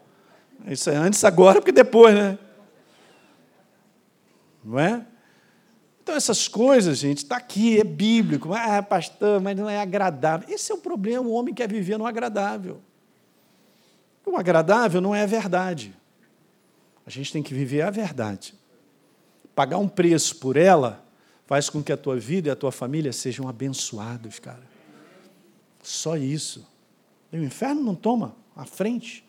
Isso 0.66 0.90
é 0.90 0.96
antes 0.96 1.24
agora, 1.24 1.62
porque 1.62 1.72
depois, 1.72 2.16
né? 2.16 2.40
Não 4.64 4.80
é? 4.80 5.06
Então, 6.02 6.16
essas 6.16 6.48
coisas, 6.48 6.98
gente, 6.98 7.20
está 7.20 7.38
aqui, 7.38 7.80
é 7.80 7.84
bíblico. 7.84 8.52
Ah, 8.52 8.82
pastor, 8.82 9.40
mas 9.40 9.56
não 9.56 9.70
é 9.70 9.80
agradável. 9.80 10.50
Esse 10.50 10.72
é 10.72 10.76
o 10.76 10.80
problema, 10.80 11.28
o 11.28 11.34
homem 11.34 11.54
quer 11.54 11.68
viver 11.70 12.00
no 12.00 12.08
agradável. 12.08 12.82
O 14.26 14.38
agradável 14.38 15.02
não 15.02 15.14
é 15.14 15.24
a 15.24 15.28
verdade. 15.28 15.96
A 17.06 17.10
gente 17.10 17.32
tem 17.32 17.44
que 17.44 17.54
viver 17.54 17.82
a 17.82 17.90
verdade. 17.90 18.56
Pagar 19.54 19.78
um 19.78 19.88
preço 19.88 20.38
por 20.38 20.58
ela 20.58 21.04
faz 21.46 21.70
com 21.70 21.84
que 21.84 21.92
a 21.92 21.98
tua 21.98 22.18
vida 22.18 22.50
e 22.50 22.52
a 22.52 22.56
tua 22.56 22.72
família 22.72 23.12
sejam 23.12 23.48
abençoados, 23.48 24.40
cara. 24.40 24.64
Só 25.82 26.16
isso. 26.16 26.66
E 27.32 27.38
o 27.38 27.44
inferno 27.44 27.84
não 27.84 27.94
toma 27.94 28.36
à 28.56 28.66
frente. 28.66 29.24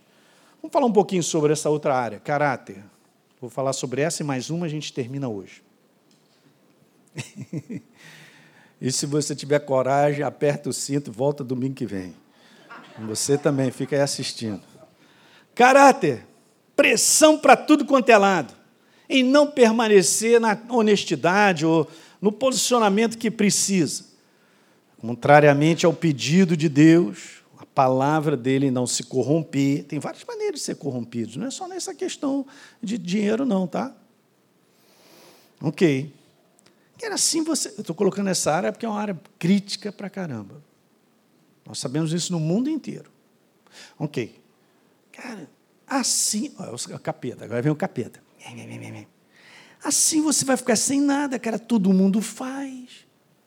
Vamos 0.63 0.73
falar 0.73 0.87
um 0.87 0.93
pouquinho 0.93 1.23
sobre 1.23 1.53
essa 1.53 1.69
outra 1.69 1.95
área, 1.95 2.21
caráter. 2.21 2.83
Vou 3.41 3.51
falar 3.51 3.73
sobre 3.73 4.01
essa 4.01 4.23
e 4.23 4.27
mais 4.27 4.49
uma 4.49 4.67
a 4.67 4.69
gente 4.69 4.93
termina 4.93 5.29
hoje. 5.29 5.63
e 8.81 8.91
se 8.91 9.05
você 9.05 9.35
tiver 9.35 9.59
coragem, 9.61 10.23
aperta 10.23 10.71
o 10.71 10.73
cinto 10.73 11.11
e 11.11 11.13
volta 11.13 11.45
domingo 11.45 11.75
que 11.75 11.85
vem. 11.85 12.15
Você 13.07 13.37
também 13.37 13.71
fica 13.71 13.97
aí 13.97 14.03
assistindo. 14.03 14.63
Caráter, 15.55 16.27
pressão 16.75 17.39
para 17.39 17.57
tudo 17.57 17.85
quanto 17.85 18.09
é 18.09 18.19
lado, 18.19 18.55
em 19.09 19.23
não 19.23 19.51
permanecer 19.51 20.41
na 20.41 20.59
honestidade 20.69 21.65
ou 21.65 21.89
no 22.21 22.33
posicionamento 22.33 23.19
que 23.19 23.31
precisa. 23.31 24.05
Contrariamente 25.01 25.85
ao 25.85 25.93
pedido 25.93 26.57
de 26.57 26.69
Deus, 26.69 27.43
a 27.59 27.67
palavra 27.67 28.37
dele 28.37 28.71
não 28.71 28.87
se 28.87 29.03
corromper. 29.03 29.85
Tem 29.85 29.99
várias 29.99 30.25
maneiras 30.25 30.61
de 30.61 30.67
ser 30.67 30.77
corrompidos, 30.77 31.37
não 31.37 31.47
é 31.47 31.51
só 31.51 31.69
nessa 31.69 31.95
questão 31.95 32.47
de 32.83 32.97
dinheiro, 32.99 33.45
não, 33.45 33.67
tá? 33.67 33.95
Ok. 35.61 36.13
Era 37.03 37.17
assim 37.17 37.43
você. 37.45 37.69
Eu 37.69 37.81
estou 37.81 37.95
colocando 37.95 38.29
essa 38.31 38.53
área 38.53 38.73
porque 38.73 38.87
é 38.87 38.89
uma 38.89 39.01
área 39.01 39.21
crítica 39.39 39.93
para 39.93 40.09
caramba. 40.09 40.63
Nós 41.67 41.79
sabemos 41.79 42.13
isso 42.13 42.33
no 42.33 42.41
mundo 42.41 42.71
inteiro. 42.71 43.11
Ok. 43.99 44.44
Cara, 45.17 45.49
assim. 45.87 46.53
Ó, 46.59 46.75
o 46.75 46.99
capeta, 46.99 47.45
agora 47.45 47.63
vem 47.63 47.73
o 47.73 47.77
capeta. 47.77 48.23
Assim 49.83 50.23
você 50.23 50.45
vai 50.45 50.57
ficar 50.57 50.77
sem 50.77 51.01
nada, 51.01 51.39
cara. 51.39 51.59
Todo 51.59 51.93
mundo 51.93 52.21
faz. 52.21 53.05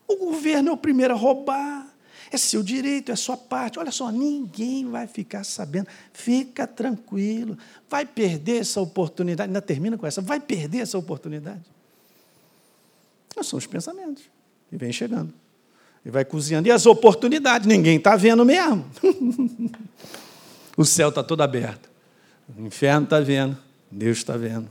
O 0.07 0.15
governo 0.15 0.69
é 0.69 0.71
o 0.71 0.77
primeiro 0.77 1.13
a 1.13 1.17
roubar. 1.17 1.87
É 2.31 2.37
seu 2.37 2.61
direito, 2.61 3.11
é 3.11 3.15
sua 3.15 3.37
parte. 3.37 3.79
Olha 3.79 3.91
só, 3.91 4.11
ninguém 4.11 4.89
vai 4.89 5.07
ficar 5.07 5.43
sabendo. 5.43 5.87
Fica 6.13 6.67
tranquilo. 6.67 7.57
Vai 7.89 8.05
perder 8.05 8.61
essa 8.61 8.81
oportunidade. 8.81 9.49
Ainda 9.49 9.61
termina 9.61 9.97
com 9.97 10.05
essa. 10.05 10.21
Vai 10.21 10.39
perder 10.39 10.79
essa 10.79 10.97
oportunidade. 10.97 11.63
São 13.41 13.57
os 13.57 13.67
pensamentos. 13.67 14.23
E 14.71 14.77
vem 14.77 14.91
chegando. 14.91 15.33
E 16.03 16.09
vai 16.09 16.25
cozinhando. 16.25 16.67
E 16.67 16.71
as 16.71 16.85
oportunidades, 16.85 17.67
ninguém 17.67 17.97
está 17.97 18.15
vendo 18.15 18.43
mesmo. 18.43 18.85
O 20.77 20.85
céu 20.85 21.09
está 21.09 21.23
todo 21.23 21.41
aberto. 21.41 21.89
O 22.55 22.61
inferno 22.61 23.05
está 23.05 23.19
vendo. 23.19 23.57
Deus 23.89 24.19
está 24.19 24.37
vendo. 24.37 24.69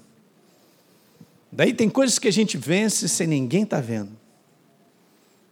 Daí 1.51 1.75
tem 1.75 1.91
coisas 1.91 2.19
que 2.19 2.29
a 2.29 2.33
gente 2.33 2.57
vence 2.57 3.09
sem 3.09 3.27
ninguém 3.27 3.65
estar 3.65 3.79
tá 3.79 3.83
vendo. 3.83 4.13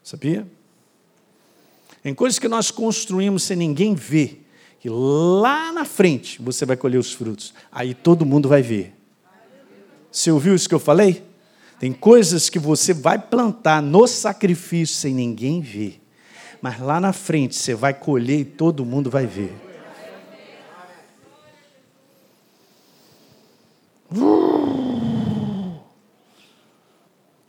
Sabia? 0.02 0.46
Tem 2.02 2.14
coisas 2.14 2.38
que 2.38 2.46
nós 2.46 2.70
construímos 2.70 3.42
sem 3.42 3.56
ninguém 3.56 3.94
ver. 3.94 4.46
Que 4.78 4.88
lá 4.88 5.72
na 5.72 5.84
frente 5.84 6.40
você 6.40 6.64
vai 6.64 6.76
colher 6.76 6.98
os 6.98 7.12
frutos. 7.12 7.52
Aí 7.72 7.94
todo 7.94 8.24
mundo 8.24 8.48
vai 8.48 8.62
ver. 8.62 8.94
Você 10.12 10.30
ouviu 10.30 10.54
isso 10.54 10.68
que 10.68 10.74
eu 10.74 10.80
falei? 10.80 11.24
Tem 11.80 11.92
coisas 11.92 12.48
que 12.48 12.58
você 12.58 12.94
vai 12.94 13.18
plantar 13.18 13.82
no 13.82 14.06
sacrifício 14.06 14.94
sem 14.94 15.12
ninguém 15.12 15.60
ver. 15.60 16.00
Mas 16.62 16.78
lá 16.78 17.00
na 17.00 17.12
frente 17.12 17.56
você 17.56 17.74
vai 17.74 17.92
colher 17.92 18.40
e 18.40 18.44
todo 18.44 18.84
mundo 18.84 19.10
vai 19.10 19.26
ver. 19.26 19.63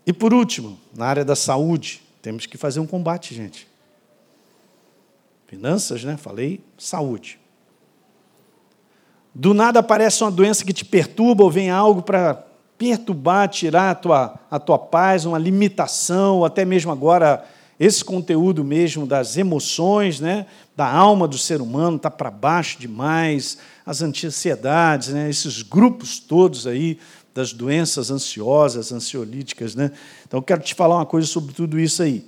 E 0.06 0.14
por 0.14 0.34
último, 0.34 0.78
na 0.95 1.06
área 1.06 1.26
da 1.26 1.36
saúde, 1.36 2.01
temos 2.22 2.45
que 2.45 2.58
fazer 2.58 2.80
um 2.80 2.88
combate, 2.88 3.34
gente. 3.34 3.68
Finanças, 5.47 6.03
né? 6.03 6.18
Falei, 6.18 6.64
saúde. 6.78 7.39
do 9.34 9.53
nada 9.53 9.80
aparece 9.80 10.24
uma 10.24 10.32
doença 10.32 10.64
que 10.64 10.74
te 10.74 10.86
perturba 10.86 11.43
ou 11.43 11.51
vem 11.51 11.70
algo 11.70 12.01
para 12.01 12.45
perturbar, 12.78 13.49
tirar 13.49 13.91
a 13.91 13.95
tua, 13.95 14.39
a 14.49 14.60
tua 14.60 14.78
paz, 14.78 15.26
uma 15.26 15.38
limitação, 15.38 16.38
ou 16.38 16.45
até 16.45 16.66
mesmo 16.66 16.91
agora 16.91 17.45
esse 17.80 18.03
conteúdo 18.03 18.64
mesmo 18.64 19.06
das 19.06 19.36
emoções, 19.36 20.20
né, 20.20 20.45
da 20.76 20.89
alma 20.89 21.28
do 21.28 21.38
ser 21.38 21.62
humano 21.62 21.97
está 21.97 22.10
para 22.10 22.32
baixo 22.32 22.80
demais, 22.80 23.58
as 23.86 24.01
ansiedades, 24.01 25.10
né, 25.10 25.30
esses 25.30 25.62
grupos 25.62 26.20
todos 26.20 26.66
aí 26.66 26.97
das 27.36 27.51
doenças 27.51 28.09
ansiosas, 28.09 28.93
ansiolíticas, 28.93 29.75
né? 29.75 29.91
Então 30.25 30.41
quero 30.41 30.61
te 30.61 30.73
falar 30.73 30.95
uma 30.95 31.05
coisa 31.05 31.27
sobre 31.27 31.53
tudo 31.53 31.77
isso 31.77 32.01
aí. 32.01 32.25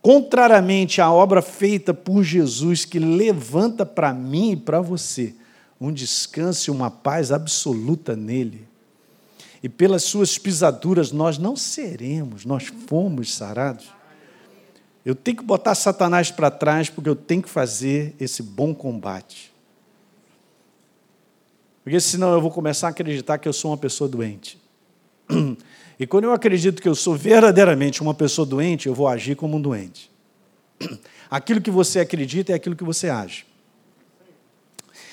Contrariamente 0.00 1.02
à 1.02 1.12
obra 1.12 1.42
feita 1.42 1.92
por 1.92 2.24
Jesus 2.24 2.86
que 2.86 2.98
levanta 2.98 3.84
para 3.84 4.14
mim 4.14 4.52
e 4.52 4.56
para 4.56 4.80
você 4.80 5.34
um 5.78 5.92
descanso 5.92 6.70
e 6.70 6.72
uma 6.72 6.90
paz 6.90 7.30
absoluta 7.30 8.16
nele. 8.16 8.66
E 9.62 9.68
pelas 9.68 10.02
suas 10.04 10.38
pisaduras 10.38 11.12
nós 11.12 11.36
não 11.36 11.54
seremos, 11.54 12.46
nós 12.46 12.72
fomos 12.86 13.34
sarados. 13.34 13.92
Eu 15.04 15.14
tenho 15.14 15.36
que 15.36 15.44
botar 15.44 15.74
Satanás 15.74 16.30
para 16.30 16.50
trás 16.50 16.88
porque 16.88 17.08
eu 17.08 17.16
tenho 17.16 17.42
que 17.42 17.50
fazer 17.50 18.16
esse 18.18 18.42
bom 18.42 18.74
combate. 18.74 19.51
Porque 21.82 21.98
senão 22.00 22.32
eu 22.32 22.40
vou 22.40 22.50
começar 22.50 22.88
a 22.88 22.90
acreditar 22.90 23.38
que 23.38 23.48
eu 23.48 23.52
sou 23.52 23.70
uma 23.70 23.76
pessoa 23.76 24.08
doente. 24.08 24.60
E 26.00 26.06
quando 26.06 26.24
eu 26.24 26.32
acredito 26.32 26.82
que 26.82 26.88
eu 26.88 26.96
sou 26.96 27.14
verdadeiramente 27.14 28.02
uma 28.02 28.14
pessoa 28.14 28.44
doente, 28.44 28.88
eu 28.88 28.94
vou 28.94 29.06
agir 29.06 29.36
como 29.36 29.56
um 29.56 29.60
doente. 29.60 30.10
Aquilo 31.30 31.60
que 31.60 31.70
você 31.70 32.00
acredita 32.00 32.50
é 32.50 32.56
aquilo 32.56 32.74
que 32.74 32.82
você 32.82 33.08
age. 33.08 33.46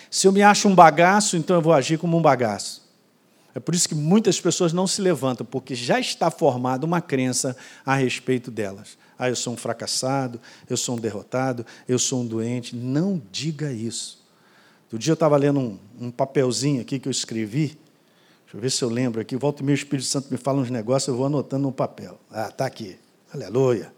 Se 0.10 0.28
eu 0.28 0.32
me 0.32 0.42
acho 0.42 0.68
um 0.68 0.74
bagaço, 0.74 1.38
então 1.38 1.56
eu 1.56 1.62
vou 1.62 1.74
agir 1.74 2.00
como 2.00 2.18
um 2.18 2.22
bagaço. 2.22 2.90
É 3.54 3.60
por 3.60 3.76
isso 3.76 3.88
que 3.88 3.94
muitas 3.94 4.42
pessoas 4.42 4.74
não 4.74 4.88
se 4.88 5.02
levantam, 5.02 5.46
porque 5.46 5.76
já 5.76 6.00
está 6.00 6.32
formada 6.32 6.86
uma 6.86 7.02
crença 7.02 7.56
a 7.86 7.96
respeito 7.96 8.50
delas. 8.50 8.98
Ah, 9.18 9.30
eu 9.30 9.36
sou 9.36 9.54
um 9.54 9.58
fracassado, 9.58 10.42
eu 10.70 10.76
sou 10.76 10.96
um 10.96 11.00
derrotado, 11.00 11.66
eu 11.88 12.00
sou 12.00 12.22
um 12.22 12.26
doente. 12.26 12.76
Não 12.76 13.22
diga 13.32 13.72
isso. 13.72 14.19
Outro 14.90 15.00
dia 15.00 15.12
eu 15.12 15.16
estava 15.16 15.38
lendo 15.38 15.60
um, 15.60 15.80
um, 16.00 16.12
papelzinho 16.12 16.82
aqui 16.82 17.00
que 17.00 17.08
eu 17.08 17.12
escrevi. 17.12 17.78
Deixa 18.44 18.58
eu 18.58 18.60
ver 18.60 18.72
se 18.72 18.84
eu 18.84 18.90
lembro 18.90 19.22
aqui. 19.22 19.36
Volta 19.36 19.62
o 19.62 19.66
meu 19.66 19.76
Espírito 19.76 20.08
Santo 20.08 20.30
me 20.32 20.38
fala 20.38 20.60
uns 20.60 20.70
negócios, 20.70 21.08
eu 21.08 21.16
vou 21.16 21.28
anotando 21.28 21.64
no 21.64 21.72
papel. 21.72 22.20
Ah, 22.32 22.50
está 22.50 22.66
aqui. 22.66 22.98
Aleluia. 23.32 23.94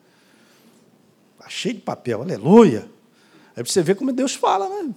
Está 1.38 1.50
cheio 1.50 1.76
de 1.76 1.82
papel, 1.82 2.22
aleluia. 2.22 2.88
Aí 3.56 3.64
você 3.64 3.82
vê 3.82 3.96
como 3.96 4.12
Deus 4.12 4.36
fala, 4.36 4.68
né? 4.68 4.94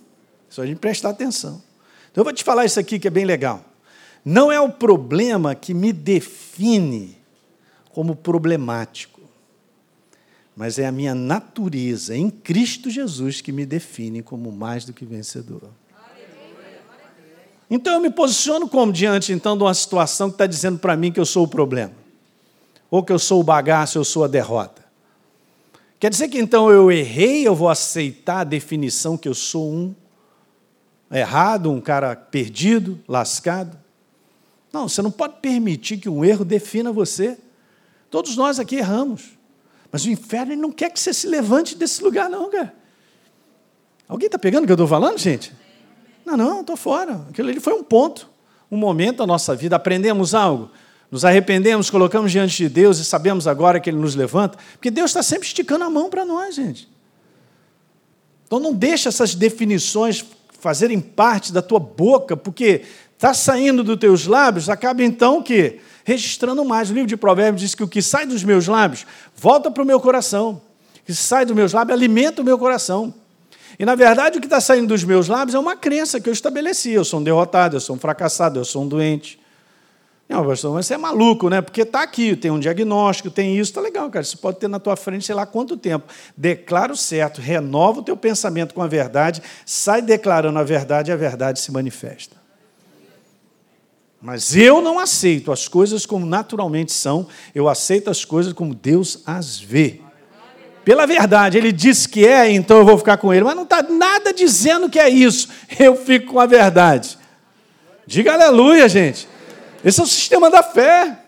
Só 0.48 0.62
a 0.62 0.66
gente 0.66 0.78
prestar 0.78 1.10
atenção. 1.10 1.62
Então 2.10 2.22
eu 2.22 2.24
vou 2.24 2.32
te 2.32 2.42
falar 2.42 2.64
isso 2.64 2.80
aqui 2.80 2.98
que 2.98 3.06
é 3.06 3.10
bem 3.10 3.24
legal. 3.24 3.64
Não 4.24 4.50
é 4.50 4.60
o 4.60 4.70
problema 4.70 5.54
que 5.54 5.72
me 5.72 5.92
define 5.92 7.16
como 7.92 8.16
problemático 8.16 9.14
mas 10.56 10.78
é 10.78 10.86
a 10.86 10.92
minha 10.92 11.14
natureza 11.14 12.16
em 12.16 12.30
Cristo 12.30 12.88
Jesus 12.88 13.40
que 13.40 13.50
me 13.50 13.66
define 13.66 14.22
como 14.22 14.52
mais 14.52 14.84
do 14.84 14.92
que 14.92 15.04
vencedor. 15.04 15.68
Então 17.70 17.94
eu 17.94 18.00
me 18.00 18.10
posiciono 18.10 18.68
como 18.68 18.92
diante 18.92 19.32
então 19.32 19.56
de 19.56 19.62
uma 19.62 19.74
situação 19.74 20.28
que 20.28 20.34
está 20.34 20.46
dizendo 20.46 20.78
para 20.78 20.96
mim 20.96 21.10
que 21.10 21.20
eu 21.20 21.26
sou 21.26 21.44
o 21.44 21.48
problema, 21.48 21.92
ou 22.90 23.02
que 23.02 23.12
eu 23.12 23.18
sou 23.18 23.40
o 23.40 23.44
bagaço, 23.44 23.98
eu 23.98 24.04
sou 24.04 24.24
a 24.24 24.28
derrota. 24.28 24.84
Quer 25.98 26.10
dizer 26.10 26.28
que 26.28 26.38
então 26.38 26.70
eu 26.70 26.92
errei, 26.92 27.46
eu 27.46 27.54
vou 27.54 27.68
aceitar 27.68 28.40
a 28.40 28.44
definição 28.44 29.16
que 29.16 29.28
eu 29.28 29.34
sou 29.34 29.72
um 29.72 29.94
errado, 31.10 31.70
um 31.70 31.80
cara 31.80 32.14
perdido, 32.14 33.00
lascado? 33.08 33.78
Não, 34.72 34.88
você 34.88 35.00
não 35.00 35.10
pode 35.10 35.36
permitir 35.40 35.98
que 35.98 36.08
um 36.08 36.24
erro 36.24 36.44
defina 36.44 36.92
você. 36.92 37.38
Todos 38.10 38.36
nós 38.36 38.58
aqui 38.58 38.76
erramos. 38.76 39.30
Mas 39.90 40.04
o 40.04 40.10
inferno 40.10 40.56
não 40.56 40.72
quer 40.72 40.90
que 40.90 40.98
você 40.98 41.14
se 41.14 41.28
levante 41.28 41.76
desse 41.76 42.02
lugar, 42.02 42.28
não, 42.28 42.50
cara. 42.50 42.74
Alguém 44.08 44.26
está 44.26 44.38
pegando 44.38 44.64
o 44.64 44.66
que 44.66 44.72
eu 44.72 44.74
estou 44.74 44.88
falando, 44.88 45.16
gente? 45.18 45.54
Não, 46.24 46.36
não, 46.36 46.60
estou 46.60 46.76
fora. 46.76 47.26
Aquilo 47.28 47.48
ali 47.48 47.60
foi 47.60 47.74
um 47.74 47.82
ponto, 47.82 48.28
um 48.70 48.76
momento 48.76 49.18
da 49.18 49.26
nossa 49.26 49.54
vida. 49.54 49.76
Aprendemos 49.76 50.34
algo, 50.34 50.70
nos 51.10 51.24
arrependemos, 51.24 51.90
colocamos 51.90 52.32
diante 52.32 52.56
de 52.56 52.68
Deus 52.68 52.98
e 52.98 53.04
sabemos 53.04 53.46
agora 53.46 53.78
que 53.78 53.90
Ele 53.90 53.98
nos 53.98 54.14
levanta, 54.14 54.58
porque 54.72 54.90
Deus 54.90 55.10
está 55.10 55.22
sempre 55.22 55.46
esticando 55.46 55.84
a 55.84 55.90
mão 55.90 56.08
para 56.08 56.24
nós, 56.24 56.54
gente. 56.54 56.88
Então 58.46 58.58
não 58.58 58.72
deixa 58.72 59.08
essas 59.08 59.34
definições 59.34 60.24
fazerem 60.60 61.00
parte 61.00 61.52
da 61.52 61.60
tua 61.60 61.78
boca, 61.78 62.36
porque 62.36 62.82
está 63.12 63.34
saindo 63.34 63.84
dos 63.84 63.98
teus 63.98 64.26
lábios, 64.26 64.68
acaba 64.68 65.02
então 65.02 65.42
que 65.42 65.80
registrando 66.04 66.64
mais. 66.64 66.90
O 66.90 66.94
livro 66.94 67.08
de 67.08 67.16
Provérbios 67.16 67.60
diz 67.62 67.74
que 67.74 67.82
o 67.82 67.88
que 67.88 68.02
sai 68.02 68.26
dos 68.26 68.44
meus 68.44 68.66
lábios 68.66 69.06
volta 69.36 69.70
para 69.70 69.82
o 69.82 69.86
meu 69.86 69.98
coração. 69.98 70.60
O 70.96 71.04
que 71.06 71.14
sai 71.14 71.44
dos 71.44 71.56
meus 71.56 71.72
lábios 71.72 71.96
alimenta 71.96 72.42
o 72.42 72.44
meu 72.44 72.58
coração. 72.58 73.14
E 73.78 73.84
na 73.84 73.94
verdade 73.94 74.38
o 74.38 74.40
que 74.40 74.46
está 74.46 74.60
saindo 74.60 74.88
dos 74.88 75.04
meus 75.04 75.28
lábios 75.28 75.54
é 75.54 75.58
uma 75.58 75.76
crença 75.76 76.20
que 76.20 76.28
eu 76.28 76.32
estabeleci. 76.32 76.90
Eu 76.90 77.04
sou 77.04 77.20
um 77.20 77.22
derrotado, 77.22 77.76
eu 77.76 77.80
sou 77.80 77.96
um 77.96 77.98
fracassado, 77.98 78.58
eu 78.58 78.64
sou 78.64 78.82
um 78.82 78.88
doente. 78.88 79.38
Não, 80.28 80.44
pastor, 80.44 80.72
mas 80.72 80.86
você 80.86 80.94
é 80.94 80.96
maluco, 80.96 81.50
né? 81.50 81.60
Porque 81.60 81.82
está 81.82 82.02
aqui, 82.02 82.34
tem 82.34 82.50
um 82.50 82.58
diagnóstico, 82.58 83.30
tem 83.30 83.58
isso, 83.58 83.70
está 83.70 83.80
legal, 83.80 84.08
cara. 84.08 84.24
Você 84.24 84.36
pode 84.36 84.58
ter 84.58 84.68
na 84.68 84.78
tua 84.78 84.96
frente, 84.96 85.24
sei 85.26 85.34
lá 85.34 85.44
quanto 85.44 85.76
tempo. 85.76 86.06
Declara 86.36 86.92
o 86.92 86.96
certo, 86.96 87.40
renova 87.40 88.00
o 88.00 88.02
teu 88.02 88.16
pensamento 88.16 88.74
com 88.74 88.80
a 88.80 88.86
verdade, 88.86 89.42
sai 89.66 90.00
declarando 90.00 90.58
a 90.58 90.62
verdade 90.62 91.10
e 91.10 91.12
a 91.12 91.16
verdade 91.16 91.60
se 91.60 91.70
manifesta. 91.70 92.36
Mas 94.20 94.56
eu 94.56 94.80
não 94.80 94.98
aceito 94.98 95.52
as 95.52 95.68
coisas 95.68 96.06
como 96.06 96.24
naturalmente 96.24 96.92
são, 96.92 97.26
eu 97.54 97.68
aceito 97.68 98.08
as 98.08 98.24
coisas 98.24 98.54
como 98.54 98.74
Deus 98.74 99.22
as 99.26 99.60
vê. 99.60 100.00
Pela 100.84 101.06
verdade, 101.06 101.56
ele 101.56 101.72
disse 101.72 102.08
que 102.08 102.26
é, 102.26 102.50
então 102.50 102.78
eu 102.78 102.84
vou 102.84 102.98
ficar 102.98 103.16
com 103.16 103.32
ele, 103.32 103.44
mas 103.44 103.56
não 103.56 103.62
está 103.62 103.82
nada 103.82 104.32
dizendo 104.32 104.90
que 104.90 104.98
é 104.98 105.08
isso, 105.08 105.48
eu 105.78 105.96
fico 105.96 106.32
com 106.32 106.40
a 106.40 106.46
verdade. 106.46 107.18
Diga 108.06 108.34
aleluia, 108.34 108.88
gente. 108.88 109.26
Esse 109.82 110.00
é 110.00 110.02
o 110.02 110.06
sistema 110.06 110.50
da 110.50 110.62
fé. 110.62 111.18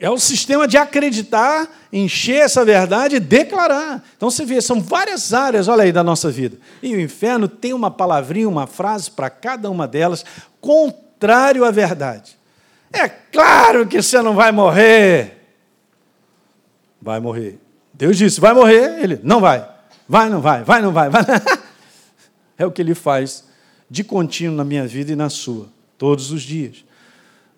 É 0.00 0.10
o 0.10 0.18
sistema 0.18 0.66
de 0.66 0.76
acreditar, 0.76 1.68
encher 1.92 2.42
essa 2.42 2.64
verdade 2.64 3.16
e 3.16 3.20
declarar. 3.20 4.02
Então 4.16 4.30
você 4.30 4.44
vê, 4.44 4.60
são 4.60 4.80
várias 4.80 5.32
áreas, 5.32 5.68
olha 5.68 5.84
aí, 5.84 5.92
da 5.92 6.02
nossa 6.02 6.28
vida. 6.28 6.58
E 6.82 6.94
o 6.96 7.00
inferno 7.00 7.46
tem 7.46 7.72
uma 7.72 7.88
palavrinha, 7.88 8.48
uma 8.48 8.66
frase 8.66 9.10
para 9.10 9.30
cada 9.30 9.70
uma 9.70 9.86
delas, 9.86 10.24
contrário 10.60 11.64
à 11.64 11.70
verdade. 11.70 12.36
É 12.92 13.08
claro 13.08 13.86
que 13.86 14.02
você 14.02 14.20
não 14.20 14.34
vai 14.34 14.50
morrer. 14.50 15.41
Vai 17.02 17.20
morrer. 17.20 17.58
Deus 17.92 18.16
disse: 18.16 18.40
vai 18.40 18.54
morrer. 18.54 19.02
Ele: 19.02 19.20
não 19.22 19.40
vai. 19.40 19.68
Vai, 20.08 20.30
não 20.30 20.40
vai. 20.40 20.62
Vai, 20.62 20.80
não 20.80 20.92
vai. 20.92 21.10
vai. 21.10 21.22
é 22.56 22.64
o 22.64 22.70
que 22.70 22.80
ele 22.80 22.94
faz 22.94 23.44
de 23.90 24.04
contínuo 24.04 24.56
na 24.56 24.64
minha 24.64 24.86
vida 24.86 25.12
e 25.12 25.16
na 25.16 25.28
sua, 25.28 25.68
todos 25.98 26.30
os 26.30 26.42
dias. 26.42 26.84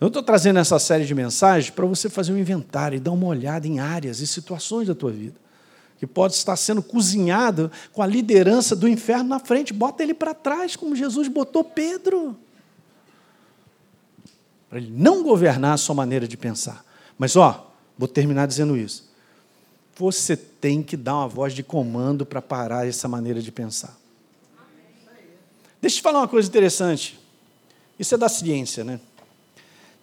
Eu 0.00 0.08
estou 0.08 0.22
trazendo 0.22 0.58
essa 0.58 0.78
série 0.78 1.04
de 1.04 1.14
mensagens 1.14 1.70
para 1.70 1.86
você 1.86 2.08
fazer 2.08 2.32
um 2.32 2.38
inventário 2.38 2.96
e 2.96 3.00
dar 3.00 3.12
uma 3.12 3.26
olhada 3.26 3.68
em 3.68 3.78
áreas 3.78 4.18
e 4.18 4.26
situações 4.26 4.88
da 4.88 4.94
tua 4.94 5.12
vida 5.12 5.44
que 5.98 6.06
pode 6.06 6.34
estar 6.34 6.56
sendo 6.56 6.82
cozinhado 6.82 7.70
com 7.92 8.02
a 8.02 8.06
liderança 8.06 8.76
do 8.76 8.88
inferno 8.88 9.28
na 9.28 9.38
frente. 9.38 9.72
Bota 9.72 10.02
ele 10.02 10.12
para 10.12 10.34
trás, 10.34 10.76
como 10.76 10.94
Jesus 10.94 11.28
botou 11.28 11.64
Pedro. 11.64 12.36
Para 14.68 14.78
ele 14.78 14.92
não 14.94 15.22
governar 15.22 15.74
a 15.74 15.76
sua 15.78 15.94
maneira 15.94 16.26
de 16.28 16.36
pensar. 16.36 16.84
Mas, 17.16 17.36
ó, 17.36 17.72
vou 17.96 18.08
terminar 18.08 18.46
dizendo 18.46 18.76
isso. 18.76 19.13
Você 19.96 20.36
tem 20.36 20.82
que 20.82 20.96
dar 20.96 21.16
uma 21.16 21.28
voz 21.28 21.52
de 21.52 21.62
comando 21.62 22.26
para 22.26 22.42
parar 22.42 22.86
essa 22.86 23.06
maneira 23.06 23.40
de 23.40 23.52
pensar. 23.52 23.96
Deixa 25.80 25.96
eu 25.96 26.00
te 26.00 26.02
falar 26.02 26.20
uma 26.20 26.28
coisa 26.28 26.48
interessante. 26.48 27.18
Isso 27.98 28.14
é 28.14 28.18
da 28.18 28.28
ciência, 28.28 28.84
né? 28.84 29.00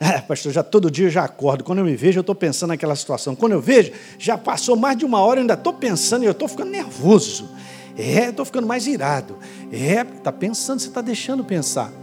É, 0.03 0.19
pastor, 0.19 0.51
já 0.51 0.63
todo 0.63 0.89
dia 0.89 1.05
eu 1.05 1.09
já 1.11 1.23
acordo. 1.23 1.63
Quando 1.63 1.77
eu 1.77 1.85
me 1.85 1.95
vejo, 1.95 2.17
eu 2.17 2.21
estou 2.21 2.33
pensando 2.33 2.69
naquela 2.69 2.95
situação. 2.95 3.35
Quando 3.35 3.51
eu 3.51 3.61
vejo, 3.61 3.91
já 4.17 4.35
passou 4.35 4.75
mais 4.75 4.97
de 4.97 5.05
uma 5.05 5.19
hora, 5.19 5.39
eu 5.39 5.41
ainda 5.41 5.53
estou 5.53 5.73
pensando 5.73 6.23
e 6.23 6.25
eu 6.25 6.31
estou 6.31 6.47
ficando 6.47 6.71
nervoso. 6.71 7.47
É, 7.95 8.29
estou 8.29 8.43
ficando 8.43 8.65
mais 8.65 8.87
irado. 8.87 9.37
É, 9.71 10.01
está 10.01 10.31
pensando, 10.31 10.79
você 10.79 10.87
está 10.87 11.01
deixando 11.01 11.43
pensar. 11.43 11.93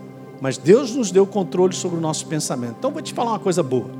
Mas 0.41 0.57
Deus 0.57 0.95
nos 0.95 1.11
deu 1.11 1.26
controle 1.26 1.74
sobre 1.74 1.99
o 1.99 2.01
nosso 2.01 2.28
pensamento. 2.28 2.76
Então, 2.78 2.93
vou 2.93 3.03
te 3.03 3.12
falar 3.12 3.32
uma 3.32 3.41
coisa 3.41 3.64
boa. 3.64 3.91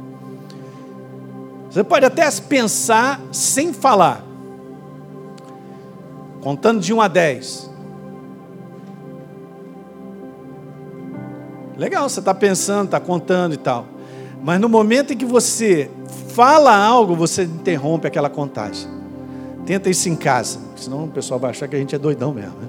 Você 1.79 1.85
pode 1.85 2.05
até 2.05 2.29
pensar 2.41 3.21
sem 3.31 3.73
falar. 3.73 4.25
Contando 6.41 6.81
de 6.81 6.93
1 6.93 7.01
a 7.01 7.07
10. 7.07 7.71
Legal, 11.77 12.09
você 12.09 12.19
está 12.19 12.35
pensando, 12.35 12.87
está 12.87 12.99
contando 12.99 13.55
e 13.55 13.57
tal. 13.57 13.87
Mas 14.43 14.61
no 14.61 14.69
momento 14.69 15.13
em 15.13 15.17
que 15.17 15.25
você 15.25 15.89
fala 16.35 16.77
algo, 16.77 17.15
você 17.15 17.45
interrompe 17.45 18.09
aquela 18.09 18.29
contagem. 18.29 18.89
Tenta 19.65 19.89
isso 19.89 20.09
em 20.09 20.17
casa, 20.17 20.59
senão 20.75 21.05
o 21.05 21.09
pessoal 21.09 21.39
vai 21.39 21.51
achar 21.51 21.69
que 21.69 21.77
a 21.77 21.79
gente 21.79 21.95
é 21.95 21.99
doidão 21.99 22.35
mesmo. 22.35 22.59
Né? 22.59 22.69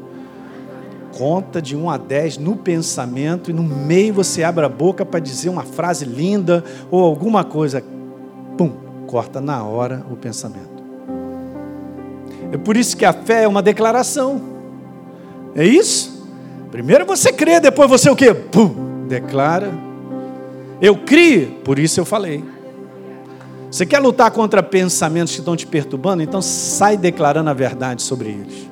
conta 1.17 1.59
de 1.61 1.75
1 1.75 1.89
a 1.89 1.97
10 1.97 2.37
no 2.37 2.55
pensamento 2.55 3.49
e 3.49 3.53
no 3.53 3.63
meio 3.63 4.13
você 4.13 4.41
abre 4.41 4.63
a 4.63 4.69
boca 4.69 5.03
para 5.03 5.19
dizer 5.19 5.49
uma 5.49 5.63
frase 5.63 6.05
linda 6.05 6.63
ou 6.91 7.03
alguma 7.03 7.43
coisa. 7.43 7.83
Corta 9.09 9.41
na 9.41 9.63
hora 9.63 10.05
o 10.11 10.15
pensamento. 10.15 10.83
É 12.51 12.57
por 12.59 12.77
isso 12.77 12.95
que 12.95 13.03
a 13.03 13.11
fé 13.11 13.45
é 13.45 13.47
uma 13.47 13.59
declaração. 13.59 14.39
É 15.55 15.65
isso? 15.65 16.27
Primeiro 16.69 17.07
você 17.07 17.33
crê, 17.33 17.59
depois 17.59 17.89
você 17.89 18.07
o 18.07 18.15
quê? 18.15 18.35
Pum, 18.35 19.07
declara. 19.07 19.71
Eu 20.79 20.95
criei, 20.95 21.47
por 21.47 21.79
isso 21.79 21.99
eu 21.99 22.05
falei. 22.05 22.45
Você 23.71 23.83
quer 23.83 23.97
lutar 23.97 24.29
contra 24.29 24.61
pensamentos 24.61 25.33
que 25.33 25.39
estão 25.39 25.55
te 25.55 25.65
perturbando? 25.65 26.21
Então 26.21 26.39
sai 26.39 26.95
declarando 26.95 27.49
a 27.49 27.53
verdade 27.53 28.03
sobre 28.03 28.29
eles. 28.29 28.68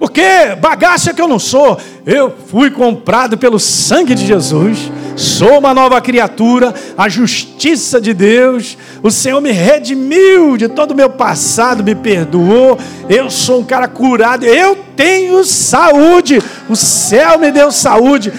Porque 0.00 0.56
bagaça 0.58 1.12
que 1.12 1.20
eu 1.20 1.28
não 1.28 1.38
sou, 1.38 1.78
eu 2.06 2.34
fui 2.46 2.70
comprado 2.70 3.36
pelo 3.36 3.60
sangue 3.60 4.14
de 4.14 4.24
Jesus, 4.24 4.90
sou 5.14 5.58
uma 5.58 5.74
nova 5.74 6.00
criatura, 6.00 6.72
a 6.96 7.06
justiça 7.06 8.00
de 8.00 8.14
Deus, 8.14 8.78
o 9.02 9.10
Senhor 9.10 9.42
me 9.42 9.52
redimiu 9.52 10.56
de 10.56 10.68
todo 10.68 10.92
o 10.92 10.96
meu 10.96 11.10
passado, 11.10 11.84
me 11.84 11.94
perdoou, 11.94 12.78
eu 13.10 13.28
sou 13.28 13.60
um 13.60 13.64
cara 13.64 13.86
curado, 13.86 14.46
eu 14.46 14.74
tenho 14.96 15.44
saúde, 15.44 16.42
o 16.66 16.74
céu 16.74 17.38
me 17.38 17.52
deu 17.52 17.70
saúde. 17.70 18.32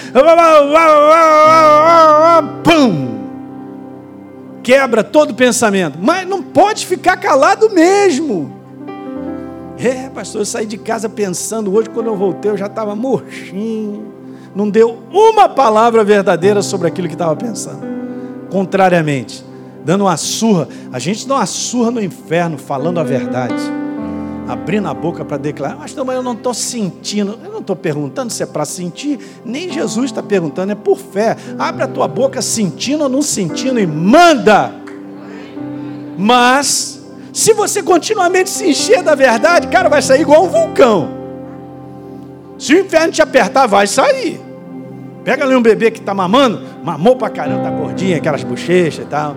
Pum! 2.64 3.12
Quebra 4.64 5.04
todo 5.04 5.32
pensamento, 5.32 5.96
mas 6.02 6.26
não 6.26 6.42
pode 6.42 6.86
ficar 6.86 7.16
calado 7.18 7.70
mesmo. 7.70 8.61
É, 9.82 10.08
pastor, 10.08 10.42
eu 10.42 10.46
saí 10.46 10.64
de 10.64 10.78
casa 10.78 11.08
pensando, 11.08 11.74
hoje 11.74 11.90
quando 11.90 12.06
eu 12.06 12.16
voltei 12.16 12.52
eu 12.52 12.56
já 12.56 12.66
estava 12.66 12.94
murchinho. 12.94 14.12
Não 14.54 14.70
deu 14.70 14.98
uma 15.10 15.48
palavra 15.48 16.04
verdadeira 16.04 16.62
sobre 16.62 16.86
aquilo 16.86 17.08
que 17.08 17.14
estava 17.14 17.34
pensando. 17.34 17.80
Contrariamente, 18.48 19.44
dando 19.84 20.02
uma 20.02 20.16
surra. 20.16 20.68
A 20.92 21.00
gente 21.00 21.26
dá 21.26 21.34
uma 21.34 21.46
surra 21.46 21.90
no 21.90 22.00
inferno 22.00 22.58
falando 22.58 23.00
a 23.00 23.02
verdade. 23.02 23.60
Abrindo 24.46 24.86
a 24.86 24.94
boca 24.94 25.24
para 25.24 25.36
declarar, 25.36 25.76
mas 25.76 25.92
também 25.92 26.14
eu 26.14 26.22
não 26.22 26.34
estou 26.34 26.54
sentindo. 26.54 27.40
Eu 27.42 27.50
não 27.50 27.60
estou 27.60 27.74
perguntando 27.74 28.32
se 28.32 28.42
é 28.42 28.46
para 28.46 28.64
sentir, 28.64 29.18
nem 29.44 29.72
Jesus 29.72 30.06
está 30.06 30.22
perguntando, 30.22 30.70
é 30.70 30.76
por 30.76 30.98
fé. 30.98 31.36
Abre 31.58 31.82
a 31.82 31.88
tua 31.88 32.06
boca 32.06 32.40
sentindo 32.40 33.02
ou 33.02 33.08
não 33.08 33.22
sentindo 33.22 33.80
e 33.80 33.86
manda. 33.86 34.72
Mas 36.16 37.01
se 37.32 37.54
você 37.54 37.82
continuamente 37.82 38.50
se 38.50 38.68
encher 38.68 39.02
da 39.02 39.14
verdade, 39.14 39.68
cara, 39.68 39.88
vai 39.88 40.02
sair 40.02 40.20
igual 40.20 40.44
um 40.44 40.48
vulcão. 40.48 41.08
Se 42.58 42.74
o 42.74 42.80
inferno 42.80 43.12
te 43.12 43.22
apertar, 43.22 43.66
vai 43.66 43.86
sair. 43.86 44.40
Pega 45.24 45.44
ali 45.44 45.54
um 45.54 45.62
bebê 45.62 45.90
que 45.90 45.98
está 45.98 46.12
mamando, 46.12 46.62
mamou 46.84 47.16
pra 47.16 47.30
caramba, 47.30 47.62
tá 47.62 47.70
gordinha, 47.70 48.18
aquelas 48.18 48.44
bochechas 48.44 49.04
e 49.04 49.08
tal. 49.08 49.34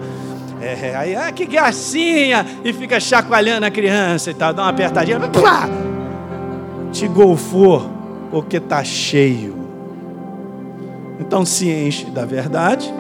É, 0.62 0.96
aí, 0.96 1.16
ah, 1.16 1.32
que 1.32 1.46
gracinha! 1.46 2.46
E 2.64 2.74
fica 2.74 3.00
chacoalhando 3.00 3.66
a 3.66 3.72
criança 3.72 4.32
e 4.32 4.34
tal, 4.34 4.52
dá 4.52 4.64
uma 4.64 4.70
apertadinha, 4.70 5.20
plá! 5.20 5.70
Te 6.92 7.08
golfou, 7.08 7.90
porque 8.32 8.60
tá 8.60 8.84
cheio. 8.84 9.56
Então 11.20 11.46
se 11.46 11.70
enche 11.70 12.06
da 12.06 12.26
verdade 12.26 12.94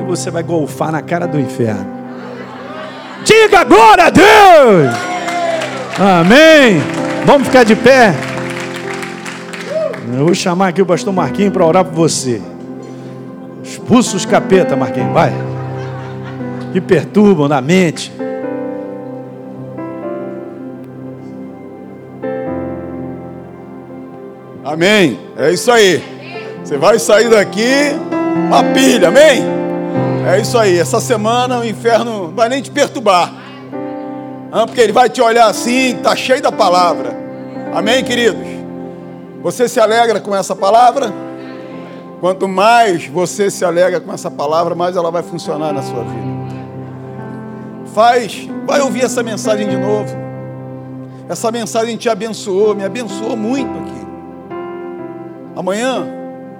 e 0.00 0.04
você 0.04 0.30
vai 0.30 0.42
golfar 0.42 0.92
na 0.92 1.02
cara 1.02 1.26
do 1.26 1.38
inferno. 1.38 2.01
Diga 3.24 3.64
glória 3.64 4.04
a 4.04 4.10
Deus. 4.10 4.94
Amém. 5.98 6.82
Vamos 7.24 7.46
ficar 7.46 7.64
de 7.64 7.76
pé. 7.76 8.14
Eu 10.14 10.26
vou 10.26 10.34
chamar 10.34 10.68
aqui 10.68 10.82
o 10.82 10.86
pastor 10.86 11.12
Marquinhos 11.12 11.52
para 11.52 11.64
orar 11.64 11.84
por 11.84 11.94
você. 11.94 12.40
Expulsa 13.62 14.16
os 14.16 14.26
capeta, 14.26 14.76
Marquinhos, 14.76 15.12
vai. 15.12 15.32
Que 16.72 16.80
perturbam 16.80 17.48
na 17.48 17.60
mente. 17.60 18.12
Amém. 24.64 25.18
É 25.36 25.50
isso 25.52 25.70
aí. 25.70 26.02
Você 26.62 26.76
vai 26.76 26.98
sair 26.98 27.28
daqui 27.28 27.92
uma 28.48 28.64
pilha, 28.64 29.08
amém? 29.08 29.61
É 30.24 30.40
isso 30.40 30.56
aí. 30.56 30.78
Essa 30.78 31.00
semana 31.00 31.58
o 31.58 31.64
inferno 31.64 32.04
não 32.04 32.30
vai 32.30 32.48
nem 32.48 32.62
te 32.62 32.70
perturbar. 32.70 33.32
Porque 34.66 34.80
ele 34.80 34.92
vai 34.92 35.08
te 35.08 35.20
olhar 35.20 35.46
assim, 35.46 35.98
tá 36.02 36.14
cheio 36.14 36.40
da 36.40 36.52
palavra. 36.52 37.16
Amém, 37.74 38.04
queridos? 38.04 38.46
Você 39.42 39.68
se 39.68 39.80
alegra 39.80 40.20
com 40.20 40.34
essa 40.34 40.54
palavra? 40.54 41.12
Quanto 42.20 42.46
mais 42.46 43.06
você 43.06 43.50
se 43.50 43.64
alegra 43.64 44.00
com 44.00 44.12
essa 44.12 44.30
palavra, 44.30 44.76
mais 44.76 44.94
ela 44.94 45.10
vai 45.10 45.24
funcionar 45.24 45.72
na 45.72 45.82
sua 45.82 46.04
vida. 46.04 46.32
Faz, 47.92 48.48
vai 48.64 48.80
ouvir 48.80 49.04
essa 49.04 49.22
mensagem 49.24 49.68
de 49.68 49.76
novo. 49.76 50.14
Essa 51.28 51.50
mensagem 51.50 51.96
te 51.96 52.08
abençoou, 52.08 52.76
me 52.76 52.84
abençoou 52.84 53.36
muito 53.36 53.76
aqui. 53.76 54.06
Amanhã, 55.56 56.06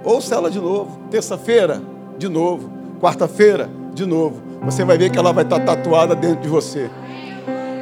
ouça 0.02 0.34
ela 0.34 0.50
de 0.50 0.58
novo. 0.58 0.98
Terça-feira, 1.10 1.80
de 2.18 2.28
novo 2.28 2.81
quarta-feira, 3.02 3.68
de 3.92 4.06
novo, 4.06 4.40
você 4.62 4.84
vai 4.84 4.96
ver 4.96 5.10
que 5.10 5.18
ela 5.18 5.32
vai 5.32 5.42
estar 5.42 5.58
tatuada 5.58 6.14
dentro 6.14 6.40
de 6.40 6.48
você. 6.48 6.88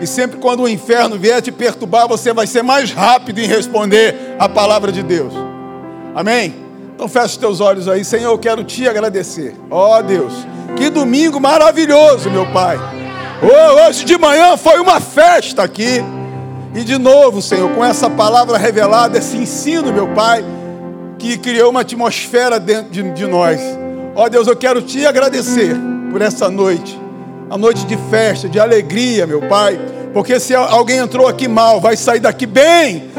E 0.01 0.07
sempre 0.07 0.39
quando 0.39 0.62
o 0.62 0.68
inferno 0.68 1.18
vier 1.18 1.43
te 1.43 1.53
perturbar, 1.53 2.09
você 2.09 2.33
vai 2.33 2.47
ser 2.47 2.62
mais 2.62 2.91
rápido 2.91 3.39
em 3.39 3.47
responder 3.47 4.16
a 4.39 4.49
palavra 4.49 4.91
de 4.91 5.03
Deus. 5.03 5.35
Amém? 6.14 6.55
Então 6.95 7.07
feche 7.07 7.27
os 7.27 7.37
teus 7.37 7.61
olhos 7.61 7.87
aí, 7.87 8.03
Senhor, 8.03 8.31
eu 8.31 8.39
quero 8.39 8.64
te 8.64 8.89
agradecer. 8.89 9.55
Ó 9.71 9.99
oh, 9.99 10.03
Deus, 10.03 10.33
que 10.75 10.89
domingo 10.89 11.39
maravilhoso, 11.39 12.31
meu 12.31 12.51
Pai. 12.51 12.79
Oh, 13.43 13.87
hoje 13.87 14.07
de 14.07 14.16
manhã 14.16 14.57
foi 14.57 14.81
uma 14.81 15.01
festa 15.01 15.62
aqui. 15.62 16.03
E 16.75 16.83
de 16.83 16.97
novo, 16.97 17.43
Senhor, 17.43 17.71
com 17.75 17.85
essa 17.85 18.09
palavra 18.09 18.57
revelada, 18.57 19.18
esse 19.18 19.37
ensino, 19.37 19.93
meu 19.93 20.09
Pai, 20.14 20.43
que 21.18 21.37
criou 21.37 21.71
uma 21.71 21.83
atmosfera 21.83 22.59
dentro 22.59 22.91
de, 22.91 23.03
de 23.12 23.27
nós. 23.27 23.61
Ó 24.21 24.29
Deus, 24.29 24.47
eu 24.47 24.55
quero 24.55 24.83
te 24.83 25.07
agradecer 25.07 25.75
por 26.12 26.21
essa 26.21 26.51
noite, 26.51 27.01
a 27.49 27.57
noite 27.57 27.87
de 27.87 27.97
festa, 28.11 28.51
de 28.51 28.61
alegria, 28.61 29.27
meu 29.27 29.41
Pai, 29.49 29.81
porque 30.12 30.39
se 30.39 30.55
alguém 30.55 30.99
entrou 30.99 31.27
aqui 31.27 31.49
mal, 31.49 31.81
vai 31.81 31.97
sair 31.97 32.21
daqui 32.21 32.45
bem. 32.45 33.11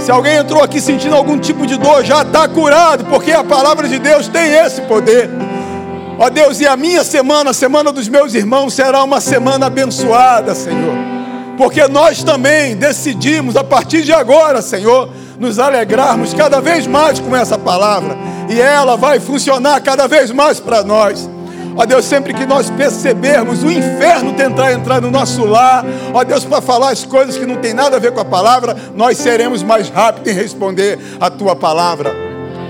Se 0.00 0.10
alguém 0.10 0.34
entrou 0.34 0.60
aqui 0.60 0.80
sentindo 0.80 1.14
algum 1.14 1.38
tipo 1.38 1.64
de 1.64 1.78
dor, 1.78 2.04
já 2.04 2.22
está 2.22 2.48
curado, 2.48 3.04
porque 3.04 3.30
a 3.30 3.44
palavra 3.44 3.88
de 3.88 4.00
Deus 4.00 4.26
tem 4.26 4.52
esse 4.52 4.80
poder. 4.80 5.30
Ó 6.18 6.28
Deus, 6.28 6.58
e 6.58 6.66
a 6.66 6.76
minha 6.76 7.04
semana, 7.04 7.50
a 7.50 7.54
semana 7.54 7.92
dos 7.92 8.08
meus 8.08 8.34
irmãos, 8.34 8.74
será 8.74 9.04
uma 9.04 9.20
semana 9.20 9.66
abençoada, 9.66 10.56
Senhor. 10.56 10.96
Porque 11.56 11.86
nós 11.86 12.24
também 12.24 12.74
decidimos, 12.74 13.54
a 13.54 13.62
partir 13.62 14.02
de 14.02 14.12
agora, 14.12 14.60
Senhor, 14.60 15.08
nos 15.38 15.60
alegrarmos 15.60 16.34
cada 16.34 16.60
vez 16.60 16.84
mais 16.84 17.20
com 17.20 17.36
essa 17.36 17.56
palavra 17.56 18.31
e 18.52 18.60
ela 18.60 18.96
vai 18.96 19.18
funcionar 19.18 19.80
cada 19.80 20.06
vez 20.06 20.30
mais 20.30 20.60
para 20.60 20.82
nós. 20.82 21.28
Ó 21.74 21.86
Deus, 21.86 22.04
sempre 22.04 22.34
que 22.34 22.44
nós 22.44 22.68
percebermos 22.68 23.62
o 23.62 23.70
inferno 23.70 24.34
tentar 24.34 24.72
entrar 24.72 25.00
no 25.00 25.10
nosso 25.10 25.44
lar, 25.44 25.84
ó 26.12 26.22
Deus, 26.22 26.44
para 26.44 26.60
falar 26.60 26.90
as 26.90 27.04
coisas 27.04 27.38
que 27.38 27.46
não 27.46 27.56
tem 27.56 27.72
nada 27.72 27.96
a 27.96 27.98
ver 27.98 28.12
com 28.12 28.20
a 28.20 28.24
palavra, 28.24 28.76
nós 28.94 29.16
seremos 29.16 29.62
mais 29.62 29.88
rápidos 29.88 30.30
em 30.30 30.34
responder 30.34 30.98
a 31.18 31.30
tua 31.30 31.56
palavra. 31.56 32.14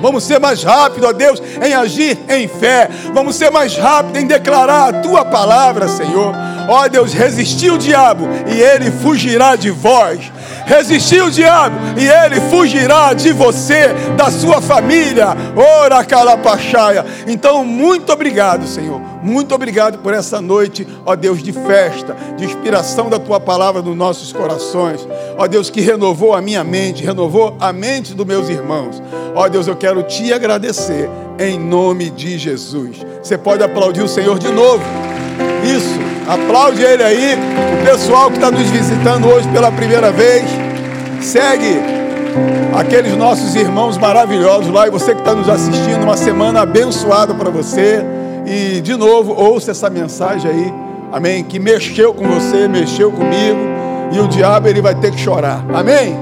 Vamos 0.01 0.25
ser 0.25 0.39
mais 0.39 0.63
rápidos, 0.63 1.09
ó 1.09 1.13
Deus, 1.13 1.43
em 1.65 1.75
agir 1.75 2.19
em 2.29 2.49
fé. 2.49 2.89
Vamos 3.13 3.37
ser 3.37 3.51
mais 3.51 3.77
rápidos 3.77 4.21
em 4.21 4.27
declarar 4.27 4.89
a 4.89 5.01
tua 5.01 5.25
palavra, 5.25 5.89
Senhor. 5.89 6.35
Ó 6.69 6.89
Deus, 6.89 7.13
resistir 7.13 7.71
o 7.71 7.79
diabo 7.79 8.29
e 8.49 8.61
ele 8.61 8.91
fugirá 8.91 9.55
de 9.55 9.71
vós. 9.71 10.33
Resistir 10.67 11.23
o 11.23 11.31
diabo 11.31 11.77
e 11.99 12.07
ele 12.07 12.41
fugirá 12.51 13.13
de 13.13 13.33
você, 13.33 13.89
da 14.17 14.31
sua 14.31 14.61
família. 14.61 15.29
Ora 15.57 16.05
calapachaia. 16.05 17.05
Então, 17.27 17.65
muito 17.65 18.13
obrigado, 18.13 18.67
Senhor. 18.67 19.01
Muito 19.23 19.55
obrigado 19.55 19.99
por 19.99 20.13
essa 20.13 20.41
noite, 20.41 20.87
ó 21.07 21.15
Deus, 21.15 21.43
de 21.43 21.53
festa, 21.53 22.17
de 22.37 22.45
inspiração 22.45 23.09
da 23.09 23.21
tua 23.21 23.39
palavra 23.39 23.81
nos 23.81 23.97
nossos 23.97 24.33
corações. 24.33 25.07
Ó 25.39 25.47
Deus, 25.47 25.71
que 25.71 25.81
renovou 25.81 26.35
a 26.35 26.43
minha 26.43 26.65
mente, 26.65 27.05
renovou 27.05 27.57
a 27.61 27.73
mente 27.73 28.15
dos 28.15 28.27
meus 28.27 28.49
irmãos. 28.49 29.01
Ó 29.35 29.49
Deus, 29.49 29.69
eu 29.69 29.77
quero 29.77 30.03
te 30.03 30.33
agradecer 30.33 31.09
em 31.39 31.59
nome 31.59 32.11
de 32.11 32.37
Jesus. 32.37 32.97
Você 33.23 33.39
pode 33.39 33.63
aplaudir 33.63 34.03
o 34.03 34.09
Senhor 34.09 34.39
de 34.39 34.51
novo. 34.51 34.83
Isso, 35.65 36.12
aplaude 36.35 36.83
ele 36.83 37.03
aí. 37.03 37.37
O 37.81 37.85
pessoal 37.85 38.31
que 38.31 38.37
está 38.37 38.51
nos 38.51 38.69
visitando 38.71 39.29
hoje 39.29 39.49
pela 39.49 39.71
primeira 39.71 40.11
vez, 40.11 40.45
segue 41.21 41.81
aqueles 42.79 43.17
nossos 43.17 43.55
irmãos 43.55 43.99
maravilhosos 43.99 44.73
lá. 44.73 44.87
E 44.87 44.91
você 44.91 45.15
que 45.15 45.21
está 45.21 45.35
nos 45.35 45.49
assistindo, 45.49 46.03
uma 46.03 46.17
semana 46.17 46.63
abençoada 46.63 47.35
para 47.35 47.51
você. 47.51 48.05
E 48.47 48.81
de 48.81 48.97
novo, 48.97 49.33
ouça 49.33 49.71
essa 49.71 49.89
mensagem 49.89 50.51
aí, 50.51 50.75
amém? 51.13 51.45
Que 51.45 51.59
mexeu 51.59 52.13
com 52.13 52.27
você, 52.27 52.67
mexeu 52.69 53.11
comigo. 53.13 53.59
E 54.13 54.19
o 54.19 54.29
diabo 54.29 54.69
ele 54.69 54.83
vai 54.83 54.95
ter 54.95 55.11
que 55.11 55.19
chorar, 55.19 55.65
amém? 55.73 56.17